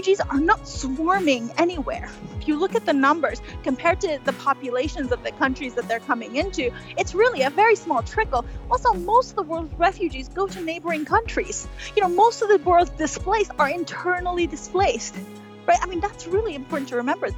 refugees 0.00 0.20
are 0.30 0.40
not 0.40 0.66
swarming 0.66 1.50
anywhere. 1.58 2.08
If 2.40 2.48
you 2.48 2.58
look 2.58 2.74
at 2.74 2.86
the 2.86 2.92
numbers 2.94 3.42
compared 3.62 4.00
to 4.00 4.18
the 4.24 4.32
populations 4.32 5.12
of 5.12 5.22
the 5.22 5.30
countries 5.32 5.74
that 5.74 5.88
they're 5.88 6.00
coming 6.00 6.36
into, 6.36 6.70
it's 6.96 7.14
really 7.14 7.42
a 7.42 7.50
very 7.50 7.76
small 7.76 8.02
trickle. 8.02 8.46
Also, 8.70 8.94
most 8.94 9.30
of 9.32 9.36
the 9.36 9.42
world's 9.42 9.74
refugees 9.74 10.28
go 10.28 10.46
to 10.46 10.62
neighboring 10.62 11.04
countries. 11.04 11.68
You 11.94 12.00
know, 12.00 12.08
most 12.08 12.40
of 12.40 12.48
the 12.48 12.56
world's 12.56 12.92
displaced 12.92 13.50
are 13.58 13.68
internally 13.68 14.46
displaced. 14.46 15.16
Right? 15.66 15.78
I 15.82 15.84
mean, 15.84 16.00
that's 16.00 16.26
really 16.26 16.54
important 16.54 16.88
to 16.88 16.96
remember. 16.96 17.28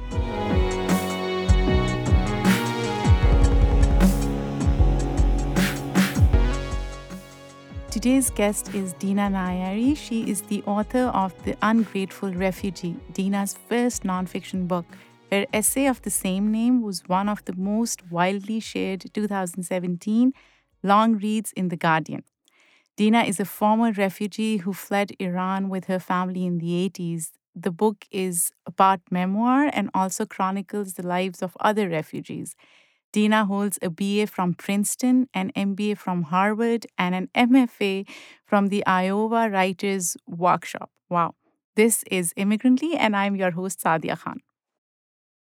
Today's 8.03 8.31
guest 8.31 8.75
is 8.75 8.91
Dina 8.99 9.29
Nayeri. 9.29 9.95
She 9.95 10.29
is 10.29 10.41
the 10.41 10.61
author 10.63 11.05
of 11.13 11.31
The 11.45 11.55
Ungrateful 11.61 12.33
Refugee, 12.33 12.97
Dina's 13.13 13.57
first 13.69 14.03
nonfiction 14.03 14.67
book. 14.67 14.85
Her 15.31 15.45
essay 15.53 15.85
of 15.85 16.01
the 16.01 16.09
same 16.09 16.51
name 16.51 16.81
was 16.81 17.07
one 17.07 17.29
of 17.29 17.45
the 17.45 17.55
most 17.55 18.01
widely 18.11 18.59
shared 18.59 19.05
2017 19.13 20.33
long 20.83 21.13
reads 21.13 21.53
in 21.53 21.69
The 21.69 21.77
Guardian. 21.77 22.25
Dina 22.97 23.23
is 23.23 23.39
a 23.39 23.45
former 23.45 23.93
refugee 23.93 24.57
who 24.57 24.73
fled 24.73 25.13
Iran 25.17 25.69
with 25.69 25.85
her 25.85 25.99
family 25.99 26.45
in 26.45 26.57
the 26.57 26.89
80s. 26.89 27.31
The 27.55 27.71
book 27.71 28.05
is 28.11 28.51
a 28.65 28.71
part 28.71 28.99
memoir 29.11 29.69
and 29.71 29.89
also 29.93 30.25
chronicles 30.25 30.95
the 30.95 31.07
lives 31.07 31.41
of 31.41 31.55
other 31.61 31.87
refugees. 31.87 32.57
Dina 33.13 33.45
holds 33.45 33.77
a 33.83 33.91
BA 33.91 34.25
from 34.25 34.55
Princeton, 34.55 35.29
an 35.35 35.51
MBA 35.55 35.99
from 35.99 36.23
Harvard, 36.23 36.87
and 36.97 37.13
an 37.13 37.29
MFA 37.35 38.07
from 38.43 38.69
the 38.69 38.83
Iowa 38.87 39.49
Writers 39.51 40.17
Workshop. 40.27 40.89
Wow. 41.11 41.35
This 41.75 42.03
is 42.09 42.33
Immigrantly, 42.35 42.95
and 42.95 43.15
I'm 43.15 43.35
your 43.35 43.51
host, 43.51 43.81
Saadia 43.81 44.17
Khan. 44.17 44.39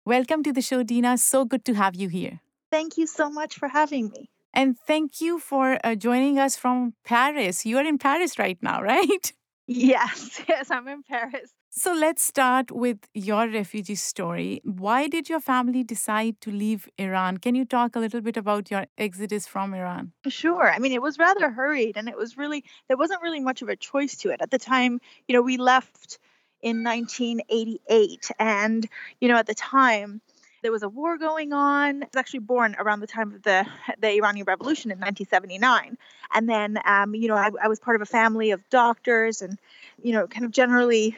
Welcome 0.05 0.43
to 0.43 0.53
the 0.53 0.61
show, 0.61 0.83
Dina. 0.83 1.17
So 1.17 1.45
good 1.45 1.65
to 1.65 1.73
have 1.73 1.95
you 1.95 2.09
here. 2.09 2.41
Thank 2.71 2.95
you 2.95 3.07
so 3.07 3.27
much 3.27 3.55
for 3.55 3.69
having 3.69 4.09
me. 4.09 4.29
And 4.53 4.77
thank 4.85 5.19
you 5.19 5.39
for 5.39 5.79
uh, 5.83 5.95
joining 5.95 6.37
us 6.37 6.55
from 6.57 6.93
Paris. 7.05 7.65
You 7.65 7.79
are 7.79 7.85
in 7.85 7.97
Paris 7.97 8.37
right 8.37 8.57
now, 8.61 8.81
right? 8.93 9.33
Yes, 9.65 10.41
yes, 10.47 10.69
I'm 10.69 10.87
in 10.87 11.01
Paris. 11.01 11.51
So 11.77 11.93
let's 11.93 12.23
start 12.23 12.71
with 12.71 13.07
your 13.13 13.47
refugee 13.47 13.93
story. 13.93 14.61
Why 14.63 15.07
did 15.07 15.29
your 15.29 15.39
family 15.39 15.83
decide 15.83 16.41
to 16.41 16.49
leave 16.49 16.89
Iran? 16.97 17.37
Can 17.37 17.53
you 17.53 17.65
talk 17.65 17.95
a 17.95 17.99
little 17.99 18.19
bit 18.19 18.35
about 18.35 18.71
your 18.71 18.87
exodus 18.97 19.45
from 19.45 19.75
Iran? 19.75 20.11
Sure. 20.27 20.71
I 20.71 20.79
mean, 20.79 20.91
it 20.91 21.03
was 21.03 21.19
rather 21.19 21.51
hurried 21.51 21.95
and 21.95 22.09
it 22.09 22.17
was 22.17 22.35
really, 22.35 22.63
there 22.87 22.97
wasn't 22.97 23.21
really 23.21 23.41
much 23.41 23.61
of 23.61 23.69
a 23.69 23.75
choice 23.75 24.17
to 24.17 24.31
it. 24.31 24.41
At 24.41 24.49
the 24.49 24.57
time, 24.57 24.99
you 25.27 25.35
know, 25.35 25.43
we 25.43 25.57
left 25.57 26.17
in 26.63 26.83
1988. 26.83 28.31
And, 28.39 28.89
you 29.21 29.27
know, 29.27 29.37
at 29.37 29.45
the 29.45 29.53
time, 29.53 30.21
there 30.63 30.71
was 30.71 30.81
a 30.81 30.89
war 30.89 31.19
going 31.19 31.53
on. 31.53 32.01
I 32.01 32.07
was 32.07 32.15
actually 32.15 32.39
born 32.39 32.75
around 32.79 33.01
the 33.01 33.07
time 33.07 33.35
of 33.35 33.43
the 33.43 33.67
the 33.99 34.13
Iranian 34.13 34.45
Revolution 34.47 34.89
in 34.89 34.97
1979, 34.97 35.95
and 36.33 36.49
then 36.49 36.79
um, 36.83 37.13
you 37.13 37.27
know 37.27 37.35
I, 37.35 37.51
I 37.61 37.67
was 37.67 37.79
part 37.79 37.95
of 37.95 38.01
a 38.01 38.07
family 38.07 38.49
of 38.49 38.67
doctors, 38.71 39.43
and 39.43 39.59
you 40.01 40.13
know 40.13 40.25
kind 40.25 40.45
of 40.45 40.51
generally 40.51 41.15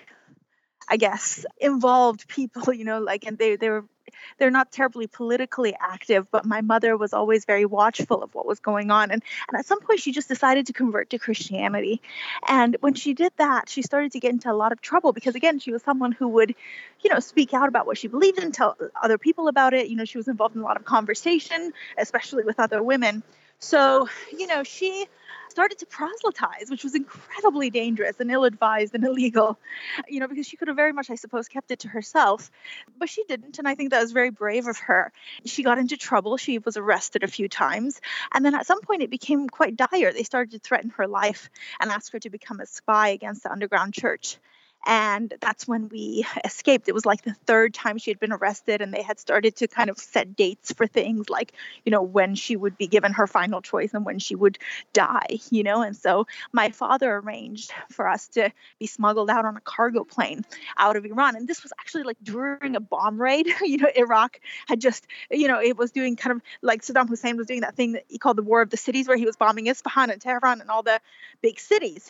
I 0.90 0.98
guess, 0.98 1.46
involved 1.62 2.28
people, 2.28 2.74
you 2.74 2.84
know, 2.84 3.00
like, 3.00 3.26
and 3.26 3.38
they, 3.38 3.56
they 3.56 3.70
were, 3.70 3.86
they're 4.40 4.50
not 4.50 4.72
terribly 4.72 5.06
politically 5.06 5.76
active, 5.80 6.32
but 6.32 6.46
my 6.46 6.62
mother 6.62 6.98
was 6.98 7.14
always 7.14 7.46
very 7.46 7.66
watchful 7.66 8.24
of 8.24 8.34
what 8.34 8.48
was 8.48 8.60
going 8.60 8.90
on. 8.90 9.12
And, 9.12 9.22
and 9.48 9.60
at 9.60 9.68
some 9.68 9.80
point, 9.82 10.00
she 10.00 10.12
just 10.12 10.28
decided 10.28 10.66
to 10.66 10.74
convert 10.74 11.12
to 11.12 11.20
Christianity. 11.20 12.02
And 12.48 12.76
when 12.80 12.96
she 12.96 13.14
did 13.14 13.32
that, 13.38 13.70
she 13.70 13.84
started 13.84 14.14
to 14.14 14.20
get 14.20 14.32
into 14.32 14.52
a 14.52 14.54
lot 14.54 14.72
of 14.72 14.82
trouble 14.82 15.14
because, 15.14 15.36
again, 15.36 15.60
she 15.60 15.72
was 15.72 15.84
someone 15.84 16.12
who 16.12 16.28
would, 16.30 16.56
you 17.02 17.14
know, 17.14 17.20
speak 17.20 17.54
out 17.54 17.68
about 17.68 17.86
what 17.86 18.00
she 18.00 18.08
believed 18.08 18.40
in, 18.40 18.52
tell 18.52 18.76
other 19.00 19.20
people 19.20 19.48
about 19.48 19.76
it. 19.76 19.90
You 19.90 19.96
know, 19.96 20.06
she 20.06 20.18
was 20.18 20.28
involved 20.28 20.56
in 20.56 20.62
a 20.62 20.66
lot 20.66 20.78
of 20.78 20.86
conversation, 20.86 21.72
especially 21.96 22.44
with 22.44 22.60
other 22.60 22.82
women. 22.82 23.22
So, 23.60 24.10
you 24.36 24.48
know, 24.48 24.64
she 24.64 25.06
started 25.52 25.80
to 25.80 25.86
proselytize, 25.86 26.70
which 26.70 26.84
was 26.84 26.96
incredibly 26.96 27.70
dangerous 27.70 28.20
and 28.20 28.32
ill 28.32 28.44
advised 28.44 28.96
and 28.96 29.04
illegal, 29.10 29.60
you 30.08 30.20
know, 30.20 30.28
because 30.28 30.48
she 30.48 30.58
could 30.58 30.68
have 30.68 30.78
very 30.78 30.94
much, 30.94 31.10
I 31.10 31.16
suppose, 31.16 31.48
kept 31.48 31.72
it 31.72 31.80
to 31.80 31.88
herself. 31.88 32.52
But 32.98 33.10
she 33.10 33.24
didn't. 33.24 33.60
And 33.60 33.68
I 33.68 33.76
think 33.76 33.92
that 33.92 34.02
was 34.02 34.12
very 34.12 34.30
brave 34.30 34.68
of 34.68 34.78
her. 34.80 35.12
She 35.46 35.64
got 35.64 35.78
into 35.78 35.98
trouble. 35.98 36.38
She 36.38 36.60
was 36.60 36.78
arrested 36.78 37.24
a 37.24 37.28
few 37.28 37.48
times. 37.48 38.00
And 38.34 38.46
then 38.46 38.56
at 38.56 38.68
some 38.68 38.82
point, 38.82 39.04
it 39.04 39.10
became 39.10 39.50
quite 39.50 39.76
dire. 39.76 40.14
They 40.14 40.24
started 40.24 40.52
to 40.52 40.60
threaten 40.60 40.92
her 40.92 41.08
life 41.08 41.50
and 41.80 41.92
ask 41.92 42.12
her 42.14 42.20
to 42.20 42.30
become 42.30 42.60
a 42.60 42.66
spy 42.66 43.10
against 43.10 43.44
the 43.44 43.52
underground 43.52 43.94
church. 43.94 44.38
And 44.86 45.34
that's 45.42 45.68
when 45.68 45.90
we 45.90 46.26
escaped. 46.46 46.88
It 46.88 46.94
was 46.94 47.06
like 47.06 47.24
the 47.24 47.34
third 47.46 47.74
time 47.74 47.98
she 47.98 48.12
had 48.12 48.20
been 48.20 48.32
arrested, 48.32 48.82
and 48.82 48.94
they 48.94 49.02
had 49.02 49.20
started 49.20 49.58
to 49.58 49.68
kind 49.68 49.90
of 49.90 49.98
set 49.98 50.36
dates 50.36 50.72
for 50.72 50.88
things 50.88 51.30
like, 51.30 51.54
you 51.86 51.92
know, 51.92 52.02
when 52.02 52.36
she 52.36 52.56
would 52.56 52.78
be 52.78 52.88
given 52.88 53.14
her 53.14 53.28
final 53.28 53.62
choice 53.62 53.94
and 53.94 54.06
when 54.06 54.20
she 54.20 54.36
would 54.36 54.58
die, 54.94 55.40
you 55.52 55.64
know. 55.64 55.82
And 55.82 55.96
so 55.96 56.28
my 56.54 56.70
father 56.72 57.14
arranged 57.14 57.72
for 57.92 58.08
us 58.08 58.30
to 58.30 58.52
be 58.80 58.88
smuggled 58.88 59.30
out 59.30 59.46
on 59.46 59.58
a 59.58 59.62
cargo 59.62 60.04
plane 60.04 60.46
out 60.78 60.96
of 60.96 61.06
Iran. 61.06 61.36
And 61.36 61.48
this 61.48 61.62
was 61.62 61.74
actually 61.80 62.04
like 62.04 62.18
during 62.24 62.76
a 62.76 62.80
bomb 62.80 63.22
raid. 63.22 63.48
you 63.62 63.78
know, 63.78 63.90
Iraq 63.96 64.40
had 64.68 64.80
just, 64.80 65.06
you 65.30 65.48
know, 65.48 65.60
it 65.62 65.78
was 65.78 65.92
doing 65.92 66.16
kind 66.16 66.36
of 66.36 66.42
like 66.62 66.82
Saddam 66.82 67.10
Hussein 67.10 67.38
was 67.38 67.48
doing 67.48 67.62
that 67.62 67.76
thing 67.76 67.94
that 67.94 68.06
he 68.08 68.18
called 68.18 68.38
the 68.38 68.44
War 68.44 68.62
of 68.62 68.70
the 68.70 68.78
Cities, 68.78 69.08
where 69.08 69.18
he 69.18 69.26
was 69.26 69.36
bombing 69.36 69.68
Isfahan 69.68 70.10
and 70.10 70.22
Tehran 70.22 70.62
and 70.62 70.70
all 70.70 70.84
the 70.84 71.00
big 71.42 71.60
cities. 71.60 72.10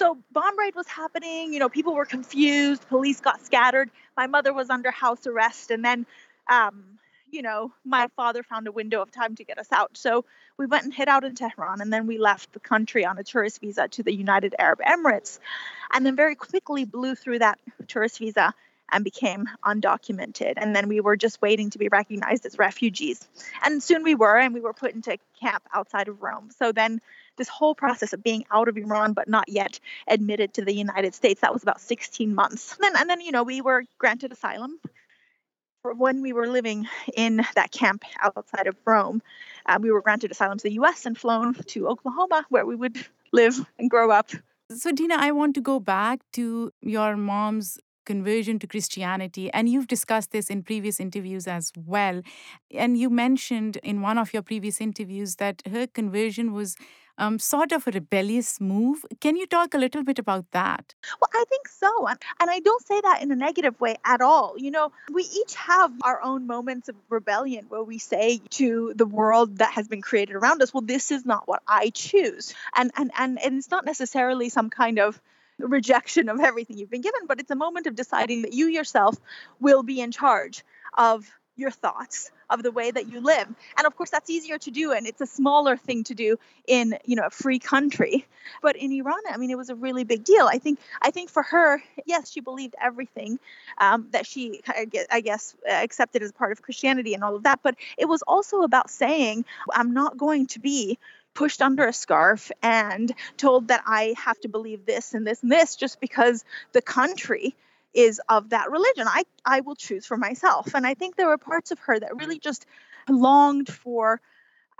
So 0.00 0.16
bomb 0.32 0.58
raid 0.58 0.74
was 0.74 0.86
happening. 0.86 1.52
You 1.52 1.58
know, 1.58 1.68
people 1.68 1.94
were 1.94 2.06
confused. 2.06 2.88
Police 2.88 3.20
got 3.20 3.44
scattered. 3.44 3.90
My 4.16 4.28
mother 4.28 4.50
was 4.50 4.70
under 4.70 4.90
house 4.90 5.26
arrest, 5.26 5.70
and 5.70 5.84
then, 5.84 6.06
um, 6.48 6.82
you 7.30 7.42
know, 7.42 7.70
my 7.84 8.08
father 8.16 8.42
found 8.42 8.66
a 8.66 8.72
window 8.72 9.02
of 9.02 9.10
time 9.10 9.36
to 9.36 9.44
get 9.44 9.58
us 9.58 9.70
out. 9.70 9.98
So 9.98 10.24
we 10.56 10.64
went 10.64 10.84
and 10.84 10.94
hid 10.94 11.08
out 11.08 11.24
in 11.24 11.34
Tehran, 11.34 11.82
and 11.82 11.92
then 11.92 12.06
we 12.06 12.16
left 12.16 12.54
the 12.54 12.60
country 12.60 13.04
on 13.04 13.18
a 13.18 13.24
tourist 13.24 13.60
visa 13.60 13.88
to 13.88 14.02
the 14.02 14.14
United 14.14 14.54
Arab 14.58 14.78
Emirates, 14.80 15.38
and 15.92 16.06
then 16.06 16.16
very 16.16 16.34
quickly 16.34 16.86
blew 16.86 17.14
through 17.14 17.40
that 17.40 17.58
tourist 17.86 18.20
visa 18.20 18.54
and 18.90 19.04
became 19.04 19.50
undocumented. 19.62 20.54
And 20.56 20.74
then 20.74 20.88
we 20.88 21.00
were 21.00 21.16
just 21.16 21.42
waiting 21.42 21.68
to 21.70 21.78
be 21.78 21.88
recognized 21.88 22.46
as 22.46 22.56
refugees. 22.56 23.28
And 23.62 23.82
soon 23.82 24.02
we 24.02 24.14
were, 24.14 24.38
and 24.38 24.54
we 24.54 24.60
were 24.60 24.72
put 24.72 24.94
into 24.94 25.18
camp 25.38 25.62
outside 25.74 26.08
of 26.08 26.22
Rome. 26.22 26.48
So 26.58 26.72
then 26.72 27.02
this 27.36 27.48
whole 27.48 27.74
process 27.74 28.12
of 28.12 28.22
being 28.22 28.44
out 28.50 28.68
of 28.68 28.76
Iran 28.76 29.12
but 29.12 29.28
not 29.28 29.48
yet 29.48 29.80
admitted 30.06 30.54
to 30.54 30.64
the 30.64 30.74
United 30.74 31.14
States, 31.14 31.40
that 31.40 31.52
was 31.52 31.62
about 31.62 31.80
16 31.80 32.34
months. 32.34 32.74
And 32.74 32.82
then, 32.82 33.00
and 33.00 33.10
then 33.10 33.20
you 33.20 33.32
know, 33.32 33.42
we 33.42 33.60
were 33.60 33.84
granted 33.98 34.32
asylum. 34.32 34.78
When 35.82 36.20
we 36.20 36.34
were 36.34 36.46
living 36.46 36.86
in 37.16 37.46
that 37.54 37.70
camp 37.72 38.04
outside 38.20 38.66
of 38.66 38.76
Rome, 38.84 39.22
uh, 39.64 39.78
we 39.80 39.90
were 39.90 40.02
granted 40.02 40.30
asylum 40.30 40.58
to 40.58 40.64
the 40.64 40.74
US 40.74 41.06
and 41.06 41.16
flown 41.16 41.54
to 41.54 41.88
Oklahoma, 41.88 42.44
where 42.50 42.66
we 42.66 42.76
would 42.76 42.98
live 43.32 43.58
and 43.78 43.88
grow 43.88 44.10
up. 44.10 44.30
So, 44.70 44.92
Dina, 44.92 45.16
I 45.18 45.32
want 45.32 45.54
to 45.54 45.60
go 45.60 45.80
back 45.80 46.20
to 46.34 46.70
your 46.82 47.16
mom's 47.16 47.78
conversion 48.10 48.58
to 48.58 48.66
Christianity. 48.66 49.46
And 49.56 49.68
you've 49.68 49.90
discussed 49.96 50.30
this 50.32 50.50
in 50.54 50.62
previous 50.70 50.98
interviews 51.06 51.46
as 51.46 51.72
well. 51.94 52.22
And 52.84 52.98
you 53.02 53.08
mentioned 53.26 53.74
in 53.90 54.02
one 54.08 54.18
of 54.18 54.32
your 54.34 54.42
previous 54.42 54.80
interviews 54.80 55.36
that 55.36 55.62
her 55.74 55.86
conversion 55.86 56.52
was 56.52 56.76
um, 57.20 57.38
sort 57.38 57.70
of 57.70 57.86
a 57.86 57.92
rebellious 57.92 58.60
move. 58.60 59.04
Can 59.20 59.36
you 59.36 59.46
talk 59.46 59.74
a 59.74 59.78
little 59.78 60.02
bit 60.02 60.18
about 60.18 60.46
that? 60.52 60.94
Well, 61.20 61.30
I 61.34 61.44
think 61.48 61.68
so. 61.68 62.08
And, 62.08 62.18
I 62.40 62.58
don't 62.58 62.84
say 62.84 63.00
that 63.00 63.22
in 63.22 63.30
a 63.30 63.36
negative 63.36 63.80
way 63.80 63.94
at 64.04 64.20
all. 64.20 64.54
You 64.56 64.72
know, 64.72 64.90
we 65.12 65.22
each 65.22 65.54
have 65.54 65.92
our 66.02 66.20
own 66.20 66.48
moments 66.48 66.88
of 66.88 66.96
rebellion 67.08 67.66
where 67.68 67.84
we 67.84 67.98
say 67.98 68.40
to 68.60 68.92
the 68.96 69.06
world 69.06 69.58
that 69.58 69.72
has 69.74 69.86
been 69.86 70.02
created 70.02 70.34
around 70.34 70.60
us, 70.62 70.74
well, 70.74 70.80
this 70.94 71.12
is 71.12 71.24
not 71.24 71.46
what 71.46 71.62
I 71.68 71.90
choose. 71.90 72.54
And, 72.74 72.90
and, 72.96 73.12
and, 73.16 73.40
and 73.40 73.58
it's 73.58 73.70
not 73.70 73.84
necessarily 73.84 74.48
some 74.48 74.68
kind 74.68 74.98
of 74.98 75.20
rejection 75.66 76.28
of 76.28 76.40
everything 76.40 76.78
you've 76.78 76.90
been 76.90 77.00
given, 77.00 77.22
but 77.26 77.40
it's 77.40 77.50
a 77.50 77.56
moment 77.56 77.86
of 77.86 77.94
deciding 77.94 78.42
that 78.42 78.52
you 78.52 78.66
yourself 78.66 79.16
will 79.60 79.82
be 79.82 80.00
in 80.00 80.12
charge 80.12 80.64
of 80.96 81.30
your 81.56 81.70
thoughts 81.70 82.30
of 82.48 82.62
the 82.62 82.72
way 82.72 82.90
that 82.90 83.08
you 83.08 83.20
live. 83.20 83.46
And 83.76 83.86
of 83.86 83.94
course 83.96 84.10
that's 84.10 84.28
easier 84.28 84.58
to 84.58 84.70
do 84.70 84.92
and 84.92 85.06
it's 85.06 85.20
a 85.20 85.26
smaller 85.26 85.76
thing 85.76 86.02
to 86.04 86.14
do 86.14 86.36
in 86.66 86.98
you 87.04 87.14
know 87.14 87.26
a 87.26 87.30
free 87.30 87.58
country. 87.58 88.26
But 88.62 88.76
in 88.76 88.90
iran 88.92 89.20
i 89.28 89.36
mean 89.36 89.50
it 89.50 89.58
was 89.58 89.70
a 89.70 89.74
really 89.74 90.04
big 90.04 90.24
deal. 90.24 90.48
I 90.50 90.58
think 90.58 90.80
i 91.00 91.10
think 91.10 91.30
for 91.30 91.42
her 91.44 91.80
yes 92.06 92.30
she 92.30 92.40
believed 92.40 92.74
everything 92.80 93.38
um, 93.78 94.08
that 94.10 94.26
she 94.26 94.62
i 95.10 95.20
guess 95.20 95.54
accepted 95.68 96.22
as 96.22 96.32
part 96.32 96.50
of 96.52 96.62
christianity 96.62 97.14
and 97.14 97.22
all 97.22 97.36
of 97.36 97.44
that. 97.44 97.60
But 97.62 97.76
it 97.96 98.06
was 98.06 98.22
also 98.22 98.62
about 98.62 98.90
saying 98.90 99.44
i'm 99.72 99.92
not 99.92 100.16
going 100.16 100.46
to 100.48 100.58
be 100.58 100.98
pushed 101.34 101.62
under 101.62 101.86
a 101.86 101.92
scarf 101.92 102.50
and 102.62 103.12
told 103.36 103.68
that 103.68 103.82
I 103.86 104.14
have 104.18 104.40
to 104.40 104.48
believe 104.48 104.84
this 104.86 105.14
and 105.14 105.26
this 105.26 105.42
and 105.42 105.50
this 105.50 105.76
just 105.76 106.00
because 106.00 106.44
the 106.72 106.82
country 106.82 107.54
is 107.94 108.20
of 108.28 108.50
that 108.50 108.70
religion. 108.70 109.06
I, 109.08 109.24
I 109.44 109.60
will 109.60 109.74
choose 109.74 110.06
for 110.06 110.16
myself. 110.16 110.74
And 110.74 110.86
I 110.86 110.94
think 110.94 111.16
there 111.16 111.28
were 111.28 111.38
parts 111.38 111.70
of 111.70 111.78
her 111.80 111.98
that 111.98 112.16
really 112.16 112.38
just 112.38 112.66
longed 113.08 113.68
for 113.68 114.20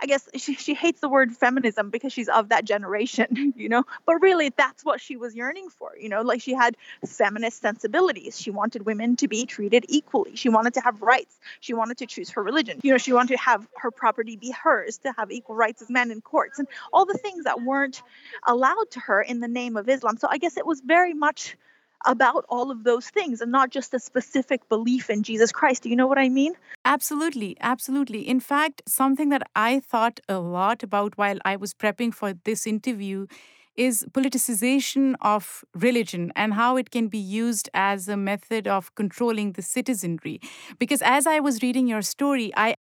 I 0.01 0.05
guess 0.05 0.27
she, 0.35 0.55
she 0.55 0.73
hates 0.73 0.99
the 0.99 1.09
word 1.09 1.31
feminism 1.31 1.89
because 1.89 2.11
she's 2.11 2.27
of 2.27 2.49
that 2.49 2.65
generation, 2.65 3.53
you 3.55 3.69
know, 3.69 3.83
but 4.05 4.15
really 4.21 4.49
that's 4.49 4.83
what 4.83 4.99
she 4.99 5.15
was 5.17 5.35
yearning 5.35 5.69
for, 5.69 5.91
you 5.99 6.09
know, 6.09 6.21
like 6.21 6.41
she 6.41 6.53
had 6.53 6.75
feminist 7.05 7.61
sensibilities. 7.61 8.39
She 8.39 8.51
wanted 8.51 8.85
women 8.85 9.15
to 9.17 9.27
be 9.27 9.45
treated 9.45 9.85
equally. 9.87 10.35
She 10.35 10.49
wanted 10.49 10.73
to 10.75 10.81
have 10.81 11.01
rights. 11.01 11.39
She 11.59 11.73
wanted 11.73 11.97
to 11.99 12.07
choose 12.07 12.31
her 12.31 12.43
religion. 12.43 12.79
You 12.83 12.91
know, 12.91 12.97
she 12.97 13.13
wanted 13.13 13.37
to 13.37 13.43
have 13.43 13.67
her 13.77 13.91
property 13.91 14.35
be 14.35 14.51
hers, 14.51 14.97
to 14.99 15.13
have 15.17 15.31
equal 15.31 15.55
rights 15.55 15.81
as 15.81 15.89
men 15.89 16.11
in 16.11 16.21
courts, 16.21 16.59
and 16.59 16.67
all 16.91 17.05
the 17.05 17.17
things 17.17 17.45
that 17.45 17.61
weren't 17.61 18.01
allowed 18.45 18.89
to 18.91 18.99
her 19.01 19.21
in 19.21 19.39
the 19.39 19.47
name 19.47 19.77
of 19.77 19.87
Islam. 19.87 20.17
So 20.17 20.27
I 20.29 20.37
guess 20.37 20.57
it 20.57 20.65
was 20.65 20.81
very 20.81 21.13
much 21.13 21.55
about 22.05 22.45
all 22.49 22.71
of 22.71 22.83
those 22.83 23.09
things 23.09 23.41
and 23.41 23.51
not 23.51 23.69
just 23.69 23.93
a 23.93 23.99
specific 23.99 24.67
belief 24.69 25.09
in 25.09 25.23
Jesus 25.23 25.51
Christ. 25.51 25.83
Do 25.83 25.89
you 25.89 25.95
know 25.95 26.07
what 26.07 26.17
I 26.17 26.29
mean? 26.29 26.53
Absolutely, 26.85 27.57
absolutely. 27.59 28.27
In 28.27 28.39
fact, 28.39 28.81
something 28.87 29.29
that 29.29 29.43
I 29.55 29.79
thought 29.79 30.19
a 30.27 30.39
lot 30.39 30.83
about 30.83 31.17
while 31.17 31.37
I 31.45 31.55
was 31.55 31.73
prepping 31.73 32.13
for 32.13 32.33
this 32.33 32.65
interview 32.65 33.27
is 33.75 34.05
politicization 34.11 35.15
of 35.21 35.63
religion 35.73 36.31
and 36.35 36.53
how 36.53 36.75
it 36.77 36.91
can 36.91 37.07
be 37.07 37.17
used 37.17 37.69
as 37.73 38.07
a 38.07 38.17
method 38.17 38.67
of 38.67 38.93
controlling 38.95 39.53
the 39.53 39.61
citizenry. 39.61 40.41
Because 40.77 41.01
as 41.01 41.25
I 41.25 41.39
was 41.39 41.61
reading 41.61 41.87
your 41.87 42.01
story, 42.01 42.51
I 42.55 42.75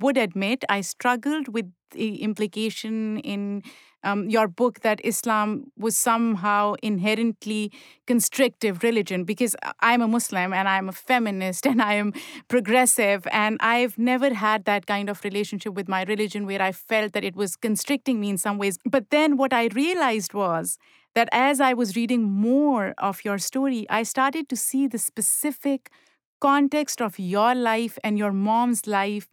would 0.00 0.16
admit 0.16 0.64
I 0.68 0.80
struggled 0.80 1.48
with 1.48 1.66
the 1.92 2.22
implication 2.22 3.18
in 3.20 3.62
um, 4.02 4.28
your 4.28 4.48
book 4.48 4.80
that 4.80 5.00
Islam 5.02 5.72
was 5.78 5.96
somehow 5.96 6.74
inherently 6.82 7.72
constrictive 8.06 8.82
religion 8.82 9.24
because 9.24 9.56
I'm 9.80 10.02
a 10.02 10.08
Muslim 10.08 10.52
and 10.52 10.68
I'm 10.68 10.88
a 10.88 10.92
feminist 10.92 11.66
and 11.70 11.80
I 11.80 11.94
am 11.94 12.12
progressive 12.48 13.26
and 13.32 13.56
I've 13.60 13.96
never 13.96 14.34
had 14.34 14.64
that 14.66 14.86
kind 14.86 15.08
of 15.08 15.24
relationship 15.24 15.74
with 15.74 15.88
my 15.88 16.02
religion 16.04 16.46
where 16.46 16.60
I 16.60 16.72
felt 16.72 17.12
that 17.12 17.24
it 17.24 17.34
was 17.34 17.56
constricting 17.56 18.20
me 18.20 18.28
in 18.30 18.38
some 18.38 18.58
ways. 18.58 18.78
But 18.84 19.10
then 19.10 19.36
what 19.36 19.52
I 19.52 19.66
realized 19.68 20.34
was 20.34 20.76
that 21.14 21.28
as 21.32 21.60
I 21.60 21.72
was 21.74 21.96
reading 21.96 22.24
more 22.24 22.94
of 22.98 23.24
your 23.24 23.38
story, 23.38 23.86
I 23.88 24.02
started 24.02 24.48
to 24.50 24.56
see 24.56 24.86
the 24.86 24.98
specific 24.98 25.90
context 26.40 27.00
of 27.00 27.18
your 27.18 27.54
life 27.54 27.98
and 28.04 28.18
your 28.18 28.32
mom's 28.32 28.86
life 28.86 29.28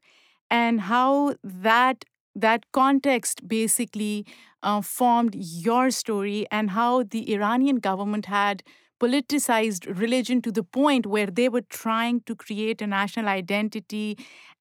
and 0.52 0.82
how 0.82 1.36
that 1.44 2.06
that 2.36 2.66
context 2.72 3.48
basically 3.48 4.26
uh, 4.64 4.82
formed 4.82 5.36
your 5.36 5.90
story 5.92 6.46
and 6.52 6.72
how 6.72 7.04
the 7.04 7.34
Iranian 7.34 7.78
government 7.78 8.28
had 8.28 8.64
politicized 9.02 10.00
religion 10.00 10.42
to 10.42 10.52
the 10.52 10.64
point 10.64 11.08
where 11.08 11.26
they 11.26 11.50
were 11.50 11.66
trying 11.70 12.22
to 12.22 12.36
create 12.36 12.82
a 12.82 12.88
national 12.88 13.28
identity 13.28 14.18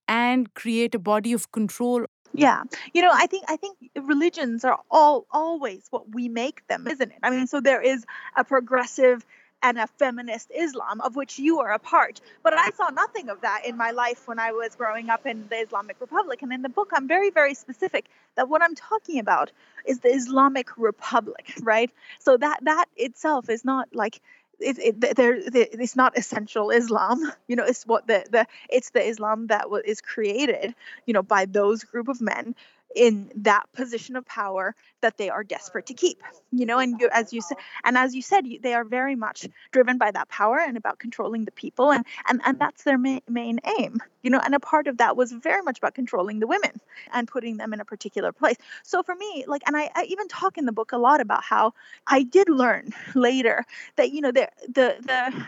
and 0.08 0.52
create 0.54 0.94
a 0.94 0.98
body 0.98 1.32
of 1.32 1.52
control. 1.52 2.06
Yeah. 2.32 2.62
You 2.94 3.02
know 3.02 3.10
i 3.12 3.26
think 3.26 3.44
i 3.48 3.56
think 3.56 3.76
religions 4.04 4.64
are 4.64 4.78
all 4.90 5.26
always 5.32 5.86
what 5.90 6.14
we 6.14 6.28
make 6.28 6.66
them 6.68 6.86
isn't 6.86 7.10
it? 7.10 7.18
I 7.24 7.30
mean 7.30 7.48
so 7.48 7.60
there 7.60 7.82
is 7.82 8.04
a 8.36 8.44
progressive 8.44 9.26
and 9.62 9.78
a 9.78 9.86
feminist 9.86 10.50
Islam, 10.54 11.00
of 11.00 11.16
which 11.16 11.38
you 11.38 11.60
are 11.60 11.72
a 11.72 11.78
part. 11.78 12.20
But 12.42 12.54
I 12.56 12.70
saw 12.70 12.88
nothing 12.88 13.28
of 13.28 13.40
that 13.42 13.66
in 13.66 13.76
my 13.76 13.90
life 13.90 14.26
when 14.26 14.38
I 14.38 14.52
was 14.52 14.74
growing 14.74 15.10
up 15.10 15.26
in 15.26 15.46
the 15.48 15.56
Islamic 15.56 15.96
Republic. 16.00 16.42
And 16.42 16.52
in 16.52 16.62
the 16.62 16.68
book, 16.68 16.90
I'm 16.94 17.08
very, 17.08 17.30
very 17.30 17.54
specific 17.54 18.06
that 18.36 18.48
what 18.48 18.62
I'm 18.62 18.74
talking 18.74 19.18
about 19.18 19.52
is 19.84 20.00
the 20.00 20.08
Islamic 20.08 20.76
Republic, 20.78 21.52
right? 21.62 21.90
So 22.18 22.36
that 22.36 22.60
that 22.62 22.86
itself 22.96 23.48
is 23.48 23.64
not 23.64 23.88
like 23.94 24.20
it, 24.60 24.78
it, 24.78 25.16
there, 25.16 25.34
it's 25.36 25.96
not 25.96 26.18
essential 26.18 26.70
Islam. 26.70 27.32
You 27.48 27.56
know, 27.56 27.64
it's 27.64 27.84
what 27.86 28.06
the, 28.06 28.24
the 28.30 28.46
it's 28.68 28.90
the 28.90 29.02
Islam 29.02 29.48
that 29.48 29.66
is 29.84 30.00
created, 30.00 30.74
you 31.06 31.14
know, 31.14 31.22
by 31.22 31.46
those 31.46 31.82
group 31.82 32.08
of 32.08 32.20
men 32.20 32.54
in 32.94 33.30
that 33.36 33.64
position 33.72 34.16
of 34.16 34.26
power 34.26 34.74
that 35.00 35.16
they 35.16 35.30
are 35.30 35.44
desperate 35.44 35.86
to 35.86 35.94
keep 35.94 36.22
you 36.52 36.66
know 36.66 36.78
and 36.78 37.00
you, 37.00 37.08
as 37.12 37.32
you 37.32 37.40
said 37.40 37.56
and 37.84 37.96
as 37.96 38.14
you 38.14 38.22
said 38.22 38.44
they 38.62 38.74
are 38.74 38.84
very 38.84 39.14
much 39.14 39.46
driven 39.72 39.98
by 39.98 40.10
that 40.10 40.28
power 40.28 40.58
and 40.58 40.76
about 40.76 40.98
controlling 40.98 41.44
the 41.44 41.52
people 41.52 41.92
and 41.92 42.04
and, 42.28 42.40
and 42.44 42.58
that's 42.58 42.84
their 42.84 42.98
main, 42.98 43.20
main 43.28 43.60
aim 43.78 44.00
you 44.22 44.30
know 44.30 44.40
and 44.44 44.54
a 44.54 44.60
part 44.60 44.86
of 44.86 44.98
that 44.98 45.16
was 45.16 45.32
very 45.32 45.62
much 45.62 45.78
about 45.78 45.94
controlling 45.94 46.40
the 46.40 46.46
women 46.46 46.80
and 47.12 47.28
putting 47.28 47.56
them 47.56 47.72
in 47.72 47.80
a 47.80 47.84
particular 47.84 48.32
place. 48.32 48.56
So 48.82 49.02
for 49.02 49.14
me 49.14 49.44
like 49.46 49.62
and 49.66 49.76
i, 49.76 49.90
I 49.94 50.04
even 50.04 50.28
talk 50.28 50.58
in 50.58 50.66
the 50.66 50.72
book 50.72 50.92
a 50.92 50.98
lot 50.98 51.20
about 51.20 51.42
how 51.42 51.74
i 52.06 52.22
did 52.22 52.48
learn 52.48 52.90
later 53.14 53.64
that 53.96 54.12
you 54.12 54.20
know 54.20 54.32
the 54.32 54.48
the 54.66 54.96
the 55.00 55.46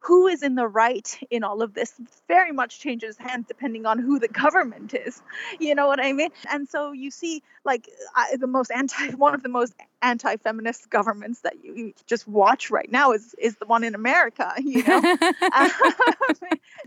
who 0.00 0.26
is 0.26 0.42
in 0.42 0.54
the 0.54 0.66
right 0.66 1.18
in 1.30 1.44
all 1.44 1.62
of 1.62 1.74
this 1.74 1.94
very 2.26 2.52
much 2.52 2.80
changes 2.80 3.16
hands 3.18 3.46
depending 3.46 3.86
on 3.86 3.98
who 3.98 4.18
the 4.18 4.28
government 4.28 4.94
is 4.94 5.22
you 5.58 5.74
know 5.74 5.86
what 5.86 6.00
i 6.00 6.12
mean? 6.12 6.30
And 6.50 6.68
so 6.68 6.92
you 6.92 7.10
see 7.10 7.42
like 7.64 7.88
I, 8.14 8.36
the 8.36 8.46
most 8.46 8.70
anti 8.70 8.87
one 9.16 9.34
of 9.34 9.42
the 9.42 9.48
most 9.48 9.74
anti-feminist 10.02 10.88
governments 10.90 11.40
that 11.40 11.64
you, 11.64 11.74
you, 11.74 11.94
just 12.06 12.28
watch 12.28 12.70
right 12.70 12.90
now 12.90 13.12
is 13.12 13.34
is 13.34 13.56
the 13.56 13.66
one 13.66 13.84
in 13.84 13.94
America. 13.94 14.52
You 14.68 14.82
know, 14.82 15.00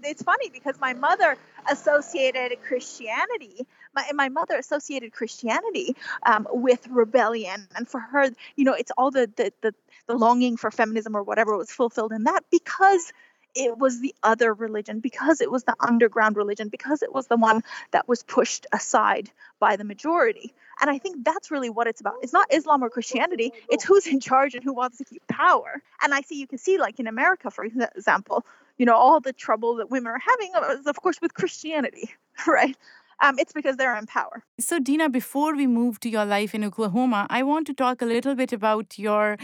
it's 0.03 0.21
funny 0.21 0.49
because 0.49 0.79
my 0.79 0.93
mother 0.93 1.35
associated 1.69 2.61
Christianity. 2.61 3.65
My 3.95 4.09
my 4.13 4.29
mother 4.29 4.55
associated 4.55 5.11
Christianity 5.11 5.95
um, 6.25 6.47
with 6.51 6.87
rebellion, 6.87 7.67
and 7.75 7.87
for 7.87 7.99
her, 7.99 8.29
you 8.55 8.65
know, 8.65 8.73
it's 8.73 8.91
all 8.97 9.11
the, 9.11 9.29
the 9.35 9.51
the 9.61 9.73
the 10.07 10.15
longing 10.15 10.57
for 10.57 10.69
feminism 10.71 11.15
or 11.15 11.23
whatever 11.23 11.57
was 11.57 11.71
fulfilled 11.71 12.11
in 12.11 12.25
that 12.25 12.43
because 12.51 13.11
it 13.55 13.77
was 13.77 13.99
the 13.99 14.15
other 14.23 14.53
religion, 14.53 14.99
because 14.99 15.41
it 15.41 15.51
was 15.51 15.63
the 15.63 15.75
underground 15.79 16.37
religion, 16.37 16.69
because 16.69 17.01
it 17.01 17.13
was 17.13 17.27
the 17.27 17.37
one 17.37 17.63
that 17.91 18.07
was 18.07 18.23
pushed 18.23 18.67
aside 18.71 19.29
by 19.59 19.75
the 19.75 19.83
majority. 19.83 20.53
And 20.79 20.89
I 20.89 20.97
think 20.97 21.23
that's 21.23 21.51
really 21.51 21.69
what 21.69 21.87
it's 21.87 22.01
about. 22.01 22.15
It's 22.21 22.33
not 22.33 22.53
Islam 22.53 22.83
or 22.83 22.89
Christianity, 22.89 23.51
it's 23.69 23.83
who's 23.83 24.07
in 24.07 24.19
charge 24.19 24.55
and 24.55 24.63
who 24.63 24.73
wants 24.73 24.97
to 24.97 25.05
keep 25.05 25.25
power. 25.27 25.81
And 26.01 26.13
I 26.13 26.21
see, 26.21 26.39
you 26.39 26.47
can 26.47 26.57
see, 26.57 26.77
like 26.77 26.99
in 26.99 27.07
America, 27.07 27.51
for 27.51 27.63
example, 27.63 28.45
you 28.77 28.85
know, 28.85 28.95
all 28.95 29.19
the 29.19 29.33
trouble 29.33 29.75
that 29.75 29.91
women 29.91 30.11
are 30.11 30.19
having 30.19 30.51
is, 30.79 30.87
of 30.87 30.99
course, 31.01 31.21
with 31.21 31.33
Christianity, 31.33 32.09
right? 32.47 32.75
Um, 33.21 33.37
it's 33.37 33.53
because 33.53 33.77
they're 33.77 33.95
in 33.95 34.07
power. 34.07 34.43
So, 34.59 34.79
Dina, 34.79 35.07
before 35.07 35.55
we 35.55 35.67
move 35.67 35.99
to 35.99 36.09
your 36.09 36.25
life 36.25 36.55
in 36.55 36.63
Oklahoma, 36.63 37.27
I 37.29 37.43
want 37.43 37.67
to 37.67 37.73
talk 37.73 38.01
a 38.01 38.05
little 38.05 38.33
bit 38.33 38.51
about 38.51 38.97
your 38.97 39.37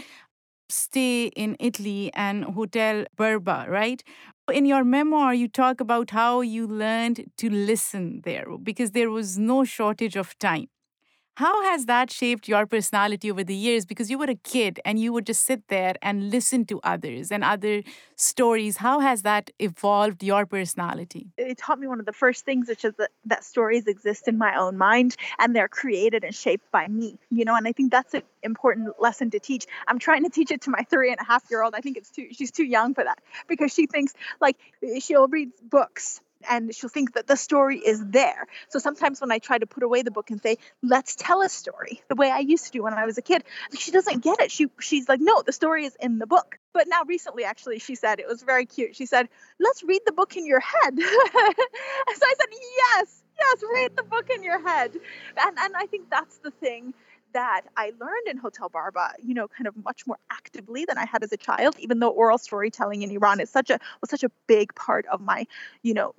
stay 0.68 1.26
in 1.28 1.56
Italy 1.60 2.10
and 2.14 2.44
Hotel 2.44 3.04
Barba, 3.16 3.66
right? 3.68 4.02
In 4.52 4.64
your 4.66 4.84
memoir, 4.84 5.34
you 5.34 5.48
talk 5.48 5.80
about 5.80 6.10
how 6.10 6.40
you 6.40 6.66
learned 6.66 7.26
to 7.38 7.50
listen 7.50 8.22
there 8.24 8.46
because 8.62 8.92
there 8.92 9.10
was 9.10 9.38
no 9.38 9.64
shortage 9.64 10.16
of 10.16 10.38
time. 10.38 10.68
How 11.38 11.62
has 11.62 11.86
that 11.86 12.10
shaped 12.10 12.48
your 12.48 12.66
personality 12.66 13.30
over 13.30 13.44
the 13.44 13.54
years? 13.54 13.86
Because 13.86 14.10
you 14.10 14.18
were 14.18 14.28
a 14.28 14.34
kid 14.34 14.80
and 14.84 14.98
you 14.98 15.12
would 15.12 15.24
just 15.24 15.44
sit 15.44 15.68
there 15.68 15.94
and 16.02 16.32
listen 16.32 16.64
to 16.64 16.80
others 16.82 17.30
and 17.30 17.44
other 17.44 17.84
stories. 18.16 18.78
How 18.78 18.98
has 18.98 19.22
that 19.22 19.52
evolved 19.60 20.24
your 20.24 20.46
personality? 20.46 21.28
It 21.36 21.56
taught 21.56 21.78
me 21.78 21.86
one 21.86 22.00
of 22.00 22.06
the 22.06 22.12
first 22.12 22.44
things, 22.44 22.66
which 22.66 22.84
is 22.84 22.92
that, 22.98 23.10
that 23.26 23.44
stories 23.44 23.86
exist 23.86 24.26
in 24.26 24.36
my 24.36 24.56
own 24.56 24.76
mind 24.78 25.14
and 25.38 25.54
they're 25.54 25.68
created 25.68 26.24
and 26.24 26.34
shaped 26.34 26.68
by 26.72 26.88
me, 26.88 27.20
you 27.30 27.44
know, 27.44 27.54
and 27.54 27.68
I 27.68 27.72
think 27.72 27.92
that's 27.92 28.14
an 28.14 28.22
important 28.42 29.00
lesson 29.00 29.30
to 29.30 29.38
teach. 29.38 29.64
I'm 29.86 30.00
trying 30.00 30.24
to 30.24 30.30
teach 30.30 30.50
it 30.50 30.62
to 30.62 30.70
my 30.70 30.82
three 30.90 31.12
and 31.12 31.20
a 31.20 31.24
half 31.24 31.44
year 31.52 31.62
old. 31.62 31.76
I 31.76 31.82
think 31.82 31.98
it's 31.98 32.10
too, 32.10 32.26
she's 32.32 32.50
too 32.50 32.64
young 32.64 32.94
for 32.94 33.04
that 33.04 33.20
because 33.46 33.72
she 33.72 33.86
thinks 33.86 34.12
like 34.40 34.56
she'll 34.98 35.28
read 35.28 35.50
books 35.62 36.20
and 36.48 36.74
she'll 36.74 36.90
think 36.90 37.14
that 37.14 37.26
the 37.26 37.36
story 37.36 37.78
is 37.78 38.04
there. 38.04 38.46
So 38.68 38.78
sometimes 38.78 39.20
when 39.20 39.32
I 39.32 39.38
try 39.38 39.58
to 39.58 39.66
put 39.66 39.82
away 39.82 40.02
the 40.02 40.10
book 40.10 40.30
and 40.30 40.40
say, 40.40 40.58
"Let's 40.82 41.14
tell 41.16 41.42
a 41.42 41.48
story," 41.48 42.02
the 42.08 42.14
way 42.14 42.30
I 42.30 42.38
used 42.40 42.66
to 42.66 42.70
do 42.70 42.82
when 42.82 42.94
I 42.94 43.06
was 43.06 43.18
a 43.18 43.22
kid, 43.22 43.44
she 43.76 43.90
doesn't 43.90 44.22
get 44.22 44.40
it. 44.40 44.50
She 44.50 44.68
she's 44.80 45.08
like, 45.08 45.20
"No, 45.20 45.42
the 45.42 45.52
story 45.52 45.84
is 45.84 45.96
in 46.00 46.18
the 46.18 46.26
book." 46.26 46.58
But 46.72 46.88
now 46.88 47.02
recently, 47.06 47.44
actually, 47.44 47.78
she 47.78 47.94
said 47.94 48.20
it 48.20 48.28
was 48.28 48.42
very 48.42 48.66
cute. 48.66 48.94
She 48.94 49.06
said, 49.06 49.28
"Let's 49.58 49.82
read 49.82 50.02
the 50.06 50.12
book 50.12 50.36
in 50.36 50.46
your 50.46 50.60
head." 50.60 50.98
so 50.98 51.04
I 51.04 52.34
said, 52.38 52.48
"Yes, 52.52 53.22
yes, 53.38 53.62
read 53.74 53.96
the 53.96 54.02
book 54.04 54.30
in 54.30 54.42
your 54.42 54.60
head," 54.60 54.92
and 55.36 55.58
and 55.58 55.76
I 55.76 55.86
think 55.86 56.10
that's 56.10 56.38
the 56.38 56.50
thing 56.50 56.94
that 57.32 57.62
I 57.76 57.92
learned 58.00 58.28
in 58.28 58.36
Hotel 58.36 58.68
Barba, 58.68 59.12
you 59.22 59.34
know, 59.34 59.48
kind 59.48 59.66
of 59.66 59.74
much 59.84 60.06
more 60.06 60.18
actively 60.30 60.84
than 60.84 60.98
I 60.98 61.04
had 61.04 61.22
as 61.22 61.32
a 61.32 61.36
child, 61.36 61.76
even 61.78 61.98
though 61.98 62.10
oral 62.10 62.38
storytelling 62.38 63.02
in 63.02 63.10
Iran 63.10 63.40
is 63.40 63.50
such 63.50 63.70
a 63.70 63.78
was 64.00 64.10
such 64.10 64.22
a 64.24 64.30
big 64.46 64.74
part 64.74 65.06
of 65.06 65.20
my, 65.20 65.46
you 65.82 65.94
know, 65.94 66.14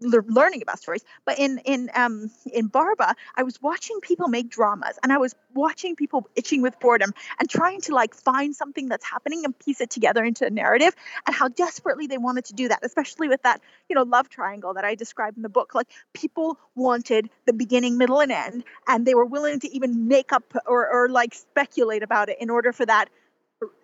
learning 0.00 0.62
about 0.62 0.78
stories 0.78 1.04
but 1.24 1.38
in 1.38 1.58
in 1.64 1.90
um 1.94 2.30
in 2.52 2.66
barba 2.66 3.14
i 3.34 3.42
was 3.42 3.60
watching 3.62 4.00
people 4.00 4.28
make 4.28 4.50
dramas 4.50 4.98
and 5.02 5.12
i 5.12 5.18
was 5.18 5.34
watching 5.54 5.96
people 5.96 6.28
itching 6.36 6.60
with 6.60 6.78
boredom 6.80 7.12
and 7.40 7.48
trying 7.48 7.80
to 7.80 7.94
like 7.94 8.14
find 8.14 8.54
something 8.54 8.88
that's 8.88 9.04
happening 9.04 9.44
and 9.44 9.58
piece 9.58 9.80
it 9.80 9.88
together 9.88 10.22
into 10.24 10.46
a 10.46 10.50
narrative 10.50 10.94
and 11.26 11.34
how 11.34 11.48
desperately 11.48 12.06
they 12.06 12.18
wanted 12.18 12.44
to 12.44 12.52
do 12.52 12.68
that 12.68 12.80
especially 12.82 13.28
with 13.28 13.42
that 13.42 13.60
you 13.88 13.94
know 13.94 14.02
love 14.02 14.28
triangle 14.28 14.74
that 14.74 14.84
i 14.84 14.94
described 14.94 15.36
in 15.36 15.42
the 15.42 15.48
book. 15.48 15.74
Like 15.74 15.88
people 16.12 16.58
wanted 16.74 17.30
the 17.46 17.52
beginning 17.52 17.98
middle 17.98 18.20
and 18.20 18.32
end 18.32 18.64
and 18.86 19.06
they 19.06 19.14
were 19.14 19.24
willing 19.24 19.60
to 19.60 19.74
even 19.74 20.08
make 20.08 20.32
up 20.32 20.44
or, 20.66 20.88
or 20.88 21.08
like 21.08 21.34
speculate 21.34 22.02
about 22.02 22.28
it 22.28 22.38
in 22.40 22.50
order 22.50 22.72
for 22.72 22.86
that 22.86 23.08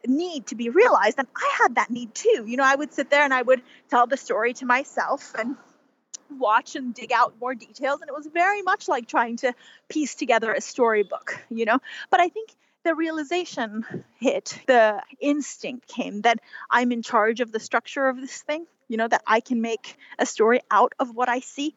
need 0.06 0.46
to 0.48 0.54
be 0.54 0.68
realized 0.68 1.18
and 1.18 1.26
i 1.34 1.56
had 1.62 1.76
that 1.76 1.90
need 1.90 2.14
too. 2.14 2.44
You 2.46 2.56
know 2.56 2.64
i 2.64 2.74
would 2.74 2.92
sit 2.92 3.10
there 3.10 3.22
and 3.22 3.32
i 3.32 3.40
would 3.40 3.62
tell 3.88 4.06
the 4.06 4.16
story 4.16 4.52
to 4.54 4.66
myself 4.66 5.34
and 5.38 5.56
watch 6.38 6.76
and 6.76 6.94
dig 6.94 7.12
out 7.12 7.34
more 7.40 7.54
details. 7.54 8.00
And 8.00 8.08
it 8.08 8.14
was 8.14 8.26
very 8.26 8.62
much 8.62 8.88
like 8.88 9.06
trying 9.06 9.36
to 9.38 9.52
piece 9.88 10.14
together 10.14 10.52
a 10.52 10.60
storybook, 10.60 11.42
you 11.50 11.64
know? 11.64 11.78
But 12.10 12.20
I 12.20 12.28
think 12.28 12.50
the 12.84 12.94
realization 12.94 13.84
hit, 14.18 14.58
the 14.66 15.02
instinct 15.20 15.86
came 15.88 16.22
that 16.22 16.40
I'm 16.70 16.92
in 16.92 17.02
charge 17.02 17.40
of 17.40 17.52
the 17.52 17.60
structure 17.60 18.08
of 18.08 18.20
this 18.20 18.42
thing, 18.42 18.66
you 18.88 18.96
know, 18.96 19.08
that 19.08 19.22
I 19.26 19.40
can 19.40 19.60
make 19.60 19.96
a 20.18 20.26
story 20.26 20.60
out 20.70 20.92
of 20.98 21.14
what 21.14 21.28
I 21.28 21.40
see. 21.40 21.74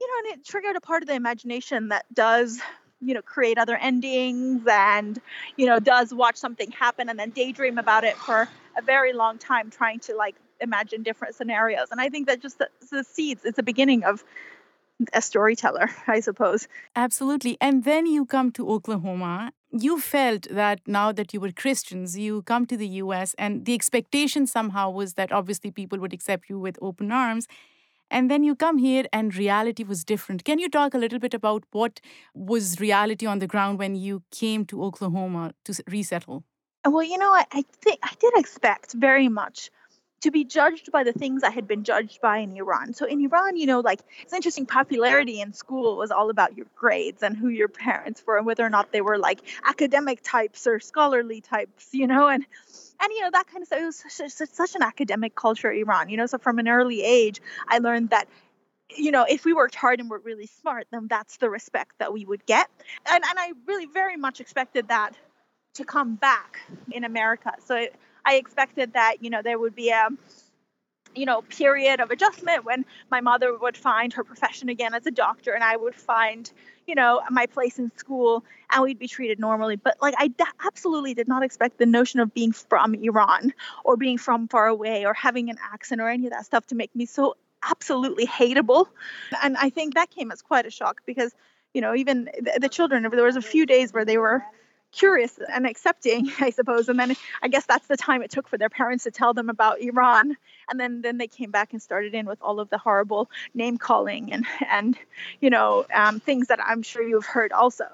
You 0.00 0.08
know, 0.08 0.30
and 0.30 0.38
it 0.38 0.46
triggered 0.46 0.76
a 0.76 0.80
part 0.80 1.02
of 1.02 1.08
the 1.08 1.14
imagination 1.14 1.88
that 1.88 2.04
does 2.12 2.60
you 3.00 3.12
know 3.12 3.22
create 3.22 3.58
other 3.58 3.76
endings 3.76 4.62
and 4.66 5.20
you 5.56 5.66
know 5.66 5.78
does 5.78 6.12
watch 6.14 6.36
something 6.36 6.70
happen 6.70 7.08
and 7.08 7.18
then 7.18 7.30
daydream 7.30 7.76
about 7.76 8.04
it 8.04 8.16
for 8.16 8.48
a 8.78 8.82
very 8.82 9.12
long 9.12 9.36
time 9.36 9.70
trying 9.70 9.98
to 10.00 10.14
like 10.16 10.36
imagine 10.60 11.02
different 11.02 11.34
scenarios. 11.34 11.88
And 11.90 12.00
i 12.00 12.08
think 12.08 12.26
that 12.26 12.40
just 12.40 12.58
the, 12.58 12.68
the 12.90 13.04
seeds 13.04 13.44
it's 13.44 13.56
the 13.56 13.62
beginning 13.62 14.04
of 14.04 14.24
a 15.12 15.20
storyteller 15.20 15.90
i 16.06 16.20
suppose. 16.20 16.68
Absolutely. 16.94 17.56
And 17.60 17.84
then 17.84 18.06
you 18.06 18.24
come 18.24 18.52
to 18.52 18.70
oklahoma. 18.70 19.52
You 19.70 20.00
felt 20.00 20.46
that 20.50 20.80
now 20.86 21.10
that 21.12 21.34
you 21.34 21.40
were 21.40 21.52
christians 21.52 22.16
you 22.16 22.42
come 22.42 22.66
to 22.66 22.76
the 22.76 22.86
us 22.86 23.34
and 23.38 23.64
the 23.64 23.74
expectation 23.74 24.46
somehow 24.46 24.90
was 24.90 25.14
that 25.14 25.32
obviously 25.32 25.70
people 25.70 25.98
would 25.98 26.12
accept 26.12 26.48
you 26.48 26.58
with 26.58 26.78
open 26.80 27.10
arms. 27.10 27.46
And 28.10 28.30
then 28.30 28.44
you 28.44 28.54
come 28.54 28.78
here 28.78 29.04
and 29.12 29.34
reality 29.34 29.82
was 29.82 30.04
different. 30.04 30.44
Can 30.44 30.58
you 30.58 30.68
talk 30.68 30.94
a 30.94 30.98
little 30.98 31.18
bit 31.18 31.34
about 31.34 31.64
what 31.72 32.00
was 32.34 32.78
reality 32.78 33.26
on 33.26 33.38
the 33.38 33.46
ground 33.46 33.78
when 33.78 33.96
you 33.96 34.22
came 34.30 34.64
to 34.66 34.84
Oklahoma 34.84 35.54
to 35.64 35.82
resettle? 35.88 36.44
Well, 36.86 37.02
you 37.02 37.16
know, 37.16 37.32
I, 37.32 37.44
I 37.50 37.64
think 37.80 37.98
I 38.02 38.12
did 38.20 38.32
expect 38.36 38.92
very 38.92 39.28
much 39.28 39.70
to 40.24 40.30
be 40.30 40.42
judged 40.42 40.90
by 40.90 41.04
the 41.04 41.12
things 41.12 41.42
I 41.42 41.50
had 41.50 41.68
been 41.68 41.84
judged 41.84 42.22
by 42.22 42.38
in 42.38 42.56
Iran. 42.56 42.94
So 42.94 43.04
in 43.04 43.20
Iran, 43.20 43.58
you 43.58 43.66
know, 43.66 43.80
like 43.80 44.00
it's 44.22 44.32
interesting, 44.32 44.64
popularity 44.64 45.42
in 45.42 45.52
school 45.52 45.98
was 45.98 46.10
all 46.10 46.30
about 46.30 46.56
your 46.56 46.64
grades 46.74 47.22
and 47.22 47.36
who 47.36 47.48
your 47.48 47.68
parents 47.68 48.22
were 48.26 48.38
and 48.38 48.46
whether 48.46 48.64
or 48.64 48.70
not 48.70 48.90
they 48.90 49.02
were 49.02 49.18
like 49.18 49.40
academic 49.62 50.22
types 50.22 50.66
or 50.66 50.80
scholarly 50.80 51.42
types, 51.42 51.90
you 51.92 52.06
know, 52.06 52.26
and 52.26 52.42
and 53.02 53.12
you 53.12 53.20
know 53.20 53.32
that 53.32 53.48
kind 53.48 53.60
of 53.60 53.66
stuff. 53.66 53.80
It 53.80 53.84
was 53.84 54.02
such, 54.08 54.48
such, 54.50 54.74
an 54.76 54.82
academic 54.82 55.34
culture, 55.34 55.70
Iran. 55.70 56.08
You 56.08 56.16
know, 56.16 56.26
so 56.26 56.38
from 56.38 56.58
an 56.58 56.68
early 56.68 57.02
age, 57.02 57.42
I 57.68 57.78
learned 57.78 58.10
that 58.10 58.26
you 58.96 59.10
know, 59.10 59.26
if 59.28 59.44
we 59.44 59.52
worked 59.52 59.74
hard 59.74 60.00
and 60.00 60.08
were 60.08 60.20
really 60.20 60.46
smart, 60.46 60.86
then 60.90 61.06
that's 61.06 61.36
the 61.36 61.50
respect 61.50 61.98
that 61.98 62.14
we 62.14 62.24
would 62.24 62.46
get. 62.46 62.70
And 63.04 63.22
and 63.22 63.38
I 63.38 63.52
really 63.66 63.86
very 63.86 64.16
much 64.16 64.40
expected 64.40 64.88
that 64.88 65.12
to 65.74 65.84
come 65.84 66.14
back 66.14 66.60
in 66.90 67.04
America. 67.04 67.52
So 67.66 67.76
it, 67.76 67.94
I 68.24 68.36
expected 68.36 68.94
that, 68.94 69.22
you 69.22 69.30
know, 69.30 69.42
there 69.42 69.58
would 69.58 69.74
be 69.74 69.90
a 69.90 70.08
you 71.14 71.26
know 71.26 71.42
period 71.42 72.00
of 72.00 72.10
adjustment 72.10 72.64
when 72.64 72.84
my 73.08 73.20
mother 73.20 73.56
would 73.56 73.76
find 73.76 74.12
her 74.14 74.24
profession 74.24 74.68
again 74.68 74.94
as 74.94 75.06
a 75.06 75.12
doctor 75.12 75.52
and 75.52 75.62
I 75.62 75.76
would 75.76 75.94
find 75.94 76.50
you 76.86 76.94
know, 76.94 77.22
my 77.30 77.46
place 77.46 77.78
in 77.78 77.90
school 77.96 78.44
and 78.70 78.82
we'd 78.82 78.98
be 78.98 79.08
treated 79.08 79.38
normally. 79.38 79.76
But 79.76 79.96
like, 80.00 80.14
I 80.18 80.28
d- 80.28 80.44
absolutely 80.64 81.14
did 81.14 81.28
not 81.28 81.42
expect 81.42 81.78
the 81.78 81.86
notion 81.86 82.20
of 82.20 82.34
being 82.34 82.52
from 82.52 82.94
Iran 82.94 83.52
or 83.84 83.96
being 83.96 84.18
from 84.18 84.48
far 84.48 84.66
away 84.66 85.04
or 85.04 85.14
having 85.14 85.50
an 85.50 85.56
accent 85.72 86.00
or 86.00 86.08
any 86.08 86.26
of 86.26 86.32
that 86.32 86.46
stuff 86.46 86.66
to 86.68 86.74
make 86.74 86.94
me 86.94 87.06
so 87.06 87.36
absolutely 87.62 88.26
hateable. 88.26 88.86
And 89.42 89.56
I 89.56 89.70
think 89.70 89.94
that 89.94 90.10
came 90.10 90.30
as 90.30 90.42
quite 90.42 90.66
a 90.66 90.70
shock 90.70 91.00
because, 91.06 91.34
you 91.72 91.80
know, 91.80 91.94
even 91.94 92.24
the, 92.24 92.58
the 92.60 92.68
children, 92.68 93.02
there 93.10 93.24
was 93.24 93.36
a 93.36 93.42
few 93.42 93.66
days 93.66 93.92
where 93.92 94.04
they 94.04 94.18
were 94.18 94.42
curious 94.94 95.38
and 95.52 95.66
accepting, 95.66 96.30
I 96.40 96.50
suppose. 96.50 96.88
And 96.88 96.98
then 96.98 97.16
I 97.42 97.48
guess 97.48 97.66
that's 97.66 97.86
the 97.86 97.96
time 97.96 98.22
it 98.22 98.30
took 98.30 98.48
for 98.48 98.58
their 98.58 98.70
parents 98.70 99.04
to 99.04 99.10
tell 99.10 99.34
them 99.34 99.50
about 99.50 99.80
Iran. 99.80 100.36
And 100.70 100.80
then 100.80 101.02
then 101.02 101.18
they 101.18 101.26
came 101.26 101.50
back 101.50 101.72
and 101.72 101.82
started 101.82 102.14
in 102.14 102.26
with 102.26 102.40
all 102.40 102.60
of 102.60 102.70
the 102.70 102.78
horrible 102.78 103.30
name 103.54 103.76
calling 103.78 104.32
and 104.32 104.46
and 104.70 104.98
you 105.40 105.50
know 105.50 105.84
um, 105.92 106.20
things 106.20 106.48
that 106.48 106.60
I'm 106.64 106.82
sure 106.82 107.06
you've 107.06 107.26
heard 107.26 107.52
also. 107.52 107.84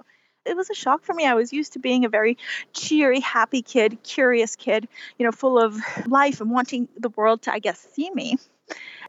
It 0.47 0.57
was 0.57 0.71
a 0.71 0.75
shock 0.75 1.05
for 1.05 1.13
me. 1.13 1.27
I 1.27 1.35
was 1.35 1.53
used 1.53 1.75
to 1.75 1.79
being 1.79 2.07
a 2.07 2.09
very 2.09 2.39
cheery, 2.73 3.21
happy 3.21 3.61
kid, 3.61 4.03
curious 4.03 4.57
kid, 4.57 4.89
you 5.19 5.27
know, 5.27 5.33
full 5.33 5.59
of 5.63 5.77
life 6.07 6.41
and 6.41 6.51
wanting 6.51 6.89
the 6.97 7.11
world 7.11 7.43
to, 7.43 7.53
I 7.53 7.59
guess, 7.59 7.79
see 7.79 8.11
me 8.11 8.39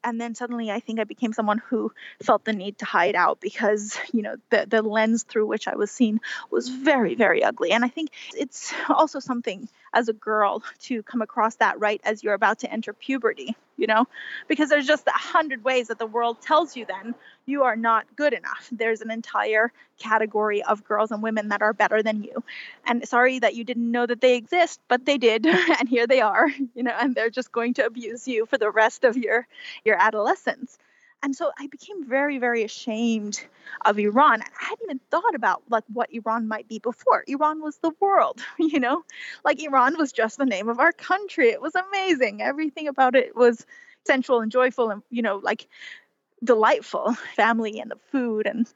and 0.03 0.19
then 0.19 0.35
suddenly 0.35 0.71
i 0.71 0.79
think 0.79 0.99
i 0.99 1.03
became 1.03 1.33
someone 1.33 1.59
who 1.69 1.91
felt 2.21 2.43
the 2.45 2.53
need 2.53 2.77
to 2.77 2.85
hide 2.85 3.15
out 3.15 3.39
because 3.39 3.97
you 4.13 4.21
know 4.21 4.35
the 4.49 4.65
the 4.67 4.81
lens 4.81 5.23
through 5.23 5.45
which 5.45 5.67
i 5.67 5.75
was 5.75 5.91
seen 5.91 6.19
was 6.49 6.69
very 6.69 7.15
very 7.15 7.43
ugly. 7.43 7.71
And 7.71 7.83
i 7.83 7.87
think 7.87 8.09
it's 8.35 8.73
also 8.89 9.19
something 9.19 9.67
as 9.93 10.09
a 10.09 10.13
girl 10.13 10.63
to 10.79 11.03
come 11.03 11.21
across 11.21 11.55
that 11.55 11.79
right 11.79 12.01
as 12.03 12.23
you're 12.23 12.33
about 12.33 12.59
to 12.59 12.71
enter 12.71 12.93
puberty 12.93 13.55
you 13.81 13.87
know? 13.87 14.05
Because 14.47 14.69
there's 14.69 14.85
just 14.85 15.07
a 15.07 15.11
hundred 15.11 15.63
ways 15.63 15.87
that 15.87 15.97
the 15.97 16.05
world 16.05 16.39
tells 16.39 16.77
you 16.77 16.85
then 16.85 17.15
you 17.47 17.63
are 17.63 17.75
not 17.75 18.05
good 18.15 18.31
enough. 18.31 18.69
There's 18.71 19.01
an 19.01 19.09
entire 19.09 19.73
category 19.97 20.61
of 20.63 20.83
girls 20.83 21.11
and 21.11 21.23
women 21.23 21.49
that 21.49 21.63
are 21.63 21.73
better 21.73 22.03
than 22.03 22.23
you. 22.23 22.43
And 22.85 23.07
sorry 23.07 23.39
that 23.39 23.55
you 23.55 23.63
didn't 23.63 23.91
know 23.91 24.05
that 24.05 24.21
they 24.21 24.35
exist 24.35 24.79
but 24.87 25.05
they 25.05 25.17
did 25.17 25.45
and 25.79 25.89
here 25.89 26.05
they 26.07 26.21
are 26.21 26.47
you 26.75 26.83
know 26.83 26.95
and 26.97 27.15
they're 27.15 27.29
just 27.29 27.51
going 27.51 27.73
to 27.75 27.85
abuse 27.85 28.27
you 28.27 28.45
for 28.45 28.57
the 28.57 28.69
rest 28.69 29.03
of 29.03 29.17
your 29.17 29.47
your 29.83 29.95
adolescence 29.99 30.77
and 31.23 31.35
so 31.35 31.51
I 31.59 31.67
became 31.67 32.05
very, 32.07 32.37
very 32.39 32.63
ashamed 32.63 33.41
of 33.85 33.99
Iran. 33.99 34.41
I 34.41 34.45
hadn't 34.65 34.85
even 34.85 34.99
thought 35.11 35.35
about 35.35 35.61
like 35.69 35.83
what 35.93 36.11
Iran 36.13 36.47
might 36.47 36.67
be 36.67 36.79
before. 36.79 37.23
Iran 37.27 37.61
was 37.61 37.77
the 37.77 37.91
world, 37.99 38.41
you 38.59 38.79
know, 38.79 39.03
like 39.45 39.61
Iran 39.61 39.97
was 39.97 40.11
just 40.11 40.37
the 40.37 40.45
name 40.45 40.69
of 40.69 40.79
our 40.79 40.91
country. 40.91 41.49
It 41.49 41.61
was 41.61 41.75
amazing. 41.75 42.41
Everything 42.41 42.87
about 42.87 43.15
it 43.15 43.35
was 43.35 43.65
sensual 44.05 44.41
and 44.41 44.51
joyful 44.51 44.89
and, 44.89 45.03
you 45.09 45.21
know, 45.21 45.37
like 45.37 45.67
delightful 46.43 47.13
family 47.35 47.79
and 47.79 47.91
the 47.91 47.99
food 48.11 48.47
and, 48.47 48.67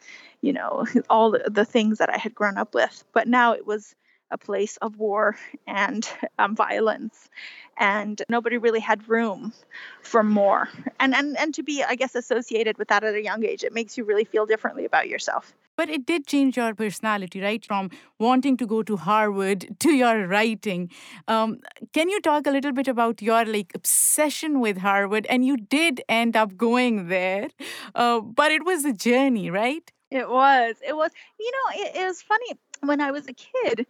you 0.42 0.54
know, 0.54 0.86
all 1.10 1.32
the, 1.32 1.50
the 1.50 1.66
things 1.66 1.98
that 1.98 2.10
I 2.10 2.18
had 2.18 2.36
grown 2.36 2.58
up 2.58 2.76
with. 2.76 3.04
But 3.12 3.28
now 3.28 3.54
it 3.54 3.66
was 3.66 3.96
a 4.36 4.38
place 4.38 4.76
of 4.86 4.98
war 4.98 5.38
and 5.66 6.08
um, 6.40 6.56
violence. 6.56 7.30
And 7.78 8.22
nobody 8.30 8.58
really 8.58 8.80
had 8.80 9.10
room 9.10 9.54
for 10.02 10.24
more. 10.24 10.70
And, 11.00 11.14
and 11.14 11.38
and 11.42 11.54
to 11.56 11.64
be 11.70 11.84
i 11.84 11.96
guess 12.02 12.16
associated 12.16 12.78
with 12.78 12.88
that 12.92 13.04
at 13.04 13.16
a 13.22 13.24
young 13.30 13.42
age 13.52 13.64
it 13.70 13.74
makes 13.80 13.98
you 13.98 14.04
really 14.12 14.28
feel 14.34 14.46
differently 14.46 14.86
about 14.92 15.10
yourself. 15.10 15.54
But 15.78 15.90
it 15.90 16.06
did 16.12 16.26
change 16.34 16.56
your 16.62 16.74
personality 16.74 17.42
right? 17.42 17.66
From 17.72 17.90
wanting 18.28 18.56
to 18.62 18.66
go 18.74 18.80
to 18.90 18.96
harvard 19.10 19.60
to 19.84 19.92
your 20.04 20.28
writing. 20.34 20.90
Um, 21.28 21.60
can 21.98 22.08
you 22.14 22.22
talk 22.30 22.48
a 22.48 22.54
little 22.58 22.72
bit 22.80 22.88
about 22.88 23.22
your 23.22 23.44
like 23.46 23.72
obsession 23.76 24.62
with 24.62 24.78
harvard? 24.78 25.26
And 25.34 25.46
you 25.50 25.58
did 25.58 26.02
end 26.08 26.38
up 26.44 26.56
going 26.56 27.10
there 27.10 27.50
uh, 27.94 28.22
but 28.22 28.52
it 28.58 28.64
was 28.72 28.86
a 28.86 28.94
journey 28.94 29.50
right? 29.50 29.92
It 30.12 30.30
was. 30.30 30.76
It 30.86 30.96
was 30.96 31.12
you 31.40 31.52
know 31.56 31.84
it, 31.84 31.96
it 32.02 32.06
was 32.06 32.22
funny. 32.22 32.52
When 32.82 33.02
I 33.02 33.12
was 33.12 33.28
a 33.28 33.34
kid, 33.34 33.86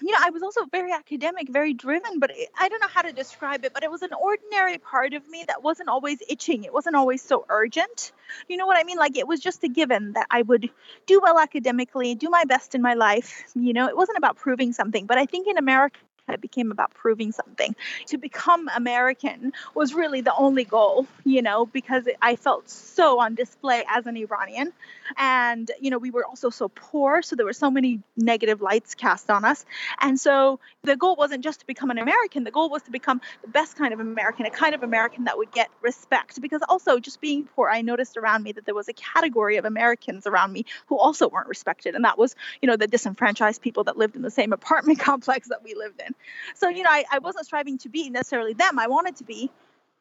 you 0.00 0.12
know, 0.12 0.18
I 0.20 0.30
was 0.30 0.42
also 0.42 0.64
very 0.70 0.92
academic, 0.92 1.48
very 1.48 1.74
driven, 1.74 2.18
but 2.18 2.30
I 2.58 2.68
don't 2.68 2.80
know 2.80 2.88
how 2.88 3.02
to 3.02 3.12
describe 3.12 3.64
it, 3.64 3.72
but 3.72 3.82
it 3.82 3.90
was 3.90 4.02
an 4.02 4.12
ordinary 4.12 4.78
part 4.78 5.14
of 5.14 5.28
me 5.28 5.44
that 5.46 5.62
wasn't 5.62 5.88
always 5.88 6.22
itching. 6.28 6.64
It 6.64 6.72
wasn't 6.72 6.96
always 6.96 7.22
so 7.22 7.46
urgent. 7.48 8.12
You 8.48 8.56
know 8.56 8.66
what 8.66 8.76
I 8.76 8.84
mean? 8.84 8.98
Like 8.98 9.16
it 9.16 9.26
was 9.26 9.40
just 9.40 9.64
a 9.64 9.68
given 9.68 10.12
that 10.12 10.26
I 10.30 10.42
would 10.42 10.70
do 11.06 11.20
well 11.22 11.38
academically, 11.38 12.14
do 12.14 12.28
my 12.28 12.44
best 12.44 12.74
in 12.74 12.82
my 12.82 12.94
life. 12.94 13.44
You 13.54 13.72
know, 13.72 13.88
it 13.88 13.96
wasn't 13.96 14.18
about 14.18 14.36
proving 14.36 14.72
something, 14.72 15.06
but 15.06 15.18
I 15.18 15.26
think 15.26 15.48
in 15.48 15.58
America, 15.58 15.98
it 16.34 16.40
became 16.40 16.70
about 16.70 16.92
proving 16.94 17.32
something. 17.32 17.74
To 18.06 18.18
become 18.18 18.68
American 18.74 19.52
was 19.74 19.94
really 19.94 20.20
the 20.20 20.34
only 20.34 20.64
goal, 20.64 21.06
you 21.24 21.42
know, 21.42 21.66
because 21.66 22.08
I 22.20 22.36
felt 22.36 22.68
so 22.68 23.20
on 23.20 23.34
display 23.34 23.84
as 23.88 24.06
an 24.06 24.16
Iranian. 24.16 24.72
And, 25.16 25.70
you 25.80 25.90
know, 25.90 25.98
we 25.98 26.10
were 26.10 26.24
also 26.24 26.50
so 26.50 26.68
poor. 26.68 27.22
So 27.22 27.36
there 27.36 27.46
were 27.46 27.52
so 27.52 27.70
many 27.70 28.00
negative 28.16 28.60
lights 28.60 28.94
cast 28.94 29.30
on 29.30 29.44
us. 29.44 29.64
And 30.00 30.18
so 30.18 30.58
the 30.82 30.96
goal 30.96 31.16
wasn't 31.16 31.44
just 31.44 31.60
to 31.60 31.66
become 31.66 31.90
an 31.90 31.98
American, 31.98 32.44
the 32.44 32.50
goal 32.50 32.70
was 32.70 32.82
to 32.82 32.90
become 32.90 33.20
the 33.42 33.48
best 33.48 33.76
kind 33.76 33.92
of 33.94 34.00
American, 34.00 34.46
a 34.46 34.50
kind 34.50 34.74
of 34.74 34.82
American 34.82 35.24
that 35.24 35.38
would 35.38 35.52
get 35.52 35.68
respect. 35.80 36.40
Because 36.40 36.62
also, 36.68 36.98
just 36.98 37.20
being 37.20 37.44
poor, 37.44 37.68
I 37.68 37.82
noticed 37.82 38.16
around 38.16 38.42
me 38.42 38.52
that 38.52 38.64
there 38.64 38.74
was 38.74 38.88
a 38.88 38.92
category 38.92 39.56
of 39.56 39.64
Americans 39.64 40.26
around 40.26 40.52
me 40.52 40.64
who 40.86 40.98
also 40.98 41.28
weren't 41.28 41.48
respected. 41.48 41.94
And 41.94 42.04
that 42.04 42.18
was, 42.18 42.34
you 42.60 42.66
know, 42.66 42.76
the 42.76 42.86
disenfranchised 42.86 43.62
people 43.62 43.84
that 43.84 43.96
lived 43.96 44.16
in 44.16 44.22
the 44.22 44.30
same 44.30 44.52
apartment 44.52 44.98
complex 45.06 45.48
that 45.48 45.62
we 45.62 45.74
lived 45.74 46.00
in. 46.00 46.14
So, 46.54 46.68
you 46.68 46.82
know, 46.82 46.90
I, 46.90 47.04
I 47.10 47.18
wasn't 47.18 47.46
striving 47.46 47.78
to 47.78 47.88
be 47.88 48.10
necessarily 48.10 48.52
them. 48.52 48.78
I 48.78 48.88
wanted 48.88 49.16
to 49.16 49.24
be 49.24 49.50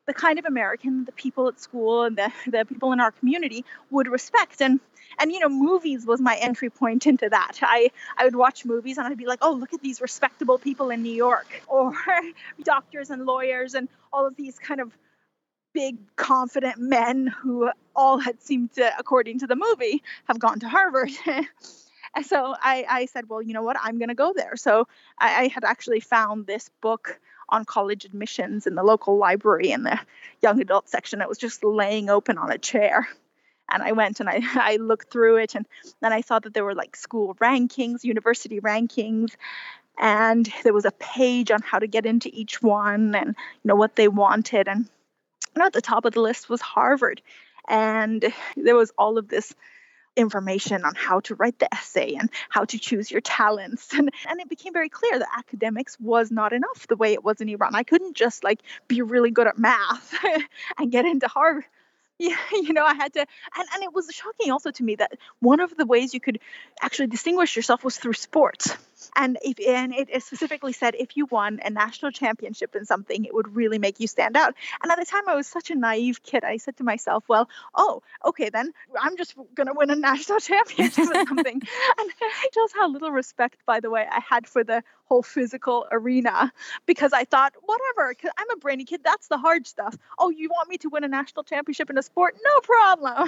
the 0.05 0.13
kind 0.13 0.37
of 0.37 0.45
American 0.45 1.05
the 1.05 1.11
people 1.11 1.47
at 1.47 1.59
school 1.59 2.03
and 2.03 2.17
the, 2.17 2.31
the 2.47 2.65
people 2.65 2.91
in 2.91 2.99
our 2.99 3.11
community 3.11 3.65
would 3.89 4.07
respect. 4.07 4.61
And 4.61 4.79
and 5.19 5.31
you 5.31 5.39
know, 5.39 5.49
movies 5.49 6.05
was 6.05 6.19
my 6.19 6.35
entry 6.35 6.69
point 6.69 7.07
into 7.07 7.29
that. 7.29 7.59
I 7.61 7.89
I 8.17 8.25
would 8.25 8.35
watch 8.35 8.65
movies 8.65 8.97
and 8.97 9.07
I'd 9.07 9.17
be 9.17 9.25
like, 9.25 9.39
oh, 9.41 9.53
look 9.53 9.73
at 9.73 9.81
these 9.81 10.01
respectable 10.01 10.57
people 10.57 10.89
in 10.89 11.03
New 11.03 11.13
York, 11.13 11.63
or 11.67 11.93
doctors 12.63 13.09
and 13.09 13.25
lawyers 13.25 13.73
and 13.73 13.87
all 14.11 14.25
of 14.25 14.35
these 14.35 14.59
kind 14.59 14.81
of 14.81 14.91
big 15.73 15.97
confident 16.15 16.77
men 16.77 17.27
who 17.27 17.69
all 17.95 18.17
had 18.17 18.41
seemed 18.41 18.71
to, 18.73 18.91
according 18.97 19.39
to 19.39 19.47
the 19.47 19.55
movie, 19.55 20.01
have 20.27 20.39
gone 20.39 20.59
to 20.59 20.69
Harvard. 20.69 21.11
So 22.23 22.55
I, 22.61 22.85
I 22.89 23.05
said, 23.05 23.29
well, 23.29 23.41
you 23.41 23.53
know 23.53 23.63
what? 23.63 23.77
I'm 23.81 23.97
going 23.97 24.09
to 24.09 24.15
go 24.15 24.33
there. 24.35 24.55
So 24.55 24.87
I, 25.19 25.43
I, 25.43 25.47
had 25.47 25.63
actually 25.63 25.99
found 25.99 26.47
this 26.47 26.69
book 26.81 27.19
on 27.49 27.65
college 27.65 28.05
admissions 28.05 28.65
in 28.67 28.75
the 28.75 28.83
local 28.83 29.17
library 29.17 29.71
in 29.71 29.83
the 29.83 29.99
young 30.41 30.61
adult 30.61 30.89
section. 30.89 31.21
It 31.21 31.29
was 31.29 31.37
just 31.37 31.63
laying 31.63 32.09
open 32.09 32.37
on 32.37 32.51
a 32.51 32.57
chair. 32.57 33.07
and 33.71 33.83
I 33.83 33.91
went 33.91 34.19
and 34.19 34.29
I, 34.29 34.41
I 34.55 34.77
looked 34.77 35.11
through 35.11 35.37
it 35.37 35.55
and 35.55 35.65
then 36.01 36.13
I 36.13 36.21
saw 36.21 36.39
that 36.39 36.53
there 36.53 36.65
were 36.65 36.75
like 36.75 36.95
school 36.95 37.35
rankings, 37.35 38.03
university 38.03 38.59
rankings, 38.59 39.35
and 39.97 40.51
there 40.63 40.73
was 40.73 40.85
a 40.85 40.91
page 40.91 41.51
on 41.51 41.61
how 41.61 41.79
to 41.79 41.87
get 41.87 42.05
into 42.05 42.29
each 42.33 42.61
one 42.61 43.15
and 43.15 43.29
you 43.29 43.67
know 43.67 43.75
what 43.75 43.95
they 43.95 44.07
wanted 44.07 44.67
and 44.67 44.89
you 45.55 45.59
know, 45.59 45.65
at 45.65 45.73
the 45.73 45.81
top 45.81 46.03
of 46.05 46.13
the 46.13 46.21
list 46.21 46.49
was 46.49 46.59
Harvard 46.59 47.21
and 47.69 48.33
there 48.57 48.75
was 48.75 48.91
all 48.97 49.17
of 49.17 49.29
this 49.29 49.53
information 50.15 50.83
on 50.85 50.95
how 50.95 51.19
to 51.21 51.35
write 51.35 51.59
the 51.59 51.73
essay 51.73 52.15
and 52.15 52.29
how 52.49 52.65
to 52.65 52.79
choose 52.79 53.11
your 53.11 53.21
talents. 53.21 53.93
And, 53.93 54.11
and 54.27 54.39
it 54.39 54.49
became 54.49 54.73
very 54.73 54.89
clear 54.89 55.19
that 55.19 55.27
academics 55.37 55.99
was 55.99 56.31
not 56.31 56.53
enough 56.53 56.87
the 56.87 56.95
way 56.95 57.13
it 57.13 57.23
was 57.23 57.41
in 57.41 57.49
iran. 57.49 57.75
I 57.75 57.83
couldn't 57.83 58.15
just 58.15 58.43
like 58.43 58.59
be 58.87 59.01
really 59.01 59.31
good 59.31 59.47
at 59.47 59.57
math 59.57 60.13
and 60.77 60.91
get 60.91 61.05
into 61.05 61.27
harvard. 61.27 61.65
Yeah, 62.17 62.37
you 62.53 62.71
know, 62.71 62.85
I 62.85 62.93
had 62.93 63.11
to, 63.15 63.19
and, 63.19 63.67
and 63.73 63.83
it 63.83 63.93
was 63.93 64.09
shocking 64.09 64.49
also 64.49 64.71
to 64.71 64.83
me 64.83 64.95
that 64.95 65.17
one 65.41 65.59
of 65.59 65.75
the 65.75 65.85
ways 65.85 66.13
you 66.13 66.21
could 66.21 66.39
actually 66.81 67.07
distinguish 67.07 67.57
yourself 67.57 67.83
was 67.83 67.97
through 67.97 68.13
sports. 68.13 68.73
And 69.15 69.37
if 69.43 69.59
and 69.65 69.93
it 69.93 70.23
specifically 70.23 70.73
said 70.73 70.95
if 70.95 71.17
you 71.17 71.25
won 71.25 71.59
a 71.63 71.69
national 71.69 72.11
championship 72.11 72.75
in 72.75 72.85
something, 72.85 73.25
it 73.25 73.33
would 73.33 73.55
really 73.55 73.79
make 73.79 73.99
you 73.99 74.07
stand 74.07 74.35
out. 74.37 74.53
And 74.81 74.91
at 74.91 74.99
the 74.99 75.05
time, 75.05 75.27
I 75.27 75.35
was 75.35 75.47
such 75.47 75.69
a 75.69 75.75
naive 75.75 76.23
kid. 76.23 76.43
I 76.43 76.57
said 76.57 76.77
to 76.77 76.83
myself, 76.83 77.23
"Well, 77.27 77.49
oh, 77.73 78.01
okay, 78.23 78.49
then 78.49 78.73
I'm 78.99 79.17
just 79.17 79.35
gonna 79.53 79.73
win 79.73 79.89
a 79.89 79.95
national 79.95 80.39
championship 80.49 81.07
in 81.13 81.27
something." 81.27 81.61
and 81.97 82.09
it 82.43 82.53
shows 82.53 82.71
how 82.73 82.89
little 82.89 83.11
respect, 83.11 83.65
by 83.65 83.79
the 83.79 83.89
way, 83.89 84.05
I 84.09 84.19
had 84.19 84.47
for 84.47 84.63
the 84.63 84.83
whole 85.05 85.23
physical 85.23 85.85
arena 85.91 86.51
because 86.85 87.13
I 87.13 87.25
thought, 87.25 87.53
whatever, 87.63 88.13
cause 88.15 88.31
I'm 88.37 88.49
a 88.51 88.57
brainy 88.57 88.85
kid. 88.85 89.01
That's 89.03 89.27
the 89.27 89.37
hard 89.37 89.67
stuff. 89.67 89.95
Oh, 90.17 90.29
you 90.29 90.49
want 90.49 90.69
me 90.69 90.77
to 90.79 90.89
win 90.89 91.03
a 91.03 91.07
national 91.07 91.43
championship 91.43 91.89
in 91.89 91.97
a 91.97 92.03
sport? 92.03 92.35
No 92.43 92.61
problem. 92.61 93.27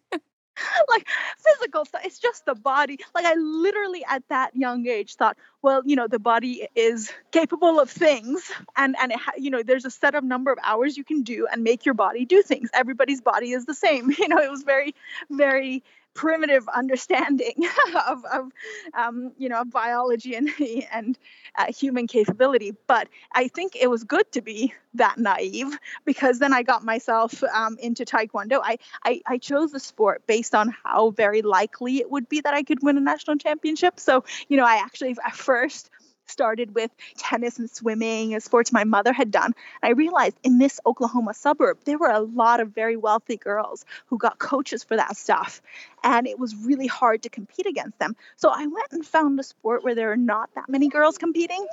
like 0.88 1.06
physical 1.38 1.84
stuff. 1.84 2.02
It's 2.04 2.18
just 2.18 2.46
the 2.46 2.54
body. 2.54 2.98
Like 3.14 3.24
I 3.24 3.34
literally 3.34 4.04
at 4.08 4.22
that 4.28 4.54
young 4.54 4.86
age 4.86 5.14
thought, 5.14 5.36
well, 5.62 5.82
you 5.84 5.96
know, 5.96 6.06
the 6.06 6.18
body 6.18 6.68
is 6.74 7.12
capable 7.32 7.80
of 7.80 7.90
things, 7.90 8.50
and 8.76 8.96
and 9.00 9.12
it 9.12 9.18
ha- 9.18 9.32
you 9.36 9.50
know, 9.50 9.62
there's 9.62 9.84
a 9.84 9.90
set 9.90 10.14
of 10.14 10.24
number 10.24 10.52
of 10.52 10.58
hours 10.62 10.96
you 10.96 11.04
can 11.04 11.22
do 11.22 11.46
and 11.50 11.62
make 11.62 11.84
your 11.84 11.94
body 11.94 12.24
do 12.24 12.42
things. 12.42 12.70
Everybody's 12.74 13.20
body 13.20 13.52
is 13.52 13.66
the 13.66 13.74
same. 13.74 14.12
You 14.18 14.26
know, 14.26 14.38
it 14.38 14.50
was 14.50 14.62
very, 14.64 14.94
very 15.30 15.82
primitive 16.18 16.68
understanding 16.68 17.54
of, 18.08 18.24
of 18.24 18.50
um, 18.92 19.30
you 19.38 19.48
know 19.48 19.64
biology 19.64 20.34
and 20.34 20.50
and 20.92 21.16
uh, 21.56 21.72
human 21.72 22.08
capability. 22.08 22.74
But 22.88 23.08
I 23.32 23.46
think 23.46 23.76
it 23.76 23.88
was 23.88 24.02
good 24.02 24.30
to 24.32 24.42
be 24.42 24.74
that 24.94 25.16
naive 25.16 25.78
because 26.04 26.40
then 26.40 26.52
I 26.52 26.64
got 26.64 26.84
myself 26.84 27.44
um, 27.54 27.78
into 27.80 28.04
Taekwondo. 28.04 28.60
I, 28.62 28.78
I 29.04 29.20
I 29.26 29.38
chose 29.38 29.70
the 29.70 29.78
sport 29.78 30.26
based 30.26 30.56
on 30.56 30.74
how 30.84 31.10
very 31.10 31.42
likely 31.42 31.98
it 31.98 32.10
would 32.10 32.28
be 32.28 32.40
that 32.40 32.52
I 32.52 32.64
could 32.64 32.82
win 32.82 32.98
a 32.98 33.00
national 33.00 33.36
championship. 33.36 34.00
So 34.00 34.24
you 34.48 34.56
know 34.56 34.64
I 34.64 34.82
actually 34.82 35.16
at 35.24 35.36
first 35.36 35.88
started 36.30 36.74
with 36.74 36.90
tennis 37.16 37.58
and 37.58 37.70
swimming, 37.70 38.38
sports 38.40 38.72
my 38.72 38.84
mother 38.84 39.12
had 39.12 39.30
done. 39.30 39.52
And 39.82 39.90
I 39.90 39.90
realized 39.90 40.36
in 40.42 40.58
this 40.58 40.80
Oklahoma 40.86 41.34
suburb, 41.34 41.78
there 41.84 41.98
were 41.98 42.10
a 42.10 42.20
lot 42.20 42.60
of 42.60 42.68
very 42.74 42.96
wealthy 42.96 43.36
girls 43.36 43.84
who 44.06 44.18
got 44.18 44.38
coaches 44.38 44.84
for 44.84 44.96
that 44.96 45.16
stuff. 45.16 45.60
And 46.02 46.26
it 46.26 46.38
was 46.38 46.54
really 46.56 46.86
hard 46.86 47.22
to 47.22 47.28
compete 47.28 47.66
against 47.66 47.98
them. 47.98 48.16
So 48.36 48.50
I 48.50 48.66
went 48.66 48.92
and 48.92 49.06
found 49.06 49.38
a 49.40 49.42
sport 49.42 49.84
where 49.84 49.94
there 49.94 50.12
are 50.12 50.16
not 50.16 50.50
that 50.54 50.68
many 50.68 50.88
girls 50.88 51.18
competing. 51.18 51.66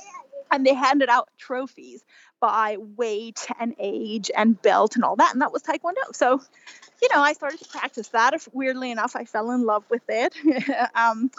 And 0.52 0.66
they 0.66 0.76
handed 0.76 1.10
out 1.10 1.30
trophies 1.38 2.06
by 2.46 2.78
weight 2.96 3.48
and 3.60 3.74
age 3.80 4.30
and 4.38 4.62
belt 4.62 4.96
and 4.96 5.04
all 5.04 5.16
that. 5.16 5.34
And 5.34 5.42
that 5.42 5.52
was 5.52 5.64
Taekwondo. 5.64 6.14
So 6.14 6.40
you 7.02 7.10
know, 7.14 7.22
I 7.22 7.34
started 7.34 7.60
to 7.60 7.68
practice 7.68 8.08
that. 8.10 8.34
Weirdly 8.54 8.90
enough, 8.92 9.16
I 9.16 9.26
fell 9.26 9.52
in 9.52 9.66
love 9.66 9.84
with 9.90 10.04
it. 10.08 10.34
um, 10.96 11.30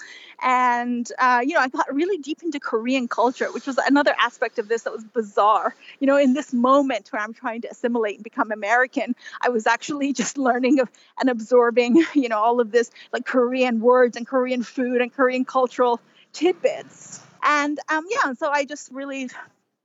and, 0.43 1.11
uh, 1.19 1.41
you 1.45 1.55
know, 1.55 1.61
I 1.61 1.69
got 1.69 1.95
really 1.95 2.19
deep 2.19 2.43
into 2.43 2.61
Korean 2.61 3.09
culture, 3.09 3.51
which 3.53 3.67
was 3.67 3.79
another 3.79 4.15
aspect 4.19 4.59
of 4.59 4.69
this 4.69 4.83
that 4.83 4.93
was 4.93 5.05
bizarre. 5.05 5.75
You 5.99 6.09
know, 6.09 6.17
in 6.19 6.35
this 6.35 6.53
moment 6.53 7.09
where 7.11 7.23
I'm 7.23 7.33
trying 7.33 7.63
to 7.63 7.69
assimilate 7.69 8.17
and 8.17 8.25
become 8.25 8.53
American, 8.53 9.17
I 9.41 9.49
was 9.49 9.67
actually 9.67 10.13
just 10.23 10.37
learning 10.37 10.81
of, 10.81 10.91
and 11.19 11.31
absorbing, 11.31 12.05
you 12.15 12.29
know, 12.29 12.39
all 12.39 12.61
of 12.61 12.71
this 12.71 12.91
like 13.13 13.25
Korean 13.25 13.81
words 13.81 14.17
and 14.17 14.27
Korean 14.27 14.63
food 14.63 15.01
and 15.01 15.13
Korean 15.13 15.45
cultural 15.45 16.01
tidbits. 16.33 17.21
And 17.43 17.79
um, 17.89 18.05
yeah, 18.11 18.35
so 18.35 18.51
I 18.51 18.65
just 18.65 18.93
really 18.93 19.31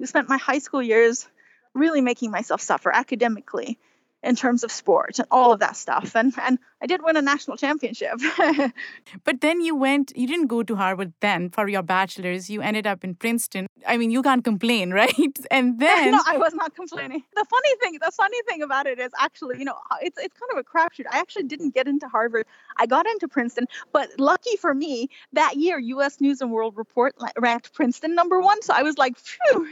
spent 0.05 0.29
my 0.29 0.37
high 0.37 0.59
school 0.59 0.81
years 0.81 1.27
really 1.73 2.01
making 2.01 2.31
myself 2.31 2.61
suffer 2.61 2.91
academically 2.93 3.79
in 4.23 4.35
terms 4.35 4.63
of 4.63 4.71
sport 4.71 5.19
and 5.19 5.27
all 5.31 5.53
of 5.53 5.59
that 5.59 5.75
stuff. 5.75 6.15
And 6.15 6.33
and 6.39 6.59
I 6.81 6.87
did 6.87 7.03
win 7.03 7.15
a 7.15 7.21
national 7.21 7.57
championship. 7.57 8.19
but 9.23 9.41
then 9.41 9.61
you 9.61 9.75
went, 9.75 10.11
you 10.15 10.25
didn't 10.25 10.47
go 10.47 10.63
to 10.63 10.75
Harvard 10.75 11.13
then 11.21 11.49
for 11.51 11.67
your 11.67 11.83
bachelor's. 11.83 12.49
You 12.49 12.61
ended 12.61 12.87
up 12.87 13.03
in 13.03 13.13
Princeton. 13.13 13.67
I 13.85 13.97
mean, 13.97 14.09
you 14.09 14.23
can't 14.23 14.43
complain, 14.43 14.91
right? 15.01 15.37
And 15.51 15.79
then. 15.79 16.11
no, 16.11 16.21
I 16.25 16.37
was 16.37 16.55
not 16.55 16.75
complaining. 16.75 17.23
The 17.35 17.45
funny 17.49 17.75
thing, 17.81 17.99
the 18.01 18.11
funny 18.11 18.41
thing 18.47 18.63
about 18.63 18.87
it 18.87 18.99
is 18.99 19.11
actually, 19.19 19.59
you 19.59 19.65
know, 19.65 19.77
it's, 20.01 20.17
it's 20.17 20.35
kind 20.39 20.51
of 20.51 20.57
a 20.57 20.63
crapshoot. 20.63 21.05
I 21.11 21.19
actually 21.19 21.43
didn't 21.43 21.75
get 21.75 21.87
into 21.87 22.07
Harvard. 22.07 22.47
I 22.77 22.87
got 22.87 23.05
into 23.05 23.27
Princeton, 23.27 23.67
but 23.91 24.09
lucky 24.19 24.55
for 24.57 24.73
me, 24.73 25.09
that 25.33 25.57
year, 25.57 25.77
U.S. 25.77 26.19
News 26.19 26.41
and 26.41 26.51
World 26.51 26.77
Report 26.77 27.13
ranked 27.37 27.73
Princeton 27.73 28.15
number 28.15 28.39
one. 28.39 28.61
So 28.63 28.73
I 28.73 28.81
was 28.81 28.97
like, 28.97 29.17
phew. 29.17 29.67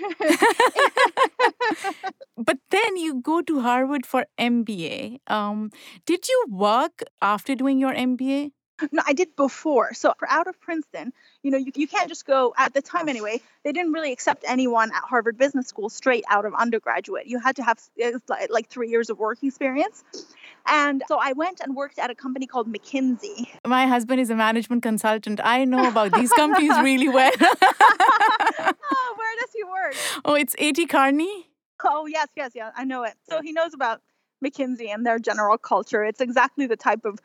but 2.38 2.58
then 2.70 2.98
you 2.98 3.22
go 3.22 3.42
to 3.42 3.62
Harvard 3.62 4.06
for 4.06 4.26
MBA. 4.38 5.20
Um, 5.28 5.72
did 6.06 6.28
you 6.28 6.46
work 6.50 6.99
after 7.22 7.56
doing 7.56 7.80
your 7.80 7.94
MBA? 7.94 8.52
No, 8.92 9.02
I 9.06 9.14
did 9.14 9.36
before. 9.36 9.94
So 9.94 10.14
out 10.28 10.48
of 10.48 10.60
Princeton, 10.62 11.12
you 11.44 11.52
know, 11.52 11.58
you, 11.58 11.72
you 11.76 11.88
can't 11.88 12.08
just 12.08 12.26
go 12.26 12.54
at 12.58 12.74
the 12.74 12.82
time 12.82 13.10
anyway. 13.10 13.42
They 13.64 13.72
didn't 13.72 13.92
really 13.92 14.12
accept 14.12 14.44
anyone 14.48 14.92
at 14.92 15.04
Harvard 15.04 15.38
Business 15.38 15.68
School 15.68 15.90
straight 15.90 16.24
out 16.30 16.46
of 16.46 16.54
undergraduate. 16.54 17.28
You 17.28 17.40
had 17.40 17.58
to 17.58 17.64
have 17.64 17.80
eh, 18.00 18.12
like 18.50 18.70
three 18.70 18.90
years 18.90 19.10
of 19.10 19.20
work 19.20 19.44
experience. 19.44 20.04
And 20.66 21.04
so 21.08 21.18
I 21.22 21.34
went 21.34 21.60
and 21.60 21.76
worked 21.76 22.00
at 22.00 22.10
a 22.10 22.16
company 22.16 22.46
called 22.46 22.72
McKinsey. 22.72 23.48
My 23.66 23.88
husband 23.88 24.22
is 24.22 24.30
a 24.30 24.36
management 24.36 24.84
consultant. 24.84 25.40
I 25.44 25.66
know 25.66 25.88
about 25.88 26.14
these 26.14 26.32
companies 26.32 26.78
really 26.84 27.10
well. 27.10 27.32
oh, 27.42 29.16
where 29.18 29.36
does 29.40 29.50
he 29.54 29.64
work? 29.64 29.96
Oh, 30.26 30.36
it's 30.36 30.56
A.T. 30.58 30.86
Kearney. 30.88 31.50
Oh, 31.84 32.06
yes, 32.06 32.28
yes, 32.36 32.52
yes. 32.56 32.74
I 32.76 32.84
know 32.84 33.04
it. 33.04 33.14
So 33.30 33.42
he 33.42 33.52
knows 33.52 33.74
about 33.74 34.02
McKinsey 34.44 34.94
and 34.94 35.06
their 35.06 35.20
general 35.20 35.58
culture. 35.58 36.04
It's 36.04 36.22
exactly 36.22 36.68
the 36.68 36.78
type 36.78 37.06
of 37.06 37.20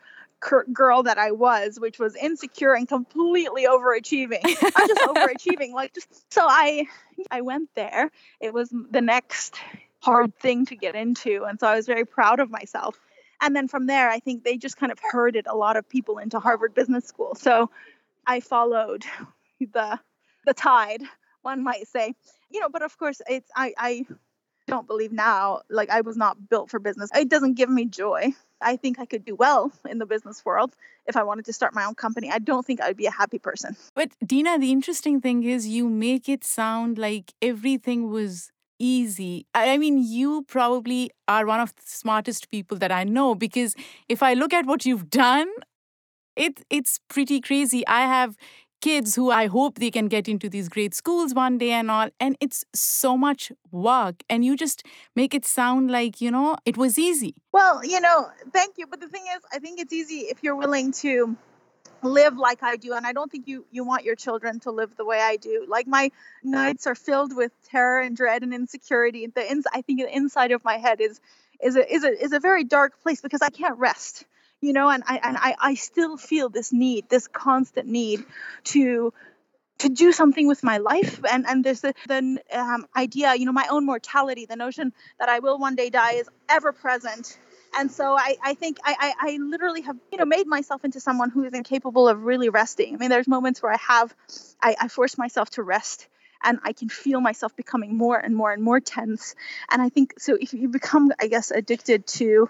girl 0.71 1.03
that 1.03 1.17
I 1.17 1.31
was, 1.31 1.79
which 1.79 1.97
was 1.97 2.15
insecure 2.15 2.73
and 2.73 2.87
completely 2.87 3.65
overachieving. 3.65 4.41
I'm 4.43 4.87
just 4.87 5.01
overachieving, 5.07 5.73
like 5.73 5.93
just 5.93 6.33
so 6.33 6.45
I 6.47 6.85
I 7.31 7.41
went 7.41 7.69
there. 7.75 8.11
It 8.39 8.53
was 8.53 8.69
the 8.69 9.01
next 9.01 9.55
hard 9.99 10.37
thing 10.39 10.65
to 10.67 10.75
get 10.75 10.95
into, 10.95 11.45
and 11.45 11.59
so 11.59 11.67
I 11.67 11.75
was 11.75 11.85
very 11.85 12.05
proud 12.05 12.39
of 12.39 12.49
myself. 12.49 12.99
And 13.41 13.55
then 13.55 13.67
from 13.67 13.85
there, 13.85 14.09
I 14.09 14.19
think 14.19 14.43
they 14.43 14.57
just 14.57 14.77
kind 14.77 14.91
of 14.91 14.99
herded 14.99 15.45
a 15.47 15.55
lot 15.55 15.77
of 15.77 15.89
people 15.89 16.19
into 16.19 16.39
Harvard 16.39 16.73
Business 16.73 17.05
School. 17.05 17.35
So 17.35 17.69
I 18.25 18.39
followed 18.39 19.03
the 19.59 19.99
the 20.45 20.53
tide, 20.53 21.01
one 21.41 21.63
might 21.63 21.87
say. 21.87 22.13
You 22.51 22.61
know, 22.61 22.69
but 22.69 22.83
of 22.83 22.97
course, 22.97 23.21
it's 23.27 23.49
I 23.55 23.73
I 23.77 24.05
don't 24.67 24.87
believe 24.87 25.11
now 25.11 25.61
like 25.69 25.89
I 25.89 26.01
was 26.01 26.17
not 26.17 26.49
built 26.49 26.69
for 26.69 26.79
business. 26.79 27.09
It 27.15 27.29
doesn't 27.29 27.53
give 27.53 27.69
me 27.69 27.85
joy. 27.85 28.33
I 28.61 28.77
think 28.77 28.99
I 28.99 29.05
could 29.05 29.25
do 29.25 29.35
well 29.35 29.71
in 29.89 29.99
the 29.99 30.05
business 30.05 30.43
world 30.45 30.75
if 31.05 31.15
I 31.15 31.23
wanted 31.23 31.45
to 31.45 31.53
start 31.53 31.75
my 31.75 31.85
own 31.85 31.95
company. 31.95 32.31
I 32.31 32.39
don't 32.39 32.65
think 32.65 32.81
I 32.81 32.87
would 32.87 32.97
be 32.97 33.05
a 33.05 33.11
happy 33.11 33.37
person. 33.37 33.75
But 33.93 34.11
Dina, 34.25 34.57
the 34.57 34.71
interesting 34.71 35.21
thing 35.21 35.43
is 35.43 35.67
you 35.67 35.89
make 35.89 36.27
it 36.27 36.43
sound 36.43 36.97
like 36.97 37.33
everything 37.41 38.09
was 38.09 38.51
easy. 38.79 39.45
I 39.53 39.77
mean, 39.77 40.03
you 40.03 40.43
probably 40.47 41.11
are 41.27 41.45
one 41.45 41.59
of 41.59 41.75
the 41.75 41.83
smartest 41.85 42.49
people 42.49 42.77
that 42.77 42.91
I 42.91 43.03
know 43.03 43.35
because 43.35 43.75
if 44.09 44.23
I 44.23 44.33
look 44.33 44.53
at 44.53 44.65
what 44.65 44.85
you've 44.85 45.09
done, 45.09 45.47
it 46.35 46.65
it's 46.69 46.99
pretty 47.07 47.39
crazy. 47.39 47.85
I 47.87 48.01
have 48.01 48.35
kids 48.85 49.15
who 49.15 49.31
I 49.31 49.47
hope 49.47 49.79
they 49.79 49.89
can 49.89 50.07
get 50.07 50.27
into 50.27 50.47
these 50.47 50.69
great 50.69 50.93
schools 50.93 51.33
one 51.33 51.57
day 51.57 51.71
and 51.71 51.89
all. 51.89 52.09
And 52.19 52.37
it's 52.39 52.63
so 52.75 53.17
much 53.17 53.51
work. 53.71 54.17
And 54.29 54.45
you 54.45 54.55
just 54.55 54.83
make 55.15 55.33
it 55.33 55.43
sound 55.43 55.89
like, 55.89 56.21
you 56.21 56.29
know, 56.29 56.55
it 56.65 56.77
was 56.77 56.99
easy. 56.99 57.33
Well, 57.51 57.83
you 57.83 57.99
know, 57.99 58.29
thank 58.53 58.77
you. 58.77 58.85
But 58.85 58.99
the 58.99 59.07
thing 59.07 59.25
is, 59.35 59.41
I 59.51 59.57
think 59.57 59.79
it's 59.79 59.91
easy 60.01 60.19
if 60.33 60.43
you're 60.43 60.55
willing 60.55 60.91
to 61.03 61.35
live 62.03 62.37
like 62.37 62.61
I 62.61 62.75
do 62.75 62.93
and 62.93 63.07
I 63.07 63.13
don't 63.13 63.31
think 63.31 63.47
you 63.47 63.65
you 63.71 63.83
want 63.83 64.03
your 64.03 64.15
children 64.15 64.59
to 64.59 64.71
live 64.71 64.95
the 64.95 65.05
way 65.05 65.19
I 65.19 65.37
do. 65.37 65.65
Like 65.67 65.87
my 65.87 66.11
nights 66.43 66.85
are 66.85 66.93
filled 66.93 67.35
with 67.35 67.51
terror 67.71 67.99
and 67.99 68.15
dread 68.15 68.43
and 68.43 68.53
insecurity. 68.53 69.25
The 69.25 69.51
ins- 69.51 69.65
I 69.73 69.81
think 69.81 70.01
the 70.01 70.15
inside 70.15 70.51
of 70.51 70.63
my 70.63 70.77
head 70.77 71.01
is 71.01 71.19
is 71.59 71.75
a 71.75 71.93
is 71.95 72.03
a 72.03 72.23
is 72.25 72.33
a 72.33 72.39
very 72.39 72.63
dark 72.63 73.01
place 73.01 73.21
because 73.21 73.41
I 73.41 73.49
can't 73.49 73.79
rest 73.79 74.25
you 74.61 74.73
know 74.73 74.89
and 74.89 75.03
i 75.07 75.19
and 75.23 75.37
i, 75.37 75.55
I 75.59 75.75
still 75.75 76.17
feel 76.17 76.49
this 76.49 76.71
need 76.73 77.09
this 77.09 77.27
constant 77.27 77.87
need 77.87 78.23
to 78.65 79.13
to 79.79 79.89
do 79.89 80.11
something 80.11 80.47
with 80.47 80.63
my 80.63 80.77
life 80.77 81.19
and 81.29 81.45
and 81.45 81.63
there's 81.63 81.81
the, 81.81 81.93
the 82.07 82.39
um, 82.51 82.87
idea 82.95 83.35
you 83.35 83.45
know 83.45 83.51
my 83.51 83.67
own 83.69 83.85
mortality 83.85 84.45
the 84.45 84.55
notion 84.55 84.93
that 85.19 85.29
i 85.29 85.39
will 85.39 85.59
one 85.59 85.75
day 85.75 85.89
die 85.89 86.13
is 86.13 86.29
ever 86.49 86.71
present 86.71 87.37
And 87.77 87.91
so 87.91 88.15
I, 88.17 88.35
I 88.41 88.53
think 88.53 88.77
I, 88.85 88.95
I, 88.99 89.31
I 89.31 89.37
literally 89.37 89.81
have, 89.81 89.97
you 90.11 90.17
know, 90.17 90.25
made 90.25 90.47
myself 90.47 90.85
into 90.85 90.99
someone 90.99 91.29
who 91.29 91.43
is 91.43 91.53
incapable 91.53 92.07
of 92.07 92.23
really 92.23 92.49
resting. 92.49 92.93
I 92.93 92.97
mean, 92.97 93.09
there's 93.09 93.27
moments 93.27 93.61
where 93.61 93.73
I 93.73 93.77
have, 93.77 94.15
I, 94.61 94.75
I 94.79 94.87
force 94.87 95.17
myself 95.17 95.49
to 95.51 95.63
rest 95.63 96.07
and 96.43 96.59
I 96.63 96.71
can 96.73 96.89
feel 96.89 97.19
myself 97.19 97.55
becoming 97.55 97.97
more 97.97 98.17
and 98.17 98.35
more 98.35 98.51
and 98.53 98.63
more 98.63 98.79
tense. 98.79 99.35
And 99.69 99.81
I 99.81 99.89
think 99.89 100.13
so 100.19 100.37
if 100.39 100.53
you 100.53 100.69
become, 100.69 101.11
I 101.19 101.27
guess, 101.27 101.51
addicted 101.51 102.07
to 102.07 102.49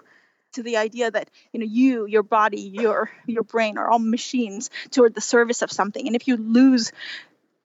to 0.56 0.62
the 0.62 0.76
idea 0.76 1.10
that 1.10 1.30
you 1.52 1.60
know 1.60 1.66
you 1.66 2.06
your 2.06 2.22
body 2.22 2.60
your 2.60 3.10
your 3.26 3.42
brain 3.42 3.78
are 3.78 3.88
all 3.88 3.98
machines 3.98 4.70
toward 4.90 5.14
the 5.14 5.20
service 5.20 5.62
of 5.62 5.70
something 5.70 6.06
and 6.06 6.16
if 6.16 6.28
you 6.28 6.36
lose 6.36 6.92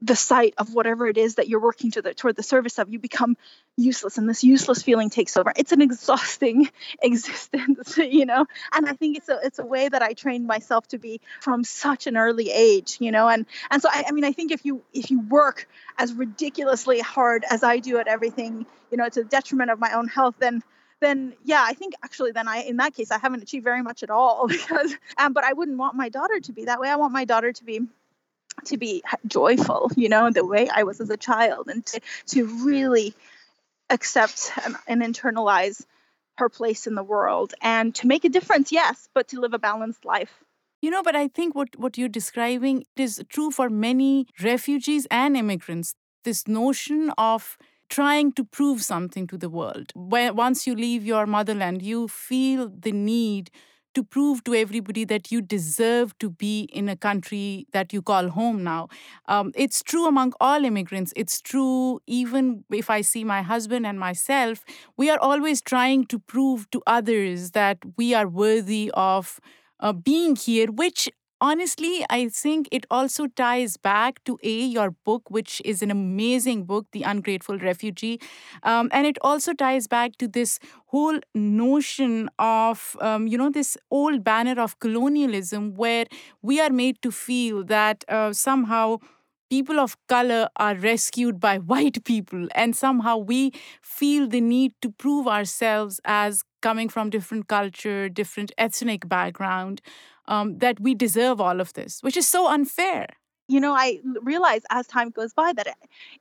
the 0.01 0.15
sight 0.15 0.55
of 0.57 0.73
whatever 0.73 1.07
it 1.07 1.17
is 1.17 1.35
that 1.35 1.47
you're 1.47 1.59
working 1.59 1.91
to 1.91 2.01
the, 2.01 2.13
toward 2.13 2.35
the 2.35 2.43
service 2.43 2.79
of, 2.79 2.89
you 2.89 2.97
become 2.97 3.37
useless, 3.77 4.17
and 4.17 4.27
this 4.27 4.43
useless 4.43 4.81
feeling 4.81 5.11
takes 5.11 5.37
over. 5.37 5.53
It's 5.55 5.71
an 5.71 5.81
exhausting 5.81 6.69
existence, 7.03 7.97
you 7.97 8.25
know. 8.25 8.47
And 8.73 8.89
I 8.89 8.93
think 8.93 9.17
it's 9.17 9.29
a 9.29 9.39
it's 9.43 9.59
a 9.59 9.65
way 9.65 9.87
that 9.87 10.01
I 10.01 10.13
trained 10.13 10.47
myself 10.47 10.87
to 10.89 10.97
be 10.97 11.21
from 11.39 11.63
such 11.63 12.07
an 12.07 12.17
early 12.17 12.49
age, 12.49 12.97
you 12.99 13.11
know. 13.11 13.27
And 13.27 13.45
and 13.69 13.81
so 13.81 13.89
I, 13.91 14.05
I 14.07 14.11
mean, 14.11 14.25
I 14.25 14.31
think 14.31 14.51
if 14.51 14.65
you 14.65 14.81
if 14.91 15.11
you 15.11 15.21
work 15.21 15.69
as 15.97 16.13
ridiculously 16.13 16.99
hard 16.99 17.45
as 17.49 17.63
I 17.63 17.77
do 17.77 17.99
at 17.99 18.07
everything, 18.07 18.65
you 18.89 18.97
know, 18.97 19.07
to 19.07 19.23
the 19.23 19.29
detriment 19.29 19.69
of 19.69 19.79
my 19.79 19.93
own 19.93 20.07
health, 20.07 20.35
then 20.39 20.63
then 21.01 21.33
yeah, 21.43 21.63
I 21.67 21.73
think 21.73 21.93
actually 22.03 22.31
then 22.31 22.47
I 22.47 22.57
in 22.61 22.77
that 22.77 22.93
case 22.93 23.11
I 23.11 23.17
haven't 23.19 23.43
achieved 23.43 23.63
very 23.65 23.81
much 23.81 24.03
at 24.03 24.09
all 24.09 24.47
because 24.55 24.95
um, 25.17 25.33
but 25.33 25.43
I 25.43 25.53
wouldn't 25.53 25.77
want 25.77 25.95
my 25.95 26.09
daughter 26.09 26.39
to 26.39 26.53
be 26.53 26.65
that 26.65 26.79
way. 26.79 26.89
I 26.89 26.95
want 26.95 27.13
my 27.13 27.25
daughter 27.25 27.51
to 27.51 27.63
be 27.63 27.81
to 28.65 28.77
be 28.77 29.03
joyful, 29.27 29.91
you 29.95 30.09
know, 30.09 30.29
the 30.29 30.45
way 30.45 30.69
I 30.69 30.83
was 30.83 31.01
as 31.01 31.09
a 31.09 31.17
child, 31.17 31.67
and 31.67 31.85
to, 31.87 32.01
to 32.27 32.45
really 32.65 33.13
accept 33.89 34.51
and, 34.63 34.75
and 34.87 35.01
internalize 35.01 35.85
her 36.37 36.49
place 36.49 36.87
in 36.87 36.95
the 36.95 37.03
world 37.03 37.53
and 37.61 37.93
to 37.95 38.07
make 38.07 38.25
a 38.25 38.29
difference, 38.29 38.71
yes, 38.71 39.09
but 39.13 39.27
to 39.29 39.39
live 39.39 39.53
a 39.53 39.59
balanced 39.59 40.05
life. 40.05 40.33
You 40.81 40.89
know, 40.89 41.03
but 41.03 41.15
I 41.15 41.27
think 41.27 41.53
what, 41.53 41.77
what 41.77 41.97
you're 41.97 42.09
describing 42.09 42.85
is 42.95 43.23
true 43.29 43.51
for 43.51 43.69
many 43.69 44.27
refugees 44.41 45.07
and 45.11 45.37
immigrants. 45.37 45.93
This 46.23 46.47
notion 46.47 47.11
of 47.17 47.57
trying 47.91 48.31
to 48.31 48.45
prove 48.45 48.81
something 48.81 49.27
to 49.27 49.37
the 49.37 49.49
world. 49.49 49.91
Once 49.95 50.65
you 50.65 50.73
leave 50.73 51.05
your 51.05 51.27
motherland, 51.27 51.81
you 51.81 52.07
feel 52.07 52.69
the 52.69 52.91
need 52.93 53.51
to 53.93 54.01
prove 54.01 54.41
to 54.45 54.55
everybody 54.55 55.03
that 55.03 55.29
you 55.33 55.41
deserve 55.41 56.17
to 56.17 56.29
be 56.29 56.61
in 56.71 56.87
a 56.87 56.95
country 56.95 57.67
that 57.73 57.91
you 57.91 58.01
call 58.01 58.29
home 58.29 58.63
now. 58.63 58.87
Um, 59.27 59.51
it's 59.53 59.83
true 59.83 60.07
among 60.07 60.31
all 60.39 60.63
immigrants. 60.63 61.11
It's 61.17 61.41
true 61.41 61.99
even 62.07 62.63
if 62.71 62.89
I 62.89 63.01
see 63.01 63.25
my 63.25 63.41
husband 63.41 63.85
and 63.85 63.99
myself, 63.99 64.63
we 64.95 65.09
are 65.09 65.19
always 65.19 65.61
trying 65.61 66.05
to 66.05 66.19
prove 66.19 66.71
to 66.71 66.81
others 66.87 67.51
that 67.51 67.79
we 67.97 68.13
are 68.13 68.27
worthy 68.27 68.89
of. 68.93 69.39
Uh, 69.83 69.91
being 69.91 70.35
here, 70.35 70.67
which 70.67 71.09
honestly, 71.41 72.05
I 72.09 72.29
think 72.29 72.69
it 72.71 72.85
also 72.91 73.27
ties 73.27 73.75
back 73.75 74.23
to 74.25 74.37
A, 74.43 74.59
your 74.65 74.91
book, 74.91 75.23
which 75.29 75.61
is 75.65 75.81
an 75.81 75.91
amazing 75.91 76.65
book, 76.65 76.85
The 76.93 77.03
Ungrateful 77.03 77.57
Refugee. 77.57 78.19
Um, 78.63 78.89
and 78.93 79.07
it 79.07 79.17
also 79.21 79.53
ties 79.53 79.87
back 79.87 80.17
to 80.19 80.27
this 80.27 80.59
whole 80.87 81.19
notion 81.35 82.29
of, 82.39 82.95
um, 83.01 83.27
you 83.27 83.37
know, 83.37 83.49
this 83.49 83.77
old 83.89 84.23
banner 84.23 84.61
of 84.61 84.79
colonialism 84.79 85.73
where 85.73 86.05
we 86.41 86.61
are 86.61 86.69
made 86.69 87.01
to 87.01 87.11
feel 87.11 87.63
that 87.65 88.05
uh, 88.07 88.31
somehow 88.33 88.97
people 89.49 89.79
of 89.79 89.97
color 90.07 90.47
are 90.57 90.75
rescued 90.75 91.39
by 91.39 91.57
white 91.71 92.03
people 92.05 92.47
and 92.55 92.75
somehow 92.75 93.17
we 93.17 93.51
feel 93.81 94.27
the 94.27 94.41
need 94.41 94.73
to 94.81 94.89
prove 94.89 95.27
ourselves 95.27 95.99
as 96.05 96.43
coming 96.61 96.87
from 96.87 97.09
different 97.09 97.47
culture 97.47 98.07
different 98.07 98.51
ethnic 98.57 99.07
background 99.09 99.81
um, 100.31 100.57
that 100.59 100.79
we 100.79 100.95
deserve 100.95 101.41
all 101.41 101.59
of 101.59 101.73
this, 101.73 102.01
which 102.01 102.15
is 102.15 102.27
so 102.27 102.49
unfair. 102.49 103.07
You 103.49 103.59
know, 103.59 103.73
I 103.73 103.99
realize 104.21 104.61
as 104.69 104.87
time 104.87 105.09
goes 105.09 105.33
by 105.33 105.51
that 105.53 105.67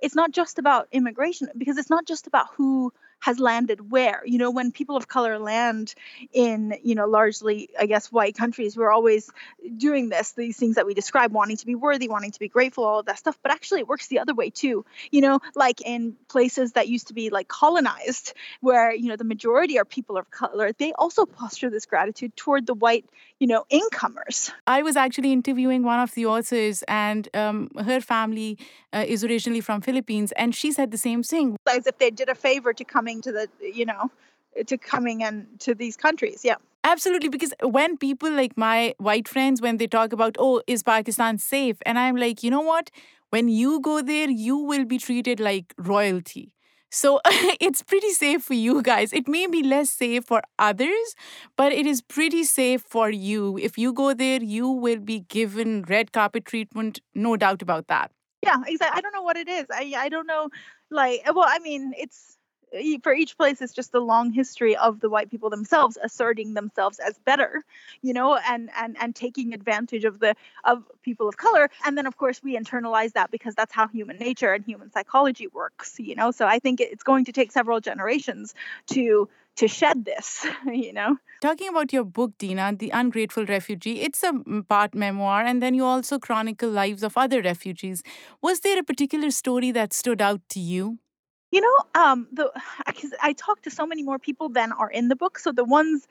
it's 0.02 0.16
not 0.16 0.32
just 0.32 0.58
about 0.58 0.88
immigration 0.90 1.48
because 1.56 1.78
it's 1.78 1.90
not 1.90 2.04
just 2.06 2.26
about 2.26 2.48
who 2.56 2.92
has 3.20 3.38
landed 3.38 3.90
where. 3.90 4.22
You 4.24 4.38
know, 4.38 4.50
when 4.50 4.72
people 4.72 4.96
of 4.96 5.08
color 5.08 5.38
land 5.38 5.94
in, 6.32 6.74
you 6.82 6.94
know, 6.94 7.06
largely, 7.06 7.70
I 7.78 7.86
guess, 7.86 8.10
white 8.10 8.36
countries, 8.36 8.76
we're 8.76 8.90
always 8.90 9.30
doing 9.76 10.08
this, 10.08 10.32
these 10.32 10.56
things 10.56 10.76
that 10.76 10.86
we 10.86 10.94
describe, 10.94 11.32
wanting 11.32 11.58
to 11.58 11.66
be 11.66 11.74
worthy, 11.74 12.08
wanting 12.08 12.32
to 12.32 12.38
be 12.38 12.48
grateful, 12.48 12.84
all 12.84 13.00
of 13.00 13.06
that 13.06 13.18
stuff. 13.18 13.38
But 13.42 13.52
actually, 13.52 13.80
it 13.80 13.88
works 13.88 14.08
the 14.08 14.18
other 14.18 14.34
way 14.34 14.50
too. 14.50 14.84
You 15.10 15.20
know, 15.20 15.40
like 15.54 15.80
in 15.82 16.16
places 16.28 16.72
that 16.72 16.88
used 16.88 17.08
to 17.08 17.14
be 17.14 17.30
like 17.30 17.48
colonized, 17.48 18.32
where, 18.60 18.92
you 18.92 19.08
know, 19.08 19.16
the 19.16 19.24
majority 19.24 19.78
are 19.78 19.84
people 19.84 20.16
of 20.16 20.30
color, 20.30 20.72
they 20.72 20.92
also 20.94 21.26
posture 21.26 21.70
this 21.70 21.86
gratitude 21.86 22.34
toward 22.36 22.66
the 22.66 22.74
white, 22.74 23.04
you 23.38 23.46
know, 23.46 23.64
incomers. 23.70 24.50
I 24.66 24.82
was 24.82 24.96
actually 24.96 25.32
interviewing 25.32 25.82
one 25.82 26.00
of 26.00 26.14
the 26.14 26.26
authors, 26.26 26.82
and 26.88 27.28
um, 27.34 27.70
her 27.84 28.00
family 28.00 28.58
uh, 28.92 29.04
is 29.06 29.24
originally 29.24 29.60
from 29.60 29.80
Philippines, 29.80 30.32
and 30.32 30.54
she 30.54 30.72
said 30.72 30.90
the 30.90 30.98
same 30.98 31.22
thing. 31.22 31.56
As 31.66 31.86
if 31.86 31.98
they 31.98 32.10
did 32.10 32.28
a 32.28 32.34
favor 32.34 32.72
to 32.72 32.84
come 32.84 33.08
coming 33.10 33.22
to 33.22 33.32
the 33.32 33.48
you 33.74 33.86
know 33.86 34.10
to 34.66 34.76
coming 34.76 35.22
and 35.22 35.46
to 35.60 35.74
these 35.74 35.96
countries 35.96 36.44
yeah 36.44 36.56
absolutely 36.84 37.28
because 37.28 37.52
when 37.62 37.96
people 37.96 38.30
like 38.30 38.56
my 38.56 38.94
white 38.98 39.28
friends 39.28 39.60
when 39.60 39.76
they 39.76 39.86
talk 39.86 40.12
about 40.12 40.36
oh 40.38 40.62
is 40.66 40.82
pakistan 40.82 41.38
safe 41.38 41.76
and 41.86 41.98
i'm 41.98 42.16
like 42.16 42.42
you 42.42 42.50
know 42.50 42.60
what 42.60 42.90
when 43.30 43.48
you 43.48 43.80
go 43.80 44.00
there 44.02 44.30
you 44.30 44.56
will 44.56 44.84
be 44.84 44.98
treated 44.98 45.40
like 45.40 45.74
royalty 45.78 46.54
so 46.92 47.20
it's 47.66 47.82
pretty 47.82 48.10
safe 48.10 48.42
for 48.42 48.54
you 48.54 48.82
guys. 48.82 49.12
It 49.12 49.28
may 49.28 49.46
be 49.46 49.62
less 49.62 49.92
safe 49.92 50.24
for 50.24 50.42
others, 50.58 51.14
but 51.56 51.72
it 51.72 51.86
is 51.86 52.02
pretty 52.02 52.42
safe 52.42 52.82
for 52.94 53.10
you. 53.10 53.58
If 53.58 53.78
you 53.78 53.92
go 53.92 54.12
there, 54.12 54.42
you 54.42 54.68
will 54.68 54.98
be 54.98 55.20
given 55.20 55.84
red 55.88 56.10
carpet 56.10 56.46
treatment, 56.46 56.98
no 57.14 57.36
doubt 57.36 57.62
about 57.62 57.86
that. 57.86 58.10
Yeah, 58.42 58.56
exactly. 58.66 58.98
I 58.98 59.00
don't 59.02 59.12
know 59.12 59.22
what 59.22 59.36
it 59.36 59.48
is. 59.48 59.66
I 59.72 59.94
I 59.96 60.08
don't 60.08 60.26
know 60.26 60.48
like 60.90 61.22
well, 61.32 61.46
I 61.46 61.60
mean, 61.60 61.92
it's 61.96 62.39
for 63.02 63.12
each 63.12 63.36
place 63.36 63.60
it's 63.60 63.72
just 63.72 63.94
a 63.94 64.00
long 64.00 64.32
history 64.32 64.76
of 64.76 65.00
the 65.00 65.10
white 65.10 65.30
people 65.30 65.50
themselves 65.50 65.98
asserting 66.02 66.54
themselves 66.54 66.98
as 66.98 67.18
better 67.18 67.64
you 68.02 68.12
know 68.12 68.38
and 68.48 68.70
and 68.76 68.96
and 69.00 69.14
taking 69.14 69.52
advantage 69.54 70.04
of 70.04 70.20
the 70.20 70.34
of 70.64 70.84
people 71.02 71.28
of 71.28 71.36
color. 71.36 71.70
And 71.84 71.96
then 71.96 72.06
of 72.06 72.16
course 72.16 72.42
we 72.42 72.56
internalize 72.56 73.12
that 73.12 73.30
because 73.30 73.54
that's 73.54 73.72
how 73.72 73.88
human 73.88 74.18
nature 74.18 74.52
and 74.52 74.64
human 74.64 74.90
psychology 74.90 75.46
works 75.48 75.96
you 75.98 76.14
know. 76.14 76.30
So 76.30 76.46
i 76.46 76.58
think 76.58 76.80
it's 76.80 77.02
going 77.02 77.24
to 77.26 77.32
take 77.32 77.52
several 77.52 77.80
generations 77.80 78.54
to 78.88 79.28
to 79.56 79.68
shed 79.68 80.04
this 80.04 80.46
you 80.66 80.92
know. 80.92 81.16
Talking 81.40 81.68
about 81.68 81.92
your 81.92 82.04
book 82.04 82.32
dina 82.38 82.72
the 82.78 82.90
ungrateful 82.90 83.46
refugee 83.46 84.00
it's 84.00 84.22
a 84.22 84.32
mm, 84.32 84.66
part 84.68 84.94
memoir 84.94 85.44
and 85.44 85.62
then 85.62 85.74
you 85.74 85.84
also 85.84 86.18
chronicle 86.18 86.70
lives 86.70 87.02
of 87.02 87.16
other 87.16 87.42
refugees. 87.42 88.02
Was 88.42 88.60
there 88.60 88.78
a 88.78 88.82
particular 88.82 89.30
story 89.30 89.70
that 89.72 89.92
stood 89.92 90.20
out 90.22 90.40
to 90.50 90.60
you 90.60 90.98
you 91.50 91.60
know, 91.60 91.76
um, 91.94 92.28
the 92.32 92.50
because 92.86 93.12
I 93.22 93.32
talked 93.32 93.64
to 93.64 93.70
so 93.70 93.86
many 93.86 94.02
more 94.02 94.18
people 94.18 94.48
than 94.48 94.72
are 94.72 94.90
in 94.90 95.08
the 95.08 95.16
book, 95.16 95.38
so 95.38 95.52
the 95.52 95.64
ones 95.64 96.06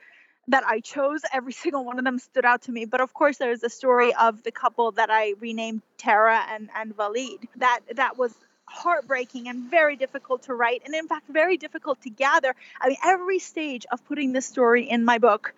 that 0.48 0.64
I 0.66 0.80
chose, 0.80 1.22
every 1.32 1.52
single 1.64 1.84
one 1.84 1.98
of 1.98 2.04
them 2.04 2.18
stood 2.18 2.44
out 2.44 2.62
to 2.62 2.72
me. 2.72 2.84
But 2.84 3.00
of 3.00 3.14
course, 3.14 3.38
there's 3.38 3.60
the 3.60 3.70
story 3.70 4.14
of 4.14 4.42
the 4.42 4.50
couple 4.50 4.92
that 4.92 5.10
I 5.10 5.34
renamed 5.40 5.82
Tara 5.98 6.44
and 6.50 6.68
and 6.74 6.94
Valid. 6.96 7.48
That 7.56 7.80
that 7.94 8.18
was 8.18 8.34
heartbreaking 8.66 9.48
and 9.48 9.68
very 9.68 9.96
difficult 9.96 10.42
to 10.44 10.54
write, 10.54 10.82
and 10.84 10.94
in 10.94 11.08
fact, 11.08 11.28
very 11.28 11.56
difficult 11.56 12.02
to 12.02 12.10
gather. 12.10 12.54
I 12.80 12.88
mean, 12.88 12.98
every 13.04 13.38
stage 13.38 13.86
of 13.90 14.04
putting 14.06 14.32
this 14.32 14.46
story 14.46 14.88
in 14.88 15.04
my 15.04 15.18
book 15.18 15.54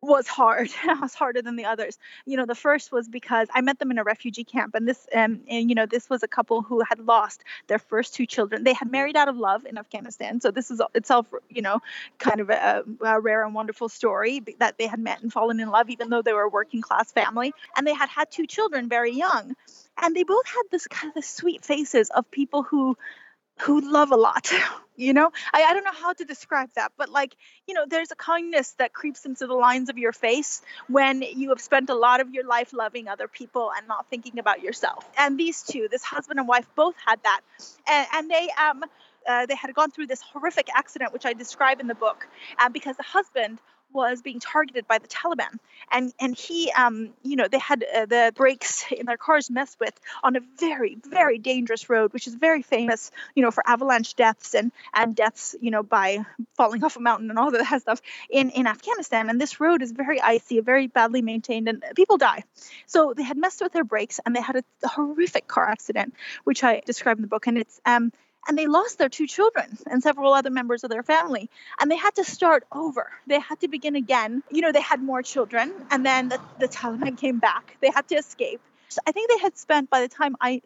was 0.00 0.26
hard. 0.26 0.68
it 0.84 1.00
was 1.00 1.14
harder 1.14 1.42
than 1.42 1.56
the 1.56 1.64
others. 1.64 1.98
You 2.26 2.36
know, 2.36 2.46
the 2.46 2.54
first 2.54 2.92
was 2.92 3.08
because 3.08 3.48
I 3.52 3.60
met 3.60 3.78
them 3.78 3.90
in 3.90 3.98
a 3.98 4.04
refugee 4.04 4.44
camp, 4.44 4.74
and 4.74 4.86
this, 4.86 5.06
um, 5.14 5.40
and 5.48 5.68
you 5.68 5.74
know, 5.74 5.86
this 5.86 6.08
was 6.08 6.22
a 6.22 6.28
couple 6.28 6.62
who 6.62 6.82
had 6.88 7.00
lost 7.00 7.44
their 7.66 7.78
first 7.78 8.14
two 8.14 8.26
children. 8.26 8.64
They 8.64 8.72
had 8.72 8.90
married 8.90 9.16
out 9.16 9.28
of 9.28 9.36
love 9.36 9.64
in 9.66 9.78
Afghanistan, 9.78 10.40
so 10.40 10.50
this 10.50 10.70
is 10.70 10.80
itself, 10.94 11.26
you 11.48 11.62
know, 11.62 11.80
kind 12.18 12.40
of 12.40 12.50
a, 12.50 12.84
a 13.02 13.20
rare 13.20 13.44
and 13.44 13.54
wonderful 13.54 13.88
story 13.88 14.42
that 14.58 14.78
they 14.78 14.86
had 14.86 15.00
met 15.00 15.22
and 15.22 15.32
fallen 15.32 15.60
in 15.60 15.70
love, 15.70 15.90
even 15.90 16.10
though 16.10 16.22
they 16.22 16.32
were 16.32 16.42
a 16.42 16.48
working 16.48 16.80
class 16.80 17.12
family, 17.12 17.52
and 17.76 17.86
they 17.86 17.94
had 17.94 18.08
had 18.08 18.30
two 18.30 18.46
children 18.46 18.88
very 18.88 19.12
young, 19.12 19.54
and 20.00 20.14
they 20.14 20.22
both 20.22 20.46
had 20.46 20.62
this 20.70 20.86
kind 20.86 21.12
of 21.16 21.24
sweet 21.24 21.64
faces 21.64 22.10
of 22.10 22.30
people 22.30 22.62
who 22.62 22.96
who 23.60 23.80
love 23.80 24.12
a 24.12 24.16
lot 24.16 24.50
you 24.96 25.12
know? 25.12 25.30
I, 25.52 25.62
I 25.62 25.74
don't 25.74 25.84
know 25.84 25.92
how 25.92 26.12
to 26.12 26.24
describe 26.24 26.70
that 26.74 26.92
but 26.96 27.08
like 27.08 27.36
you 27.66 27.74
know 27.74 27.84
there's 27.88 28.10
a 28.10 28.16
kindness 28.16 28.72
that 28.78 28.92
creeps 28.92 29.24
into 29.24 29.46
the 29.46 29.54
lines 29.54 29.88
of 29.88 29.98
your 29.98 30.12
face 30.12 30.62
when 30.88 31.22
you 31.22 31.50
have 31.50 31.60
spent 31.60 31.90
a 31.90 31.94
lot 31.94 32.20
of 32.20 32.32
your 32.34 32.44
life 32.44 32.72
loving 32.72 33.08
other 33.08 33.28
people 33.28 33.70
and 33.76 33.86
not 33.88 34.06
thinking 34.10 34.38
about 34.38 34.62
yourself. 34.62 35.08
And 35.16 35.38
these 35.38 35.62
two 35.62 35.88
this 35.90 36.02
husband 36.02 36.38
and 36.38 36.48
wife 36.48 36.66
both 36.74 36.94
had 37.04 37.22
that. 37.22 37.40
And, 37.88 38.06
and 38.14 38.30
they 38.30 38.48
um 38.60 38.84
uh, 39.28 39.44
they 39.46 39.54
had 39.54 39.74
gone 39.74 39.90
through 39.90 40.06
this 40.06 40.22
horrific 40.22 40.68
accident, 40.74 41.12
which 41.12 41.26
I 41.26 41.34
describe 41.34 41.80
in 41.80 41.86
the 41.86 41.94
book, 41.94 42.26
uh, 42.58 42.70
because 42.70 42.96
the 42.96 43.02
husband 43.02 43.58
was 43.92 44.22
being 44.22 44.40
targeted 44.40 44.86
by 44.86 44.98
the 44.98 45.08
Taliban, 45.08 45.58
and 45.90 46.12
and 46.20 46.36
he, 46.36 46.70
um, 46.72 47.10
you 47.22 47.36
know, 47.36 47.48
they 47.48 47.58
had 47.58 47.84
uh, 47.84 48.06
the 48.06 48.32
brakes 48.34 48.84
in 48.90 49.06
their 49.06 49.16
cars 49.16 49.50
messed 49.50 49.78
with 49.80 49.98
on 50.22 50.36
a 50.36 50.40
very 50.58 50.98
very 51.04 51.38
dangerous 51.38 51.88
road, 51.88 52.12
which 52.12 52.26
is 52.26 52.34
very 52.34 52.62
famous, 52.62 53.10
you 53.34 53.42
know, 53.42 53.50
for 53.50 53.62
avalanche 53.66 54.14
deaths 54.14 54.54
and 54.54 54.72
and 54.94 55.16
deaths, 55.16 55.54
you 55.60 55.70
know, 55.70 55.82
by 55.82 56.24
falling 56.56 56.84
off 56.84 56.96
a 56.96 57.00
mountain 57.00 57.30
and 57.30 57.38
all 57.38 57.50
that 57.50 57.80
stuff 57.80 58.00
in 58.30 58.50
in 58.50 58.66
Afghanistan. 58.66 59.30
And 59.30 59.40
this 59.40 59.60
road 59.60 59.82
is 59.82 59.92
very 59.92 60.20
icy, 60.20 60.60
very 60.60 60.86
badly 60.86 61.22
maintained, 61.22 61.68
and 61.68 61.84
people 61.96 62.18
die. 62.18 62.44
So 62.86 63.14
they 63.14 63.22
had 63.22 63.36
messed 63.36 63.60
with 63.62 63.72
their 63.72 63.84
brakes, 63.84 64.20
and 64.24 64.34
they 64.34 64.42
had 64.42 64.56
a, 64.56 64.88
horrific 64.88 65.46
car 65.46 65.68
accident, 65.68 66.14
which 66.44 66.64
I 66.64 66.82
describe 66.84 67.18
in 67.18 67.22
the 67.22 67.28
book, 67.28 67.46
and 67.46 67.58
it's 67.58 67.80
um 67.84 68.12
and 68.46 68.56
they 68.56 68.66
lost 68.66 68.98
their 68.98 69.08
two 69.08 69.26
children 69.26 69.78
and 69.90 70.02
several 70.02 70.32
other 70.32 70.50
members 70.50 70.84
of 70.84 70.90
their 70.90 71.02
family. 71.02 71.50
And 71.80 71.90
they 71.90 71.96
had 71.96 72.14
to 72.16 72.24
start 72.24 72.64
over. 72.72 73.10
They 73.26 73.40
had 73.40 73.60
to 73.60 73.68
begin 73.68 73.96
again. 73.96 74.42
You 74.50 74.62
know 74.62 74.72
they 74.72 74.80
had 74.80 75.02
more 75.02 75.22
children 75.22 75.72
and 75.90 76.04
then 76.04 76.28
the, 76.28 76.40
the 76.58 76.68
taliban 76.68 77.16
came 77.18 77.38
back. 77.38 77.76
They 77.80 77.90
had 77.90 78.08
to 78.08 78.16
escape. 78.16 78.60
So 78.90 79.00
i 79.06 79.12
think 79.12 79.30
they 79.30 79.38
had 79.38 79.56
spent 79.56 79.90
by 79.90 80.00
the 80.00 80.08
time 80.08 80.34
i 80.40 80.62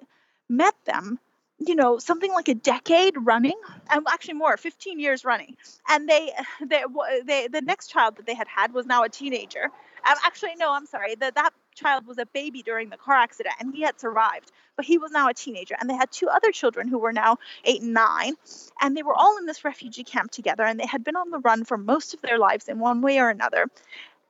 met 0.49 0.75
them 0.85 1.19
you 1.59 1.75
know 1.75 1.99
something 1.99 2.33
like 2.33 2.49
a 2.49 2.55
decade 2.55 3.15
running 3.17 3.59
and 3.91 4.07
actually 4.09 4.35
more 4.35 4.57
15 4.57 4.99
years 4.99 5.25
running. 5.25 5.57
And 5.89 6.09
they 6.09 6.33
they, 6.65 6.85
they 7.25 7.49
the 7.49 7.61
next 7.61 7.89
child 7.89 8.17
that 8.17 8.27
they 8.27 8.35
had 8.35 8.49
had 8.49 8.73
was 8.73 8.87
now 8.87 9.03
a 9.05 9.09
teenager. 9.09 9.65
Um, 9.65 10.17
actually 10.25 10.55
no 10.57 10.73
i'm 10.73 10.87
sorry. 10.87 11.15
That 11.17 11.35
that 11.35 11.53
child 11.75 12.07
was 12.07 12.19
a 12.19 12.27
baby 12.27 12.63
during 12.63 12.89
the 12.89 12.97
car 12.97 13.17
accident 13.17 13.55
and 13.61 13.75
he 13.75 13.83
had 13.83 13.99
survived 13.99 14.53
but 14.77 14.85
he 14.85 14.99
was 14.99 15.11
now 15.11 15.29
a 15.29 15.35
teenager 15.35 15.75
and 15.81 15.89
they 15.89 15.95
had 15.95 16.11
two 16.11 16.29
other 16.29 16.51
children 16.51 16.89
who 16.89 16.99
were 16.99 17.13
now 17.13 17.39
8 17.65 17.83
and 17.83 17.95
9 17.95 18.35
and 18.81 18.97
they 18.97 19.03
were 19.03 19.15
all 19.15 19.39
in 19.39 19.47
this 19.47 19.65
refugee 19.65 20.05
camp 20.05 20.31
together 20.31 20.65
and 20.65 20.79
they 20.79 20.87
had 20.87 21.05
been 21.05 21.17
on 21.17 21.31
the 21.31 21.39
run 21.39 21.65
for 21.65 21.79
most 21.79 22.15
of 22.15 22.21
their 22.23 22.39
lives 22.39 22.69
in 22.69 22.79
one 22.79 23.01
way 23.03 23.19
or 23.19 23.29
another 23.29 23.67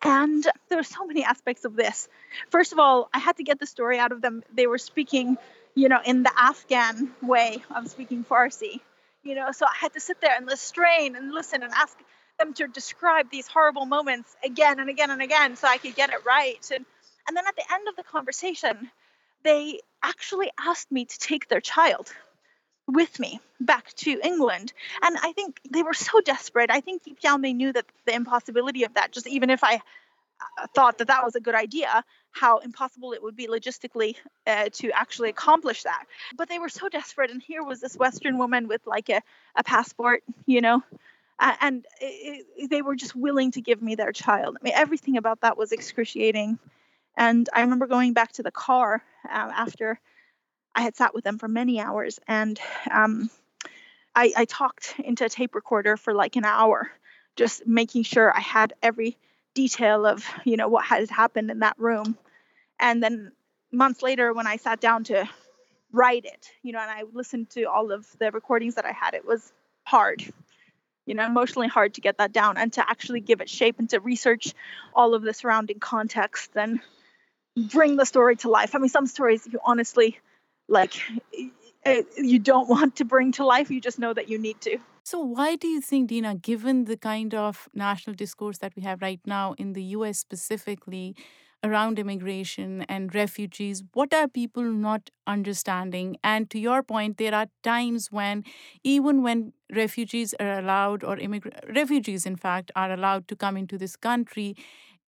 and 0.05 0.45
there 0.69 0.79
were 0.79 0.83
so 0.83 1.07
many 1.07 1.25
aspects 1.25 1.65
of 1.65 1.77
this 1.77 2.09
first 2.51 2.73
of 2.73 2.79
all 2.79 3.09
i 3.13 3.19
had 3.19 3.37
to 3.37 3.43
get 3.43 3.59
the 3.59 3.67
story 3.67 3.99
out 3.99 4.13
of 4.13 4.21
them 4.21 4.43
they 4.55 4.67
were 4.67 4.79
speaking 4.79 5.37
you 5.75 5.89
know, 5.89 6.01
in 6.05 6.23
the 6.23 6.33
Afghan 6.37 7.11
way 7.23 7.63
of 7.75 7.89
speaking 7.89 8.25
Farsi. 8.25 8.81
You 9.23 9.35
know, 9.37 9.53
so 9.53 9.67
I 9.67 9.75
had 9.75 9.93
to 9.95 10.01
sit 10.01 10.21
there 10.21 10.35
and 10.37 10.51
strain 10.59 11.15
and 11.17 11.33
listen 11.33 11.63
and 11.63 11.73
ask 11.73 11.97
them 12.39 12.55
to 12.55 12.67
describe 12.67 13.31
these 13.31 13.47
horrible 13.47 13.87
moments 13.87 14.35
again 14.45 14.81
and 14.81 14.91
again 14.91 15.11
and 15.11 15.23
again 15.23 15.57
so 15.57 15.69
I 15.69 15.79
could 15.79 15.95
get 15.95 16.11
it 16.11 16.25
right. 16.27 16.71
And 16.75 16.85
and 17.27 17.37
then 17.37 17.45
at 17.47 17.57
the 17.57 17.73
end 17.73 17.89
of 17.89 17.97
the 17.97 18.03
conversation, 18.03 18.91
they 19.43 19.81
actually 20.03 20.51
asked 20.59 20.91
me 20.91 21.05
to 21.05 21.19
take 21.19 21.49
their 21.49 21.61
child 21.61 22.13
with 22.87 23.19
me 23.19 23.41
back 23.61 23.93
to 23.95 24.19
England. 24.23 24.73
And 25.03 25.17
I 25.23 25.33
think 25.33 25.61
they 25.71 25.83
were 25.83 25.95
so 25.95 26.21
desperate. 26.21 26.71
I 26.71 26.81
think 26.81 27.05
deep 27.05 27.21
down 27.21 27.43
they 27.43 27.53
knew 27.53 27.73
that 27.73 27.87
the 28.07 28.15
impossibility 28.15 28.85
of 28.85 28.95
that, 28.95 29.13
just 29.13 29.27
even 29.27 29.51
if 29.51 29.63
I 29.63 29.77
uh, 29.77 30.67
thought 30.75 30.99
that 30.99 31.09
that 31.09 31.25
was 31.25 31.37
a 31.37 31.41
good 31.41 31.55
idea, 31.55 32.05
how 32.33 32.59
impossible 32.59 33.13
it 33.13 33.23
would 33.23 33.37
be 33.37 33.47
logistically 33.47 34.17
uh, 34.47 34.69
to 34.73 34.91
actually 34.91 35.31
accomplish 35.31 35.85
that. 35.85 36.05
But 36.37 36.49
they 36.49 36.59
were 36.59 36.69
so 36.69 36.89
desperate, 36.89 37.31
and 37.31 37.43
here 37.43 37.63
was 37.63 37.81
this 37.81 37.97
Western 37.97 38.39
woman 38.39 38.69
with 38.69 38.85
like 38.87 39.09
a, 39.11 39.23
a 39.55 39.63
passport, 39.63 40.25
you 40.47 40.61
know, 40.61 40.83
and 41.39 41.85
it, 42.01 42.47
it, 42.57 42.71
they 42.71 42.83
were 42.83 42.97
just 42.97 43.15
willing 43.15 43.51
to 43.53 43.61
give 43.61 43.83
me 43.83 43.95
their 43.95 44.13
child. 44.13 44.57
I 44.61 44.65
mean, 44.65 44.75
everything 44.75 45.17
about 45.17 45.41
that 45.41 45.57
was 45.57 45.73
excruciating. 45.73 46.59
And 47.17 47.49
I 47.53 47.63
remember 47.63 47.87
going 47.87 48.13
back 48.13 48.33
to 48.33 48.43
the 48.43 48.51
car 48.51 49.03
uh, 49.25 49.29
after 49.55 50.01
I 50.75 50.83
had 50.83 50.97
sat 50.97 51.15
with 51.15 51.25
them 51.25 51.39
for 51.39 51.49
many 51.49 51.81
hours, 51.81 52.19
and 52.27 52.59
um, 52.91 53.31
I, 54.15 54.33
I 54.37 54.45
talked 54.47 54.95
into 54.99 55.27
a 55.27 55.29
tape 55.29 55.55
recorder 55.55 55.97
for 55.97 56.15
like 56.15 56.37
an 56.37 56.45
hour, 56.45 56.91
just 57.37 57.67
making 57.67 58.05
sure 58.05 58.35
I 58.35 58.41
had 58.41 58.73
every 58.83 59.19
detail 59.55 60.07
of 60.07 60.27
you 60.45 60.57
know 60.57 60.69
what 60.69 60.85
had 60.85 61.11
happened 61.11 61.51
in 61.51 61.59
that 61.59 61.79
room. 61.79 62.17
And 62.81 63.03
then 63.03 63.33
months 63.73 64.03
later 64.03 64.33
when 64.33 64.47
i 64.47 64.57
sat 64.57 64.81
down 64.81 65.03
to 65.03 65.29
write 65.93 66.27
it 66.27 66.51
you 66.63 66.73
know 66.73 66.79
and 66.79 66.91
i 66.91 67.03
listened 67.13 67.49
to 67.49 67.65
all 67.65 67.91
of 67.91 68.07
the 68.19 68.31
recordings 68.31 68.75
that 68.75 68.85
i 68.85 68.93
had 68.93 69.15
it 69.15 69.25
was 69.25 69.53
hard 69.85 70.23
you 71.07 71.15
know 71.15 71.25
emotionally 71.25 71.69
hard 71.69 71.95
to 71.95 72.01
get 72.03 72.19
that 72.19 72.33
down 72.33 72.57
and 72.59 72.75
to 72.75 72.89
actually 72.89 73.21
give 73.21 73.41
it 73.41 73.49
shape 73.49 73.79
and 73.79 73.89
to 73.89 73.99
research 73.99 74.53
all 74.95 75.15
of 75.15 75.23
the 75.23 75.33
surrounding 75.33 75.81
context 75.81 76.51
and 76.55 76.81
bring 77.57 77.97
the 77.97 78.07
story 78.07 78.37
to 78.37 78.51
life. 78.51 78.75
I 78.75 78.79
mean 78.79 78.89
some 78.89 79.07
stories 79.07 79.47
you 79.51 79.59
honestly 79.65 80.19
like 80.69 80.95
eh, 81.85 82.03
you 82.17 82.39
don't 82.39 82.69
want 82.69 82.97
to 82.97 83.05
bring 83.05 83.33
to 83.33 83.45
life. 83.45 83.71
You 83.71 83.81
just 83.81 83.99
know 83.99 84.13
that 84.15 84.29
you 84.29 84.39
need 84.39 84.61
to. 84.63 84.79
So, 85.05 85.19
why 85.21 85.57
do 85.57 85.67
you 85.67 85.81
think, 85.81 86.09
Dina, 86.11 86.37
given 86.37 86.85
the 86.85 86.97
kind 86.97 87.35
of 87.35 87.69
national 87.75 88.15
discourse 88.15 88.59
that 88.59 88.75
we 88.77 88.83
have 88.83 89.03
right 89.03 89.21
now 89.27 89.55
in 89.59 89.73
the 89.73 89.83
US 89.97 90.19
specifically 90.19 91.17
around 91.65 91.99
immigration 91.99 92.83
and 92.83 93.13
refugees, 93.15 93.83
what 93.95 94.15
are 94.15 94.29
people 94.29 94.63
not 94.63 95.11
understanding? 95.27 96.17
And 96.23 96.49
to 96.51 96.59
your 96.59 96.85
point, 96.85 97.19
there 97.19 97.35
are 97.35 97.47
times 97.65 98.13
when, 98.13 98.45
even 98.85 99.23
when 99.23 99.53
refugees 99.75 100.35
are 100.39 100.59
allowed, 100.59 101.03
or 101.03 101.19
immigrant 101.19 101.57
refugees, 101.75 102.25
in 102.25 102.37
fact, 102.37 102.71
are 102.77 102.93
allowed 102.93 103.27
to 103.29 103.37
come 103.37 103.57
into 103.57 103.77
this 103.79 103.97
country, 103.97 104.57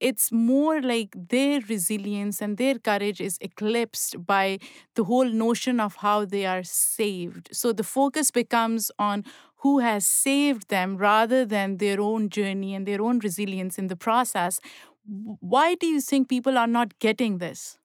it's 0.01 0.31
more 0.33 0.81
like 0.83 1.15
their 1.29 1.61
resilience 1.69 2.41
and 2.43 2.57
their 2.57 2.79
courage 2.79 3.21
is 3.21 3.39
eclipsed 3.41 4.27
by 4.27 4.59
the 4.95 5.05
whole 5.05 5.25
notion 5.25 5.81
of 5.81 5.97
how 5.97 6.25
they 6.25 6.47
are 6.47 6.63
saved. 6.63 7.49
So 7.53 7.73
the 7.73 7.85
focus 7.85 8.31
becomes 8.31 8.91
on 8.99 9.25
who 9.59 9.79
has 9.79 10.05
saved 10.05 10.69
them 10.69 10.97
rather 10.97 11.45
than 11.45 11.79
their 11.79 12.01
own 12.01 12.29
journey 12.29 12.75
and 12.75 12.87
their 12.87 13.01
own 13.01 13.19
resilience 13.21 13.79
in 13.79 13.87
the 13.87 13.97
process. 13.97 14.61
Why 15.07 15.75
do 15.75 15.87
you 15.87 16.01
think 16.01 16.29
people 16.29 16.59
are 16.59 16.67
not 16.67 16.99
getting 16.99 17.39
this? 17.39 17.79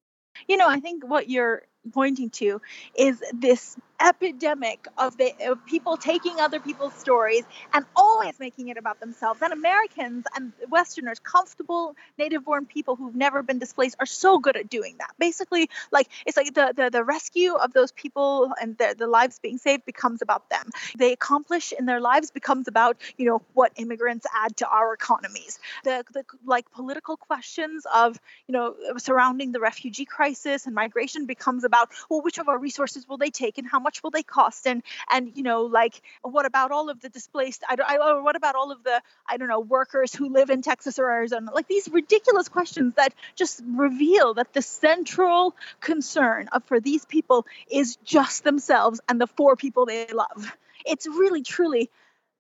You 0.48 0.58
know, 0.58 0.68
I 0.70 0.80
think 0.80 1.06
what 1.06 1.30
you're 1.30 1.64
pointing 1.94 2.30
to 2.32 2.62
is 2.96 3.22
this 3.34 3.78
epidemic 4.02 4.88
of 4.98 5.18
the 5.18 5.34
of 5.50 5.66
people 5.66 5.98
taking 5.98 6.40
other 6.40 6.60
people's 6.60 6.94
stories 6.94 7.44
and 7.74 7.86
always 7.96 8.40
making 8.40 8.70
it 8.70 8.78
about 8.78 9.00
themselves. 9.00 9.42
And 9.42 9.54
Americans 9.54 10.26
and 10.36 10.54
Westerners, 10.70 11.20
comfortable 11.20 11.96
native 12.18 12.46
born 12.46 12.66
people 12.66 12.96
who've 12.96 13.16
never 13.16 13.44
been 13.44 13.60
displaced, 13.60 13.96
are 14.00 14.06
so 14.06 14.40
good 14.40 14.56
at 14.58 14.70
doing 14.70 14.96
that. 15.00 15.12
Basically, 15.20 15.70
like 15.92 16.08
it's 16.26 16.38
like 16.38 16.54
the 16.54 16.74
the, 16.76 16.90
the 16.90 17.04
rescue 17.04 17.54
of 17.56 17.74
those 17.74 17.92
people 17.92 18.52
and 18.62 18.78
their 18.78 18.94
the 18.94 19.08
lives 19.08 19.40
being 19.40 19.58
saved 19.58 19.86
becomes 19.86 20.22
about 20.22 20.50
them. 20.50 20.70
They 20.98 21.14
accomplish 21.14 21.74
in 21.78 21.86
their 21.86 22.02
lives 22.02 22.32
becomes 22.32 22.68
about 22.68 22.98
you 23.18 23.26
know 23.26 23.42
what 23.54 23.74
immigrants 23.76 24.26
add 24.36 24.58
to 24.58 24.68
our 24.68 24.94
economies. 24.94 25.60
The 25.84 26.04
the 26.14 26.24
like 26.46 26.72
political 26.72 27.18
questions 27.18 27.86
of 27.94 28.20
you 28.48 28.54
know 28.54 28.76
surrounding 28.98 29.52
the 29.52 29.60
refugee 29.60 30.06
crisis 30.06 30.66
and 30.66 30.76
migration 30.76 31.26
becomes 31.26 31.64
about 31.64 31.90
well 32.10 32.22
which 32.22 32.38
of 32.38 32.48
our 32.48 32.58
resources 32.58 33.08
will 33.08 33.18
they 33.18 33.30
take 33.30 33.58
and 33.58 33.68
how 33.68 33.80
much 33.80 33.89
much 33.90 34.04
will 34.04 34.12
they 34.12 34.24
cost? 34.24 34.68
And 34.68 34.84
and 35.12 35.32
you 35.36 35.44
know 35.44 35.64
like 35.64 36.00
what 36.22 36.46
about 36.46 36.72
all 36.72 36.90
of 36.90 37.02
the 37.02 37.10
displaced 37.10 37.64
I, 37.68 37.76
I 37.88 37.98
or 37.98 38.22
what 38.22 38.36
about 38.36 38.56
all 38.56 38.72
of 38.72 38.84
the 38.84 39.02
I 39.28 39.38
don't 39.38 39.48
know 39.48 39.62
workers 39.62 40.14
who 40.14 40.30
live 40.30 40.52
in 40.52 40.62
Texas 40.62 41.00
or 41.00 41.10
Arizona? 41.10 41.52
Like 41.52 41.68
these 41.68 41.90
ridiculous 41.90 42.50
questions 42.50 42.94
that 42.96 43.14
just 43.36 43.64
reveal 43.66 44.36
that 44.36 44.54
the 44.54 44.62
central 44.62 45.56
concern 45.80 46.50
of 46.52 46.64
for 46.66 46.80
these 46.80 47.04
people 47.06 47.48
is 47.72 47.98
just 48.04 48.44
themselves 48.44 49.02
and 49.10 49.20
the 49.20 49.28
four 49.28 49.56
people 49.56 49.88
they 49.88 50.06
love. 50.08 50.56
It's 50.86 51.08
really 51.08 51.42
truly 51.42 51.90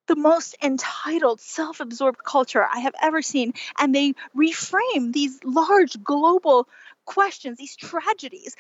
the 0.08 0.16
most 0.16 0.56
entitled, 0.62 1.40
self 1.40 1.80
absorbed 1.80 2.24
culture 2.24 2.64
I 2.64 2.80
have 2.80 2.96
ever 3.02 3.22
seen. 3.22 3.54
And 3.80 3.94
they 3.94 4.14
reframe 4.36 5.14
these 5.14 5.40
large 5.44 6.04
global 6.04 6.68
questions, 7.06 7.58
these 7.58 7.76
tragedies, 7.76 8.56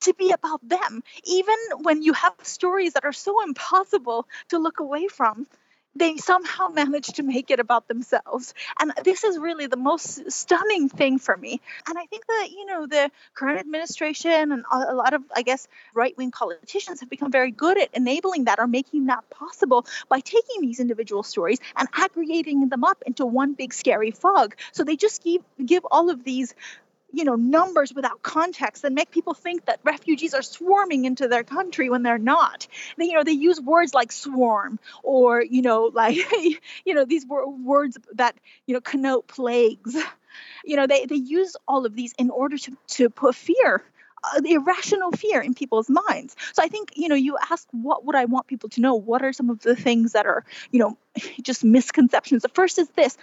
to 0.00 0.14
be 0.14 0.32
about 0.32 0.66
them. 0.66 1.02
Even 1.24 1.56
when 1.82 2.02
you 2.02 2.12
have 2.12 2.34
stories 2.42 2.94
that 2.94 3.04
are 3.04 3.12
so 3.12 3.42
impossible 3.42 4.26
to 4.48 4.58
look 4.58 4.80
away 4.80 5.08
from, 5.08 5.46
they 5.96 6.16
somehow 6.16 6.68
manage 6.68 7.08
to 7.08 7.22
make 7.22 7.50
it 7.50 7.58
about 7.58 7.88
themselves. 7.88 8.54
And 8.78 8.92
this 9.04 9.24
is 9.24 9.38
really 9.38 9.66
the 9.66 9.76
most 9.76 10.30
stunning 10.30 10.88
thing 10.88 11.18
for 11.18 11.36
me. 11.36 11.60
And 11.88 11.98
I 11.98 12.06
think 12.06 12.26
that, 12.26 12.48
you 12.50 12.66
know, 12.66 12.86
the 12.86 13.10
current 13.34 13.58
administration 13.58 14.52
and 14.52 14.64
a 14.70 14.94
lot 14.94 15.14
of, 15.14 15.22
I 15.34 15.42
guess, 15.42 15.66
right 15.94 16.16
wing 16.16 16.30
politicians 16.30 17.00
have 17.00 17.10
become 17.10 17.32
very 17.32 17.50
good 17.50 17.76
at 17.76 17.90
enabling 17.92 18.44
that 18.44 18.60
or 18.60 18.68
making 18.68 19.06
that 19.06 19.28
possible 19.30 19.84
by 20.08 20.20
taking 20.20 20.60
these 20.60 20.80
individual 20.80 21.22
stories 21.22 21.58
and 21.76 21.88
aggregating 21.92 22.68
them 22.68 22.84
up 22.84 23.02
into 23.04 23.26
one 23.26 23.54
big 23.54 23.74
scary 23.74 24.12
fog. 24.12 24.54
So 24.72 24.84
they 24.84 24.96
just 24.96 25.24
give, 25.24 25.42
give 25.64 25.84
all 25.90 26.08
of 26.08 26.22
these 26.22 26.54
you 27.12 27.24
know 27.24 27.34
numbers 27.34 27.92
without 27.94 28.22
context 28.22 28.84
and 28.84 28.94
make 28.94 29.10
people 29.10 29.34
think 29.34 29.64
that 29.66 29.80
refugees 29.84 30.34
are 30.34 30.42
swarming 30.42 31.04
into 31.04 31.28
their 31.28 31.44
country 31.44 31.90
when 31.90 32.02
they're 32.02 32.18
not 32.18 32.66
they, 32.96 33.06
you 33.06 33.14
know 33.14 33.24
they 33.24 33.32
use 33.32 33.60
words 33.60 33.94
like 33.94 34.12
swarm 34.12 34.78
or 35.02 35.42
you 35.42 35.62
know 35.62 35.84
like 35.94 36.16
you 36.84 36.94
know 36.94 37.04
these 37.04 37.26
words 37.26 37.98
that 38.14 38.36
you 38.66 38.74
know 38.74 38.80
connote 38.80 39.26
plagues 39.26 39.96
you 40.64 40.76
know 40.76 40.86
they, 40.86 41.06
they 41.06 41.16
use 41.16 41.56
all 41.66 41.86
of 41.86 41.94
these 41.94 42.12
in 42.18 42.30
order 42.30 42.56
to, 42.56 42.76
to 42.86 43.10
put 43.10 43.34
fear 43.34 43.82
uh, 44.22 44.40
irrational 44.44 45.12
fear 45.12 45.40
in 45.40 45.54
people's 45.54 45.88
minds. 45.88 46.36
So 46.52 46.62
I 46.62 46.68
think, 46.68 46.92
you 46.94 47.08
know, 47.08 47.14
you 47.14 47.38
ask 47.50 47.66
what 47.72 48.04
would 48.04 48.14
I 48.14 48.26
want 48.26 48.46
people 48.46 48.68
to 48.70 48.80
know? 48.82 48.94
What 48.94 49.22
are 49.22 49.32
some 49.32 49.48
of 49.48 49.60
the 49.60 49.74
things 49.74 50.12
that 50.12 50.26
are, 50.26 50.44
you 50.70 50.78
know, 50.78 50.98
just 51.42 51.64
misconceptions? 51.64 52.42
The 52.42 52.50
first 52.50 52.78
is 52.78 52.88
this 52.90 53.16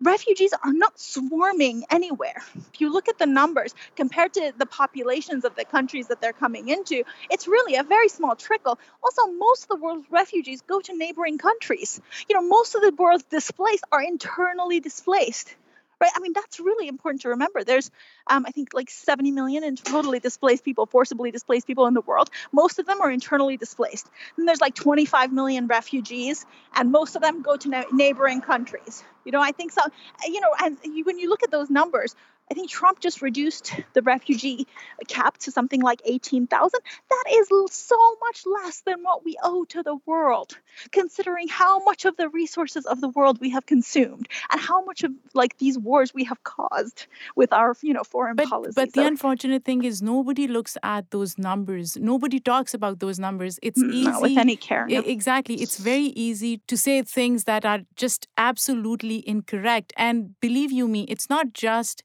refugees 0.00 0.52
are 0.52 0.72
not 0.72 0.98
swarming 0.98 1.84
anywhere. 1.90 2.42
If 2.72 2.80
you 2.80 2.92
look 2.92 3.08
at 3.08 3.18
the 3.18 3.26
numbers 3.26 3.74
compared 3.96 4.34
to 4.34 4.52
the 4.56 4.66
populations 4.66 5.44
of 5.44 5.56
the 5.56 5.64
countries 5.64 6.08
that 6.08 6.20
they're 6.20 6.32
coming 6.32 6.68
into, 6.68 7.04
it's 7.30 7.48
really 7.48 7.76
a 7.76 7.82
very 7.82 8.08
small 8.08 8.36
trickle. 8.36 8.78
Also, 9.02 9.26
most 9.26 9.64
of 9.64 9.68
the 9.68 9.76
world's 9.76 10.10
refugees 10.10 10.62
go 10.62 10.80
to 10.80 10.96
neighboring 10.96 11.38
countries. 11.38 12.00
You 12.28 12.36
know, 12.36 12.48
most 12.48 12.74
of 12.74 12.82
the 12.82 12.92
world's 12.92 13.24
displaced 13.24 13.84
are 13.90 14.02
internally 14.02 14.80
displaced 14.80 15.54
right? 16.00 16.10
I 16.14 16.20
mean, 16.20 16.32
that's 16.32 16.60
really 16.60 16.88
important 16.88 17.22
to 17.22 17.30
remember. 17.30 17.64
There's, 17.64 17.90
um, 18.26 18.44
I 18.46 18.50
think, 18.50 18.74
like 18.74 18.90
70 18.90 19.30
million 19.32 19.64
in 19.64 19.76
totally 19.76 20.20
displaced 20.20 20.64
people, 20.64 20.86
forcibly 20.86 21.30
displaced 21.30 21.66
people 21.66 21.86
in 21.86 21.94
the 21.94 22.00
world. 22.00 22.30
Most 22.52 22.78
of 22.78 22.86
them 22.86 23.00
are 23.00 23.10
internally 23.10 23.56
displaced. 23.56 24.08
And 24.36 24.46
there's 24.46 24.60
like 24.60 24.74
25 24.74 25.32
million 25.32 25.66
refugees, 25.66 26.46
and 26.74 26.92
most 26.92 27.16
of 27.16 27.22
them 27.22 27.42
go 27.42 27.56
to 27.56 27.84
neighboring 27.92 28.40
countries. 28.40 29.02
You 29.24 29.32
know, 29.32 29.42
I 29.42 29.52
think 29.52 29.72
so. 29.72 29.82
You 30.26 30.40
know, 30.40 30.54
and 30.62 30.78
you, 30.84 31.04
when 31.04 31.18
you 31.18 31.28
look 31.28 31.42
at 31.42 31.50
those 31.50 31.70
numbers, 31.70 32.14
I 32.50 32.54
think 32.54 32.70
Trump 32.70 33.00
just 33.00 33.20
reduced 33.20 33.72
the 33.92 34.02
refugee 34.02 34.66
cap 35.06 35.38
to 35.38 35.50
something 35.50 35.80
like 35.80 36.00
18,000. 36.04 36.80
That 37.10 37.24
is 37.30 37.48
so 37.70 38.16
much 38.20 38.44
less 38.46 38.80
than 38.80 39.02
what 39.02 39.24
we 39.24 39.36
owe 39.42 39.64
to 39.66 39.82
the 39.82 39.96
world, 40.06 40.56
considering 40.90 41.48
how 41.48 41.82
much 41.84 42.04
of 42.04 42.16
the 42.16 42.28
resources 42.28 42.86
of 42.86 43.00
the 43.00 43.08
world 43.08 43.38
we 43.40 43.50
have 43.50 43.66
consumed 43.66 44.28
and 44.50 44.60
how 44.60 44.84
much 44.84 45.04
of 45.04 45.12
like 45.34 45.58
these 45.58 45.78
wars 45.78 46.14
we 46.14 46.24
have 46.24 46.42
caused 46.44 47.06
with 47.36 47.52
our, 47.52 47.76
you 47.82 47.92
know, 47.92 48.04
foreign 48.04 48.36
but, 48.36 48.48
policy. 48.48 48.72
But 48.74 48.94
so, 48.94 49.00
the 49.00 49.06
unfortunate 49.06 49.64
thing 49.64 49.84
is 49.84 50.00
nobody 50.00 50.46
looks 50.48 50.76
at 50.82 51.10
those 51.10 51.38
numbers. 51.38 51.96
Nobody 51.96 52.40
talks 52.40 52.74
about 52.74 53.00
those 53.00 53.18
numbers. 53.18 53.58
It's 53.62 53.82
mm, 53.82 53.92
easy 53.92 54.20
with 54.20 54.38
any 54.38 54.56
care. 54.56 54.86
No. 54.86 55.00
Exactly. 55.00 55.56
It's 55.56 55.78
very 55.78 56.12
easy 56.28 56.58
to 56.66 56.76
say 56.76 57.02
things 57.02 57.44
that 57.44 57.64
are 57.64 57.80
just 57.96 58.28
absolutely 58.36 59.26
incorrect. 59.28 59.92
And 59.96 60.38
believe 60.40 60.72
you 60.72 60.88
me, 60.88 61.04
it's 61.04 61.28
not 61.28 61.52
just 61.52 62.02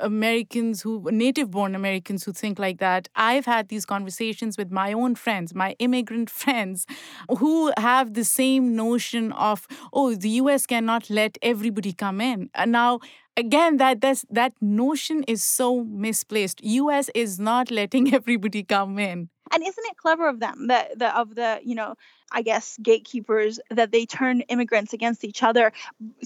Americans 0.00 0.82
who, 0.82 1.08
native 1.10 1.50
born 1.50 1.74
Americans 1.74 2.24
who 2.24 2.32
think 2.32 2.58
like 2.58 2.78
that. 2.78 3.08
I've 3.14 3.46
had 3.46 3.68
these 3.68 3.84
conversations 3.84 4.56
with 4.56 4.70
my 4.70 4.92
own 4.92 5.14
friends, 5.14 5.54
my 5.54 5.74
immigrant 5.78 6.30
friends, 6.42 6.86
who 7.38 7.72
have 7.76 8.14
the 8.14 8.24
same 8.24 8.74
notion 8.76 9.32
of, 9.32 9.66
oh, 9.92 10.14
the 10.14 10.30
US 10.30 10.66
cannot 10.66 11.10
let 11.10 11.38
everybody 11.42 11.92
come 11.92 12.20
in. 12.20 12.50
And 12.54 12.72
Now, 12.72 13.00
again 13.36 13.76
that 13.78 14.00
that's, 14.00 14.24
that 14.30 14.52
notion 14.60 15.24
is 15.24 15.42
so 15.44 15.84
misplaced 15.84 16.60
us 16.62 17.08
is 17.14 17.38
not 17.38 17.70
letting 17.70 18.12
everybody 18.18 18.62
come 18.62 18.98
in 18.98 19.28
and 19.52 19.62
isn't 19.62 19.84
it 19.86 19.96
clever 19.96 20.28
of 20.28 20.40
them 20.40 20.68
that 20.68 20.98
the 20.98 21.16
of 21.16 21.34
the 21.34 21.60
you 21.64 21.74
know 21.74 21.94
i 22.30 22.42
guess 22.42 22.78
gatekeepers 22.82 23.60
that 23.70 23.92
they 23.92 24.06
turn 24.06 24.40
immigrants 24.42 24.92
against 24.92 25.24
each 25.24 25.42
other 25.42 25.72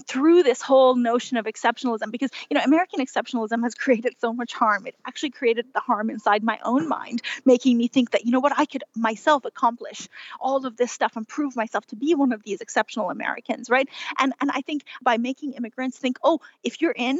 through 0.05 0.43
this 0.43 0.61
whole 0.61 0.95
notion 0.95 1.37
of 1.37 1.45
exceptionalism? 1.45 2.11
Because 2.11 2.31
you 2.49 2.55
know 2.55 2.63
american 2.63 2.99
exceptionalism 2.99 3.63
has 3.63 3.75
created 3.87 4.15
so 4.19 4.33
much 4.33 4.53
harm. 4.53 4.87
It 4.87 4.95
actually 5.05 5.31
created 5.31 5.65
the 5.73 5.79
harm 5.79 6.09
inside 6.09 6.43
my 6.43 6.59
own 6.63 6.87
mind 6.87 7.21
making 7.45 7.77
me 7.77 7.87
think 7.87 8.11
that 8.11 8.25
you 8.25 8.31
know 8.31 8.39
what 8.39 8.53
i 8.57 8.65
could 8.65 8.83
myself 8.95 9.45
accomplish 9.45 10.07
all 10.39 10.65
of 10.65 10.77
this 10.77 10.91
stuff 10.91 11.15
and 11.15 11.27
prove 11.27 11.55
myself 11.55 11.85
to 11.87 11.95
be 11.95 12.15
one 12.15 12.31
of 12.31 12.43
these 12.43 12.61
exceptional 12.61 13.09
americans 13.09 13.69
right? 13.69 13.89
And 14.19 14.33
and 14.41 14.51
i 14.51 14.61
think 14.61 14.83
by 15.01 15.17
making 15.17 15.53
immigrants 15.53 15.97
think 15.97 16.17
oh 16.23 16.39
if 16.63 16.81
you're 16.81 16.91
in 16.91 17.19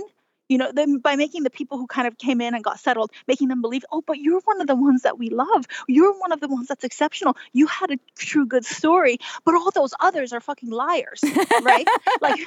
you 0.50 0.58
know 0.58 0.72
then 0.74 0.98
by 1.00 1.16
making 1.16 1.44
the 1.44 1.50
people 1.50 1.78
who 1.78 1.88
kind 1.88 2.08
of 2.08 2.18
came 2.18 2.42
in 2.42 2.54
and 2.54 2.64
got 2.64 2.80
settled 2.80 3.12
making 3.28 3.48
them 3.48 3.62
believe 3.62 3.84
oh 3.92 4.04
but 4.06 4.18
you're 4.18 4.42
one 4.46 4.62
of 4.62 4.68
the 4.68 4.76
ones 4.76 5.04
that 5.04 5.18
we 5.18 5.30
love. 5.30 5.66
You're 5.88 6.18
one 6.18 6.32
of 6.32 6.40
the 6.40 6.48
ones 6.48 6.68
that's 6.68 6.84
exceptional. 6.84 7.38
You 7.54 7.68
had 7.68 7.92
a 7.92 7.98
true 8.16 8.46
good 8.46 8.66
story. 8.66 9.20
But 9.46 9.56
all 9.56 9.72
those 9.72 9.94
others 10.00 10.34
are 10.34 10.40
fucking 10.40 10.70
liars 10.70 11.22
right? 11.62 11.88
Like 12.22 12.40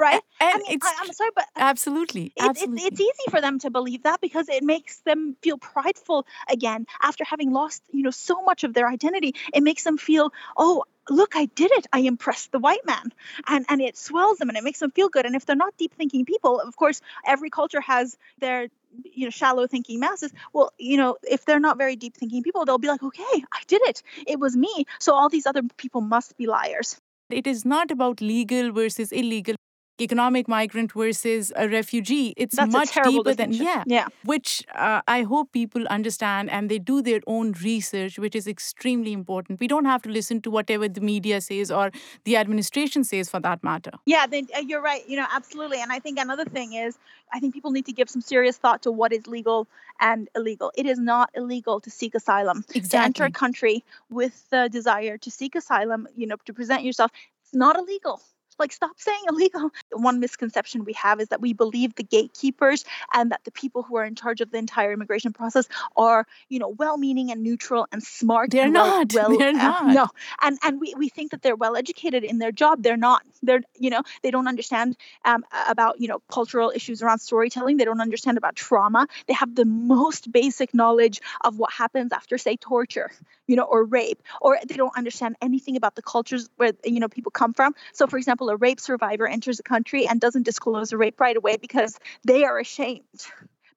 right 0.00 0.20
and 0.40 0.62
I 0.66 0.70
mean, 0.70 0.78
I, 0.82 0.94
am 1.00 1.12
sorry 1.12 1.30
but 1.34 1.44
uh, 1.56 1.60
absolutely, 1.60 2.32
absolutely. 2.38 2.82
It's, 2.82 2.86
it's 2.86 3.00
easy 3.00 3.30
for 3.30 3.40
them 3.40 3.58
to 3.60 3.70
believe 3.70 4.02
that 4.04 4.20
because 4.20 4.48
it 4.48 4.62
makes 4.62 5.00
them 5.00 5.36
feel 5.42 5.58
prideful 5.58 6.26
again 6.50 6.86
after 7.02 7.24
having 7.24 7.52
lost 7.52 7.82
you 7.90 8.02
know 8.02 8.10
so 8.10 8.42
much 8.42 8.64
of 8.64 8.74
their 8.74 8.88
identity 8.88 9.34
it 9.52 9.62
makes 9.62 9.84
them 9.84 9.98
feel 9.98 10.32
oh 10.56 10.84
look, 11.10 11.34
I 11.36 11.46
did 11.46 11.70
it. 11.72 11.86
I 11.92 12.00
impressed 12.00 12.52
the 12.52 12.58
white 12.58 12.84
man. 12.84 13.12
And 13.46 13.64
and 13.68 13.80
it 13.80 13.96
swells 13.96 14.38
them 14.38 14.48
and 14.48 14.58
it 14.58 14.64
makes 14.64 14.80
them 14.80 14.90
feel 14.90 15.08
good. 15.08 15.26
And 15.26 15.34
if 15.34 15.46
they're 15.46 15.56
not 15.56 15.76
deep 15.76 15.94
thinking 15.94 16.24
people, 16.24 16.60
of 16.60 16.76
course, 16.76 17.00
every 17.26 17.50
culture 17.50 17.80
has 17.80 18.16
their 18.40 18.68
you 19.04 19.26
know 19.26 19.30
shallow 19.30 19.66
thinking 19.66 20.00
masses 20.00 20.32
well 20.54 20.72
you 20.78 20.96
know 20.96 21.18
if 21.22 21.44
they're 21.44 21.60
not 21.60 21.76
very 21.76 21.94
deep 21.94 22.16
thinking 22.16 22.42
people 22.42 22.64
they'll 22.64 22.78
be 22.78 22.88
like 22.88 23.02
okay 23.02 23.44
i 23.52 23.60
did 23.66 23.82
it 23.82 24.02
it 24.26 24.40
was 24.40 24.56
me 24.56 24.86
so 24.98 25.12
all 25.14 25.28
these 25.28 25.44
other 25.44 25.62
people 25.76 26.00
must 26.00 26.36
be 26.38 26.46
liars 26.46 26.98
it 27.28 27.46
is 27.46 27.66
not 27.66 27.90
about 27.90 28.22
legal 28.22 28.72
versus 28.72 29.12
illegal 29.12 29.54
economic 30.00 30.48
migrant 30.48 30.92
versus 30.92 31.52
a 31.56 31.68
refugee. 31.68 32.34
It's 32.36 32.56
That's 32.56 32.72
much 32.72 32.94
deeper 33.02 33.34
than 33.34 33.52
yeah, 33.52 33.84
yeah. 33.86 34.06
Which 34.24 34.64
uh, 34.74 35.02
I 35.08 35.22
hope 35.22 35.52
people 35.52 35.86
understand 35.88 36.50
and 36.50 36.70
they 36.70 36.78
do 36.78 37.02
their 37.02 37.20
own 37.26 37.52
research, 37.62 38.18
which 38.18 38.34
is 38.34 38.46
extremely 38.46 39.12
important. 39.12 39.60
We 39.60 39.68
don't 39.68 39.84
have 39.84 40.02
to 40.02 40.08
listen 40.08 40.40
to 40.42 40.50
whatever 40.50 40.88
the 40.88 41.00
media 41.00 41.40
says 41.40 41.70
or 41.70 41.90
the 42.24 42.36
administration 42.36 43.04
says, 43.04 43.28
for 43.28 43.40
that 43.40 43.62
matter. 43.64 43.92
Yeah, 44.06 44.26
then, 44.26 44.48
uh, 44.56 44.60
you're 44.60 44.82
right. 44.82 45.08
You 45.08 45.16
know, 45.16 45.26
absolutely. 45.32 45.80
And 45.80 45.92
I 45.92 45.98
think 45.98 46.18
another 46.18 46.44
thing 46.44 46.74
is, 46.74 46.98
I 47.32 47.40
think 47.40 47.54
people 47.54 47.70
need 47.70 47.86
to 47.86 47.92
give 47.92 48.08
some 48.08 48.22
serious 48.22 48.56
thought 48.56 48.82
to 48.82 48.92
what 48.92 49.12
is 49.12 49.26
legal 49.26 49.68
and 50.00 50.28
illegal. 50.34 50.72
It 50.76 50.86
is 50.86 50.98
not 50.98 51.30
illegal 51.34 51.80
to 51.80 51.90
seek 51.90 52.14
asylum. 52.14 52.64
Exactly. 52.74 52.88
To 52.88 53.04
enter 53.04 53.24
a 53.24 53.30
country 53.30 53.84
with 54.10 54.48
the 54.50 54.68
desire 54.70 55.18
to 55.18 55.30
seek 55.30 55.54
asylum, 55.54 56.08
you 56.16 56.26
know, 56.26 56.36
to 56.44 56.52
present 56.52 56.84
yourself, 56.84 57.10
it's 57.42 57.54
not 57.54 57.78
illegal. 57.78 58.22
Like, 58.58 58.72
stop 58.72 58.98
saying 58.98 59.20
illegal. 59.28 59.70
One 59.92 60.20
misconception 60.20 60.84
we 60.84 60.94
have 60.94 61.20
is 61.20 61.28
that 61.28 61.40
we 61.40 61.52
believe 61.52 61.94
the 61.94 62.02
gatekeepers 62.02 62.84
and 63.12 63.32
that 63.32 63.44
the 63.44 63.50
people 63.50 63.82
who 63.82 63.96
are 63.96 64.04
in 64.04 64.14
charge 64.14 64.40
of 64.40 64.50
the 64.50 64.58
entire 64.58 64.92
immigration 64.92 65.32
process 65.32 65.68
are, 65.96 66.26
you 66.48 66.58
know, 66.58 66.68
well-meaning 66.68 67.30
and 67.30 67.42
neutral 67.42 67.86
and 67.92 68.02
smart. 68.02 68.50
They're 68.50 68.64
and 68.64 68.72
not. 68.72 69.12
Well, 69.12 69.36
they're 69.36 69.50
uh, 69.50 69.52
not. 69.52 69.86
No, 69.94 70.08
and 70.42 70.58
and 70.62 70.80
we, 70.80 70.94
we 70.96 71.08
think 71.08 71.30
that 71.30 71.42
they're 71.42 71.56
well 71.56 71.76
educated 71.76 72.24
in 72.24 72.38
their 72.38 72.52
job. 72.52 72.82
They're 72.82 72.96
not. 72.96 73.22
They're 73.42 73.62
you 73.78 73.90
know 73.90 74.02
they 74.22 74.30
don't 74.30 74.48
understand 74.48 74.96
um, 75.24 75.44
about 75.68 76.00
you 76.00 76.08
know 76.08 76.20
cultural 76.30 76.72
issues 76.74 77.02
around 77.02 77.18
storytelling. 77.20 77.76
They 77.76 77.84
don't 77.84 78.00
understand 78.00 78.38
about 78.38 78.56
trauma. 78.56 79.06
They 79.26 79.34
have 79.34 79.54
the 79.54 79.64
most 79.64 80.30
basic 80.30 80.74
knowledge 80.74 81.20
of 81.42 81.58
what 81.58 81.72
happens 81.72 82.12
after 82.12 82.38
say 82.38 82.56
torture, 82.56 83.10
you 83.46 83.56
know, 83.56 83.64
or 83.64 83.84
rape, 83.84 84.22
or 84.40 84.58
they 84.66 84.76
don't 84.76 84.96
understand 84.96 85.36
anything 85.40 85.76
about 85.76 85.94
the 85.94 86.02
cultures 86.02 86.48
where 86.56 86.72
you 86.84 87.00
know 87.00 87.08
people 87.08 87.30
come 87.30 87.54
from. 87.54 87.74
So, 87.92 88.06
for 88.06 88.18
example 88.18 88.47
a 88.48 88.56
rape 88.56 88.80
survivor 88.80 89.26
enters 89.26 89.60
a 89.60 89.62
country 89.62 90.06
and 90.06 90.20
doesn't 90.20 90.44
disclose 90.44 90.92
a 90.92 90.96
rape 90.96 91.20
right 91.20 91.36
away 91.36 91.56
because 91.56 91.98
they 92.24 92.44
are 92.44 92.58
ashamed 92.58 93.02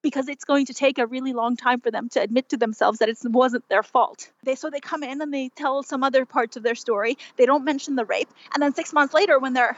because 0.02 0.28
it's 0.28 0.44
going 0.44 0.66
to 0.66 0.74
take 0.74 0.98
a 0.98 1.06
really 1.06 1.32
long 1.32 1.56
time 1.56 1.80
for 1.80 1.90
them 1.90 2.08
to 2.08 2.20
admit 2.20 2.48
to 2.48 2.56
themselves 2.56 2.98
that 2.98 3.08
it 3.08 3.16
wasn't 3.24 3.66
their 3.68 3.82
fault. 3.84 4.30
They 4.42 4.56
so 4.56 4.68
they 4.68 4.80
come 4.80 5.02
in 5.02 5.22
and 5.22 5.32
they 5.32 5.48
tell 5.50 5.82
some 5.82 6.02
other 6.02 6.26
parts 6.26 6.56
of 6.56 6.62
their 6.62 6.74
story. 6.74 7.16
They 7.36 7.46
don't 7.46 7.64
mention 7.64 7.94
the 7.94 8.04
rape, 8.04 8.28
and 8.52 8.62
then 8.62 8.74
6 8.74 8.92
months 8.92 9.14
later 9.14 9.38
when 9.38 9.52
they're 9.52 9.76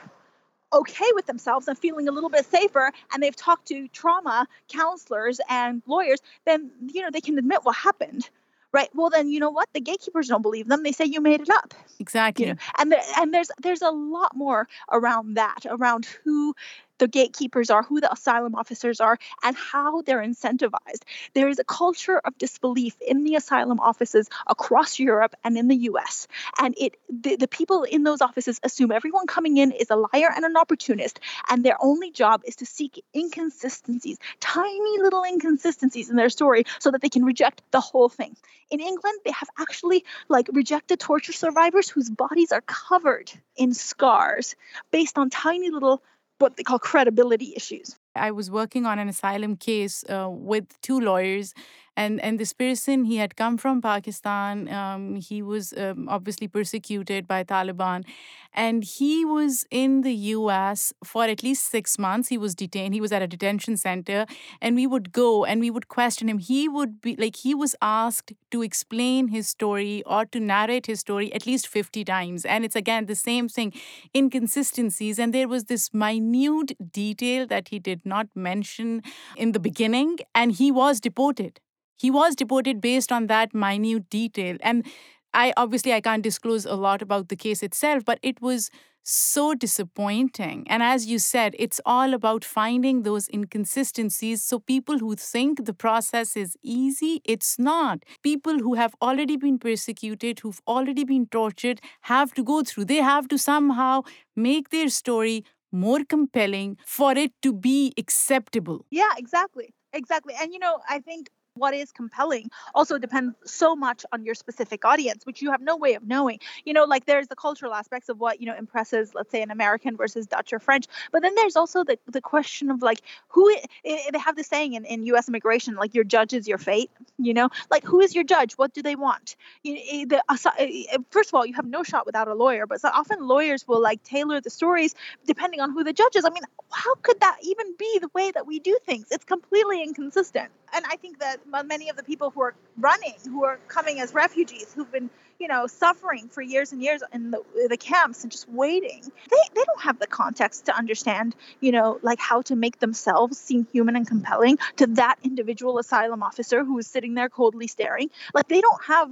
okay 0.73 1.13
with 1.15 1.27
themselves 1.27 1.69
and 1.69 1.79
feeling 1.79 2.09
a 2.09 2.13
little 2.13 2.31
bit 2.31 2.47
safer 2.47 2.91
and 3.13 3.23
they've 3.23 3.37
talked 3.37 3.69
to 3.69 3.87
trauma 3.89 4.49
counselors 4.69 5.41
and 5.49 5.83
lawyers, 5.87 6.21
then 6.47 6.71
you 6.93 7.03
know 7.03 7.11
they 7.13 7.21
can 7.21 7.39
admit 7.39 7.61
what 7.63 7.77
happened 7.77 8.29
right 8.75 8.91
well 8.95 9.09
then 9.09 9.29
you 9.29 9.41
know 9.41 9.51
what 9.51 9.69
the 9.73 9.81
gatekeepers 9.81 10.29
don't 10.29 10.43
believe 10.43 10.69
them 10.69 10.83
they 10.83 10.93
say 10.93 11.05
you 11.05 11.21
made 11.21 11.41
it 11.41 11.49
up 11.49 11.73
exactly 12.01 12.47
you 12.47 12.53
know? 12.53 12.59
and 12.79 12.93
the, 12.93 12.99
and 13.19 13.33
there's 13.33 13.51
there's 13.63 13.81
a 13.81 13.91
lot 13.91 14.37
more 14.37 14.69
around 14.93 15.35
that 15.35 15.61
around 15.71 16.07
who 16.25 16.55
the 16.99 17.09
gatekeepers 17.09 17.71
are, 17.71 17.83
who 17.83 18.01
the 18.01 18.13
asylum 18.13 18.55
officers 18.55 19.01
are, 19.01 19.19
and 19.43 19.57
how 19.57 20.03
they're 20.03 20.23
incentivized. 20.23 21.03
There 21.35 21.49
is 21.49 21.59
a 21.59 21.65
culture 21.65 22.21
of 22.25 22.39
disbelief 22.39 22.97
in 23.01 23.25
the 23.25 23.35
asylum 23.35 23.81
offices 23.81 24.29
across 24.47 24.99
Europe 24.99 25.35
and 25.45 25.57
in 25.57 25.69
the 25.69 25.77
US. 25.91 26.29
And 26.59 26.75
it 26.79 26.97
the, 27.09 27.37
the 27.37 27.49
people 27.49 27.83
in 27.85 28.03
those 28.03 28.21
offices 28.21 28.61
assume 28.63 28.93
everyone 28.93 29.27
coming 29.27 29.57
in 29.57 29.73
is 29.73 29.91
a 29.91 29.97
liar 29.97 30.31
and 30.35 30.45
an 30.45 30.57
opportunist, 30.57 31.21
and 31.49 31.65
their 31.65 31.77
only 31.81 32.11
job 32.11 32.43
is 32.45 32.57
to 32.57 32.67
seek 32.67 33.03
inconsistencies, 33.15 34.19
tiny 34.41 34.99
little 34.99 35.25
inconsistencies 35.25 36.11
in 36.11 36.17
their 36.17 36.31
story 36.31 36.65
so 36.79 36.91
that 36.91 37.01
they 37.01 37.09
can 37.09 37.25
reject 37.25 37.63
the 37.71 37.81
whole 37.81 38.09
thing. 38.09 38.37
In 38.71 38.81
England, 38.81 39.19
they 39.25 39.33
have 39.33 39.49
actually 39.59 40.05
like 40.29 40.49
rejected 40.53 41.01
torture 41.01 41.33
survivors 41.33 41.89
whose 41.89 42.11
bodies 42.11 42.53
are 42.53 42.63
covered 42.63 43.31
in 43.57 43.75
scars 43.75 44.57
based 44.91 45.19
on 45.19 45.31
tiny 45.31 45.71
little 45.71 46.03
what 46.39 46.57
they 46.57 46.63
call 46.63 46.79
credibility 46.79 47.53
issues. 47.57 47.97
I 48.17 48.31
was 48.31 48.51
working 48.51 48.87
on 48.87 48.99
an 48.99 49.09
asylum 49.09 49.57
case 49.57 50.05
uh, 50.09 50.29
with 50.31 50.81
two 50.83 51.01
lawyers, 51.01 51.55
and 51.97 52.21
and 52.21 52.39
this 52.39 52.53
person 52.53 53.05
he 53.05 53.17
had 53.17 53.37
come 53.37 53.57
from 53.57 53.81
Pakistan. 53.83 54.69
Um, 54.69 55.17
he 55.17 55.43
was 55.43 55.73
um, 55.77 56.09
obviously 56.09 56.49
persecuted 56.49 57.27
by 57.27 57.45
Taliban, 57.45 58.05
and 58.53 58.85
he 58.85 59.25
was 59.25 59.65
in 59.71 60.03
the 60.03 60.15
U.S. 60.15 60.93
for 61.05 61.25
at 61.25 61.43
least 61.43 61.65
six 61.71 61.99
months. 61.99 62.29
He 62.29 62.39
was 62.39 62.55
detained. 62.55 62.95
He 62.95 63.01
was 63.01 63.13
at 63.13 63.23
a 63.23 63.27
detention 63.27 63.77
center, 63.77 64.27
and 64.61 64.77
we 64.77 64.87
would 64.87 65.13
go 65.13 65.45
and 65.45 65.61
we 65.61 65.71
would 65.71 65.89
question 65.89 66.29
him. 66.29 66.39
He 66.39 66.69
would 66.69 67.01
be 67.01 67.17
like 67.17 67.37
he 67.37 67.55
was 67.55 67.75
asked 67.83 68.33
to 68.51 68.63
explain 68.63 69.29
his 69.29 69.49
story 69.49 70.03
or 70.07 70.25
to 70.27 70.41
narrate 70.41 70.87
his 70.87 71.01
story 71.01 71.33
at 71.33 71.47
least 71.47 71.67
fifty 71.69 72.05
times, 72.05 72.45
and 72.45 72.65
it's 72.65 72.77
again 72.77 73.07
the 73.07 73.17
same 73.17 73.49
thing, 73.49 73.73
inconsistencies. 74.15 75.19
And 75.19 75.33
there 75.33 75.49
was 75.49 75.65
this 75.65 75.93
minute 75.93 76.73
detail 76.93 77.47
that 77.47 77.69
he 77.69 77.79
did 77.79 78.05
not 78.05 78.29
mention 78.35 79.03
in 79.37 79.53
the 79.53 79.61
beginning, 79.61 80.19
and 80.35 80.53
he 80.53 80.71
was 80.71 81.01
deported. 81.01 81.61
He 81.97 82.11
was 82.11 82.35
deported 82.35 82.81
based 82.81 83.13
on 83.13 83.27
that 83.29 83.55
minute 83.55 84.09
detail. 84.11 84.57
And 84.61 84.85
I 85.33 85.53
obviously 85.57 85.93
I 85.93 86.01
can't 86.01 86.23
disclose 86.23 86.65
a 86.65 86.75
lot 86.75 87.03
about 87.03 87.29
the 87.29 87.37
case 87.37 87.63
itself, 87.63 88.05
but 88.05 88.19
it 88.23 88.41
was 88.41 88.71
so 89.07 89.55
disappointing. 89.55 90.65
And 90.67 90.83
as 90.83 91.07
you 91.07 91.19
said, 91.19 91.55
it's 91.59 91.81
all 91.85 92.15
about 92.15 92.43
finding 92.45 93.03
those 93.03 93.29
inconsistencies. 93.29 94.43
So 94.43 94.61
people 94.61 94.99
who 94.99 95.15
think 95.15 95.67
the 95.67 95.75
process 95.75 96.37
is 96.37 96.57
easy, 96.63 97.21
it's 97.25 97.59
not. 97.59 98.03
People 98.23 98.59
who 98.61 98.75
have 98.75 98.95
already 99.03 99.37
been 99.37 99.59
persecuted, 99.59 100.41
who've 100.41 100.61
already 100.67 101.05
been 101.05 101.27
tortured, 101.27 101.81
have 102.03 102.33
to 102.35 102.43
go 102.43 102.63
through. 102.63 102.87
They 102.87 102.97
have 103.03 103.29
to 103.29 103.39
somehow 103.39 104.03
make 104.35 104.71
their 104.71 104.89
story 104.89 105.45
more 105.71 106.01
compelling 106.09 106.79
for 106.87 107.13
it 107.13 107.33
to 107.43 107.53
be 107.53 107.93
acceptable. 107.99 108.87
Yeah, 108.91 109.11
exactly. 109.19 109.75
Exactly. 109.93 110.35
And 110.41 110.53
you 110.53 110.59
know, 110.59 110.79
I 110.89 110.99
think 111.01 111.29
what 111.57 111.73
is 111.73 111.93
compelling. 111.93 112.51
Also 112.75 112.99
depends 112.99 113.37
so 113.45 113.77
much 113.77 114.05
on 114.13 114.25
your 114.25 114.35
specific 114.35 114.85
audience 114.85 115.25
which 115.25 115.41
you 115.41 115.53
have 115.53 115.61
no 115.61 115.77
way 115.77 115.95
of 115.95 116.05
knowing. 116.05 116.41
You 116.65 116.73
know 116.73 116.85
like 116.85 117.05
there's 117.07 117.29
the 117.29 117.37
cultural 117.37 117.73
aspects 117.73 118.09
of 118.09 118.19
what 118.19 118.41
you 118.41 118.47
know 118.47 118.57
impresses 118.57 119.15
let's 119.15 119.31
say 119.31 119.43
an 119.43 119.51
american 119.51 119.97
versus 119.97 120.27
dutch 120.27 120.53
or 120.53 120.59
french 120.59 120.87
but 121.13 121.23
then 121.23 121.35
there's 121.35 121.57
also 121.57 121.85
the, 121.85 121.99
the 122.11 122.21
question 122.21 122.71
of 122.71 122.83
like 122.83 123.01
who 123.29 123.49
it, 123.51 123.67
it, 123.85 124.13
they 124.13 124.19
have 124.19 124.37
this 124.37 124.49
saying 124.49 124.75
in, 124.75 124.85
in 124.85 125.05
us 125.15 125.29
immigration 125.29 125.77
like 125.77 125.95
your 125.95 126.05
judge 126.05 126.33
is 126.33 126.49
your 126.49 126.59
fate 126.59 126.91
you 127.19 127.35
know? 127.35 127.49
Like 127.71 127.85
who 127.85 128.01
is 128.01 128.15
your 128.15 128.25
judge? 128.25 128.55
What 128.55 128.75
do 128.75 128.83
they 128.83 128.97
want? 128.97 129.37
You, 129.63 130.07
the, 130.07 131.03
first 131.11 131.31
of 131.31 131.35
all 131.35 131.47
you 131.47 131.55
have 131.55 131.67
no 131.67 131.83
shot 131.83 132.07
without 132.07 132.29
a 132.29 132.35
lawyer 132.35 132.67
but 132.67 132.81
so 132.81 132.89
often 132.89 133.27
lawyers 133.27 133.67
will 133.69 133.81
like 133.81 134.03
tailor 134.03 134.41
the 134.41 134.51
stories 134.51 134.95
depending 135.27 135.61
on 135.61 135.71
who 135.71 135.85
the 135.85 135.93
judge 135.93 136.17
is. 136.17 136.25
I 136.25 136.31
mean 136.31 136.43
how 136.73 136.97
could 136.97 137.21
that 137.21 137.37
even 137.43 137.75
be 137.79 137.99
the 138.01 138.11
way 138.15 138.33
that 138.33 138.47
we 138.47 138.59
do 138.59 138.77
things? 138.85 139.07
It's 139.13 139.25
completely 139.25 139.83
inconsistent. 139.83 140.51
And 140.73 140.85
i 140.91 140.97
think 140.97 141.21
that 141.21 141.44
many 141.65 141.89
of 141.89 141.97
the 141.97 142.03
people 142.03 142.31
who 142.31 142.43
are 142.43 142.55
running, 142.79 143.15
who 143.25 143.45
are 143.45 143.59
coming 143.69 144.01
as 144.01 144.15
refugees, 144.15 144.73
who've 144.75 144.91
been, 144.91 145.11
you 145.39 145.49
know, 145.49 145.67
suffering 145.67 146.29
for 146.29 146.43
years 146.43 146.73
and 146.73 146.83
years 146.83 147.03
in 147.13 147.31
the, 147.31 147.43
the 147.69 147.77
camps 147.77 148.23
and 148.23 148.33
just 148.33 148.49
waiting, 148.49 149.03
they, 149.31 149.37
they 149.55 149.65
don't 149.65 149.83
have 149.83 149.99
the 149.99 150.07
context 150.07 150.67
to 150.67 150.77
understand, 150.77 151.35
you 151.61 151.73
know, 151.73 151.99
like 152.03 152.19
how 152.19 152.43
to 152.43 152.57
make 152.57 152.79
themselves 152.81 153.39
seem 153.39 153.67
human 153.73 153.97
and 153.97 154.07
compelling 154.07 154.59
to 154.77 154.87
that 154.87 155.17
individual 155.23 155.79
asylum 155.79 156.23
officer 156.23 156.65
who 156.65 156.79
is 156.79 156.87
sitting 156.87 157.15
there 157.15 157.29
coldly 157.29 157.67
staring. 157.67 158.11
Like 158.33 158.49
they 158.49 158.61
don't 158.61 158.85
have 158.85 159.11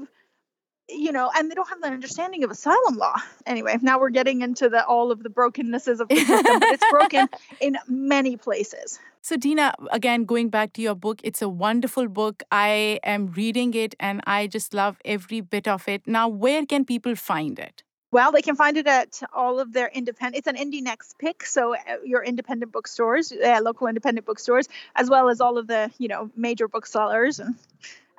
you 0.88 1.12
know, 1.12 1.30
and 1.34 1.50
they 1.50 1.54
don't 1.54 1.68
have 1.68 1.80
the 1.80 1.88
understanding 1.88 2.44
of 2.44 2.50
asylum 2.50 2.96
law. 2.96 3.16
Anyway, 3.46 3.76
now 3.82 3.98
we're 3.98 4.10
getting 4.10 4.42
into 4.42 4.68
the 4.68 4.84
all 4.84 5.10
of 5.10 5.22
the 5.22 5.30
brokennesses 5.30 6.00
of 6.00 6.08
the 6.08 6.16
system, 6.16 6.60
but 6.60 6.72
it's 6.72 6.90
broken 6.90 7.28
in 7.60 7.78
many 7.88 8.36
places. 8.36 8.98
So, 9.20 9.36
Dina, 9.36 9.74
again, 9.92 10.24
going 10.24 10.48
back 10.48 10.72
to 10.74 10.82
your 10.82 10.96
book, 10.96 11.20
it's 11.22 11.42
a 11.42 11.48
wonderful 11.48 12.08
book. 12.08 12.42
I 12.50 12.98
am 13.04 13.28
reading 13.28 13.72
it 13.74 13.94
and 14.00 14.20
I 14.26 14.48
just 14.48 14.74
love 14.74 14.98
every 15.04 15.40
bit 15.40 15.68
of 15.68 15.86
it. 15.88 16.02
Now, 16.06 16.28
where 16.28 16.66
can 16.66 16.84
people 16.84 17.14
find 17.14 17.58
it? 17.58 17.84
Well, 18.10 18.30
they 18.30 18.42
can 18.42 18.56
find 18.56 18.76
it 18.76 18.86
at 18.86 19.22
all 19.32 19.58
of 19.58 19.72
their 19.72 19.88
independent. 19.88 20.36
It's 20.36 20.46
an 20.46 20.56
Indie 20.56 20.82
Next 20.82 21.18
pick, 21.18 21.46
so 21.46 21.74
uh, 21.74 21.78
your 22.04 22.22
independent 22.22 22.70
bookstores, 22.70 23.32
uh, 23.32 23.60
local 23.62 23.86
independent 23.86 24.26
bookstores, 24.26 24.68
as 24.94 25.08
well 25.08 25.30
as 25.30 25.40
all 25.40 25.56
of 25.56 25.66
the 25.66 25.90
you 25.96 26.08
know 26.08 26.30
major 26.36 26.68
booksellers 26.68 27.38
and 27.40 27.54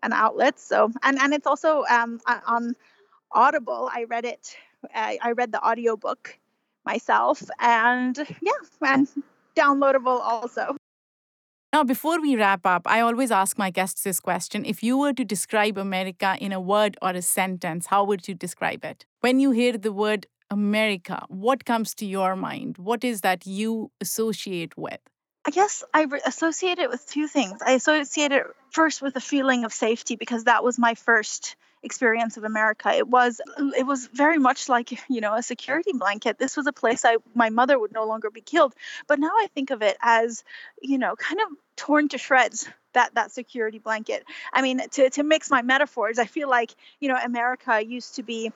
and 0.03 0.13
outlets. 0.13 0.63
So 0.63 0.91
and 1.01 1.17
and 1.19 1.33
it's 1.33 1.47
also 1.47 1.83
um, 1.89 2.21
on 2.27 2.75
Audible. 3.31 3.89
I 3.91 4.03
read 4.03 4.25
it. 4.25 4.55
I 4.93 5.31
read 5.35 5.51
the 5.51 5.65
audiobook 5.65 6.37
myself, 6.85 7.41
and 7.59 8.17
yeah, 8.41 8.51
and 8.81 9.07
downloadable 9.55 10.19
also. 10.19 10.75
Now, 11.71 11.83
before 11.83 12.21
we 12.21 12.35
wrap 12.35 12.67
up, 12.67 12.83
I 12.85 12.99
always 12.99 13.31
ask 13.31 13.57
my 13.57 13.71
guests 13.71 14.03
this 14.03 14.19
question. 14.19 14.63
If 14.63 14.83
you 14.83 14.95
were 14.95 15.13
to 15.13 15.25
describe 15.25 15.75
America 15.79 16.37
in 16.39 16.51
a 16.51 16.61
word 16.61 16.97
or 17.01 17.09
a 17.11 17.21
sentence, 17.23 17.87
how 17.87 18.03
would 18.03 18.27
you 18.27 18.35
describe 18.35 18.85
it? 18.85 19.07
When 19.21 19.39
you 19.39 19.49
hear 19.49 19.75
the 19.75 19.91
word 19.91 20.27
America, 20.51 21.25
what 21.29 21.65
comes 21.65 21.95
to 21.95 22.05
your 22.05 22.35
mind? 22.35 22.77
What 22.77 23.03
is 23.03 23.21
that 23.21 23.47
you 23.47 23.89
associate 23.99 24.77
with? 24.77 24.99
I 25.45 25.51
guess 25.51 25.83
I 25.93 26.03
re- 26.03 26.21
associate 26.25 26.79
it 26.79 26.89
with 26.89 27.05
two 27.07 27.27
things. 27.27 27.61
I 27.61 27.71
associate 27.71 28.31
it 28.31 28.45
first 28.69 29.01
with 29.01 29.15
a 29.15 29.21
feeling 29.21 29.65
of 29.65 29.73
safety 29.73 30.15
because 30.15 30.45
that 30.45 30.63
was 30.63 30.79
my 30.79 30.95
first 30.95 31.55
experience 31.83 32.37
of 32.37 32.45
America. 32.45 32.91
It 32.93 33.07
was 33.07 33.41
it 33.77 33.85
was 33.85 34.07
very 34.07 34.37
much 34.37 34.69
like 34.69 34.91
you 35.09 35.21
know 35.21 35.33
a 35.33 35.43
security 35.43 35.91
blanket. 35.93 36.39
This 36.39 36.55
was 36.55 36.65
a 36.65 36.71
place 36.73 37.03
I 37.03 37.17
my 37.35 37.49
mother 37.49 37.77
would 37.77 37.91
no 37.91 38.05
longer 38.05 38.29
be 38.29 38.41
killed, 38.41 38.73
but 39.07 39.19
now 39.19 39.31
I 39.31 39.47
think 39.53 39.69
of 39.69 39.81
it 39.81 39.97
as 40.01 40.43
you 40.81 40.97
know 40.97 41.15
kind 41.15 41.41
of 41.41 41.47
torn 41.75 42.07
to 42.09 42.17
shreds 42.17 42.69
that 42.93 43.15
that 43.15 43.31
security 43.31 43.79
blanket. 43.79 44.23
I 44.53 44.61
mean 44.61 44.81
to 44.91 45.09
to 45.09 45.23
mix 45.23 45.51
my 45.51 45.61
metaphors, 45.61 46.19
I 46.19 46.25
feel 46.25 46.49
like 46.49 46.71
you 47.01 47.09
know 47.09 47.17
America 47.21 47.83
used 47.83 48.15
to 48.15 48.23
be 48.23 48.51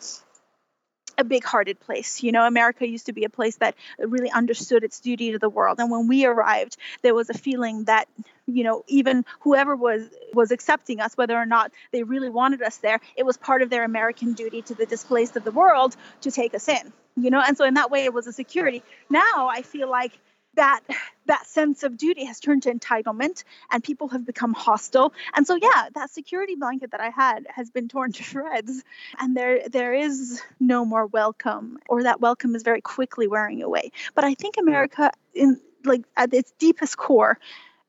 a 1.17 1.23
big 1.23 1.43
hearted 1.43 1.79
place. 1.79 2.21
You 2.23 2.31
know, 2.31 2.45
America 2.45 2.87
used 2.87 3.07
to 3.07 3.13
be 3.13 3.23
a 3.23 3.29
place 3.29 3.55
that 3.57 3.75
really 3.99 4.29
understood 4.29 4.83
its 4.83 4.99
duty 4.99 5.31
to 5.31 5.39
the 5.39 5.49
world. 5.49 5.79
And 5.79 5.89
when 5.89 6.07
we 6.07 6.25
arrived, 6.25 6.77
there 7.01 7.15
was 7.15 7.29
a 7.29 7.33
feeling 7.33 7.85
that, 7.85 8.07
you 8.45 8.63
know, 8.63 8.83
even 8.87 9.25
whoever 9.41 9.75
was 9.75 10.03
was 10.33 10.51
accepting 10.51 10.99
us, 10.99 11.17
whether 11.17 11.35
or 11.35 11.45
not 11.45 11.71
they 11.91 12.03
really 12.03 12.29
wanted 12.29 12.61
us 12.61 12.77
there, 12.77 12.99
it 13.15 13.25
was 13.25 13.37
part 13.37 13.61
of 13.61 13.69
their 13.69 13.83
American 13.83 14.33
duty 14.33 14.61
to 14.63 14.75
the 14.75 14.85
displaced 14.85 15.35
of 15.35 15.43
the 15.43 15.51
world 15.51 15.95
to 16.21 16.31
take 16.31 16.53
us 16.53 16.67
in. 16.67 16.93
You 17.15 17.31
know, 17.31 17.41
and 17.45 17.57
so 17.57 17.65
in 17.65 17.73
that 17.73 17.89
way 17.89 18.03
it 18.03 18.13
was 18.13 18.27
a 18.27 18.33
security. 18.33 18.83
Now 19.09 19.49
I 19.51 19.63
feel 19.63 19.89
like 19.89 20.11
that 20.57 20.81
that 21.25 21.47
sense 21.47 21.83
of 21.83 21.97
duty 21.97 22.25
has 22.25 22.39
turned 22.39 22.63
to 22.63 22.73
entitlement 22.73 23.43
and 23.71 23.83
people 23.83 24.09
have 24.09 24.25
become 24.25 24.53
hostile. 24.53 25.13
And 25.35 25.47
so 25.47 25.55
yeah 25.55 25.89
that 25.95 26.11
security 26.11 26.55
blanket 26.55 26.91
that 26.91 26.99
i 26.99 27.09
had 27.09 27.47
has 27.49 27.69
been 27.69 27.87
torn 27.87 28.11
to 28.11 28.23
shreds. 28.31 28.83
And 29.19 29.35
there 29.35 29.67
there 29.69 29.93
is 29.93 30.41
no 30.59 30.85
more 30.85 31.05
welcome 31.07 31.79
or 31.87 32.03
that 32.03 32.21
welcome 32.21 32.55
is 32.55 32.63
very 32.63 32.81
quickly 32.81 33.27
wearing 33.27 33.63
away. 33.63 33.91
But 34.13 34.25
i 34.25 34.33
think 34.33 34.57
america 34.57 35.11
in 35.33 35.59
like 35.85 36.03
at 36.17 36.33
its 36.33 36.51
deepest 36.59 36.97
core 36.97 37.39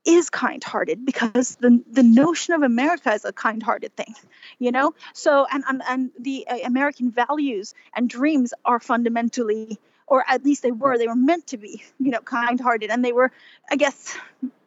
is 0.08 0.30
kind-hearted 0.30 1.04
because 1.04 1.56
the 1.56 1.84
the 1.92 2.02
notion 2.02 2.54
of 2.54 2.62
America 2.62 3.12
is 3.12 3.26
a 3.26 3.32
kind-hearted 3.32 3.94
thing, 3.94 4.14
you 4.58 4.72
know. 4.72 4.94
So 5.12 5.46
and 5.52 5.62
and, 5.68 5.82
and 5.86 6.10
the 6.18 6.46
uh, 6.48 6.58
American 6.64 7.10
values 7.10 7.74
and 7.94 8.08
dreams 8.08 8.54
are 8.64 8.80
fundamentally 8.80 9.78
or 10.06 10.24
at 10.26 10.42
least 10.42 10.62
they 10.62 10.72
were. 10.72 10.96
They 10.96 11.06
were 11.06 11.14
meant 11.14 11.48
to 11.48 11.58
be, 11.58 11.82
you 11.98 12.10
know, 12.10 12.20
kind-hearted, 12.20 12.90
and 12.90 13.04
they 13.04 13.12
were, 13.12 13.30
I 13.70 13.76
guess, 13.76 14.16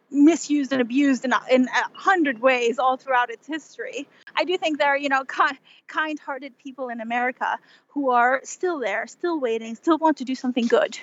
misused 0.08 0.72
and 0.72 0.80
abused 0.80 1.24
in 1.24 1.32
a, 1.32 1.40
in 1.50 1.64
a 1.64 1.98
hundred 1.98 2.40
ways 2.40 2.78
all 2.78 2.96
throughout 2.96 3.28
its 3.28 3.44
history. 3.48 4.06
I 4.36 4.44
do 4.44 4.56
think 4.56 4.78
there 4.78 4.90
are, 4.90 4.96
you 4.96 5.08
know, 5.08 5.24
ki- 5.24 5.58
kind-hearted 5.88 6.56
people 6.58 6.90
in 6.90 7.00
America 7.00 7.58
who 7.88 8.10
are 8.10 8.40
still 8.44 8.78
there, 8.78 9.08
still 9.08 9.40
waiting, 9.40 9.74
still 9.74 9.98
want 9.98 10.18
to 10.18 10.24
do 10.24 10.36
something 10.36 10.68
good, 10.68 10.96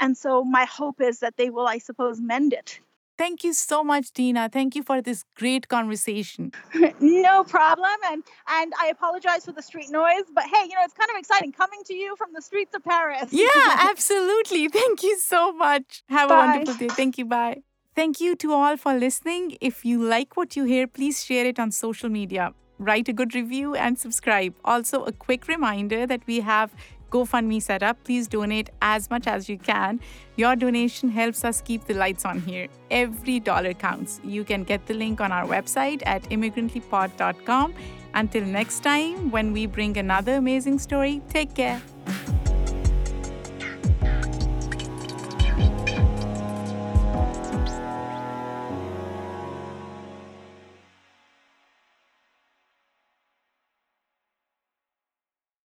and 0.00 0.16
so 0.16 0.42
my 0.42 0.64
hope 0.64 1.00
is 1.00 1.20
that 1.20 1.36
they 1.36 1.50
will, 1.50 1.68
I 1.68 1.78
suppose, 1.78 2.20
mend 2.20 2.52
it 2.52 2.80
Thank 3.16 3.44
you 3.44 3.52
so 3.52 3.84
much, 3.84 4.12
Dina. 4.12 4.48
Thank 4.48 4.74
you 4.74 4.82
for 4.82 5.00
this 5.00 5.24
great 5.36 5.68
conversation. 5.68 6.52
no 7.00 7.44
problem. 7.44 7.96
And 8.10 8.24
and 8.48 8.72
I 8.80 8.88
apologize 8.88 9.44
for 9.44 9.52
the 9.52 9.62
street 9.62 9.90
noise, 9.90 10.24
but 10.34 10.44
hey, 10.44 10.64
you 10.68 10.74
know, 10.74 10.82
it's 10.82 10.94
kind 10.94 11.10
of 11.10 11.16
exciting 11.16 11.52
coming 11.52 11.80
to 11.86 11.94
you 11.94 12.16
from 12.16 12.30
the 12.34 12.42
streets 12.42 12.74
of 12.74 12.84
Paris. 12.84 13.28
Yeah, 13.30 13.48
absolutely. 13.90 14.68
Thank 14.68 15.02
you 15.02 15.18
so 15.18 15.52
much. 15.52 16.02
Have 16.08 16.28
bye. 16.28 16.34
a 16.34 16.48
wonderful 16.48 16.74
day. 16.74 16.88
Thank 16.88 17.18
you. 17.18 17.24
Bye. 17.24 17.62
Thank 17.94 18.20
you 18.20 18.34
to 18.36 18.52
all 18.52 18.76
for 18.76 18.94
listening. 18.94 19.56
If 19.60 19.84
you 19.84 20.02
like 20.02 20.36
what 20.36 20.56
you 20.56 20.64
hear, 20.64 20.88
please 20.88 21.24
share 21.24 21.46
it 21.46 21.60
on 21.60 21.70
social 21.70 22.08
media. 22.08 22.52
Write 22.78 23.08
a 23.08 23.12
good 23.12 23.36
review 23.36 23.76
and 23.76 23.96
subscribe. 23.96 24.54
Also, 24.64 25.04
a 25.04 25.12
quick 25.12 25.46
reminder 25.46 26.04
that 26.04 26.26
we 26.26 26.40
have 26.40 26.74
GoFundMe 27.14 27.62
set 27.62 27.82
up. 27.82 28.02
Please 28.04 28.26
donate 28.26 28.70
as 28.82 29.08
much 29.08 29.28
as 29.28 29.48
you 29.48 29.56
can. 29.56 30.00
Your 30.36 30.56
donation 30.56 31.08
helps 31.08 31.44
us 31.44 31.60
keep 31.60 31.84
the 31.84 31.94
lights 31.94 32.24
on 32.24 32.40
here. 32.40 32.66
Every 32.90 33.38
dollar 33.38 33.72
counts. 33.72 34.20
You 34.24 34.42
can 34.42 34.64
get 34.64 34.86
the 34.86 34.94
link 34.94 35.20
on 35.20 35.30
our 35.30 35.46
website 35.46 36.02
at 36.06 36.22
immigrantlypod.com. 36.24 37.74
Until 38.14 38.44
next 38.44 38.80
time, 38.80 39.30
when 39.30 39.52
we 39.52 39.66
bring 39.66 39.96
another 39.96 40.34
amazing 40.36 40.78
story, 40.78 41.22
take 41.28 41.54
care. 41.54 41.80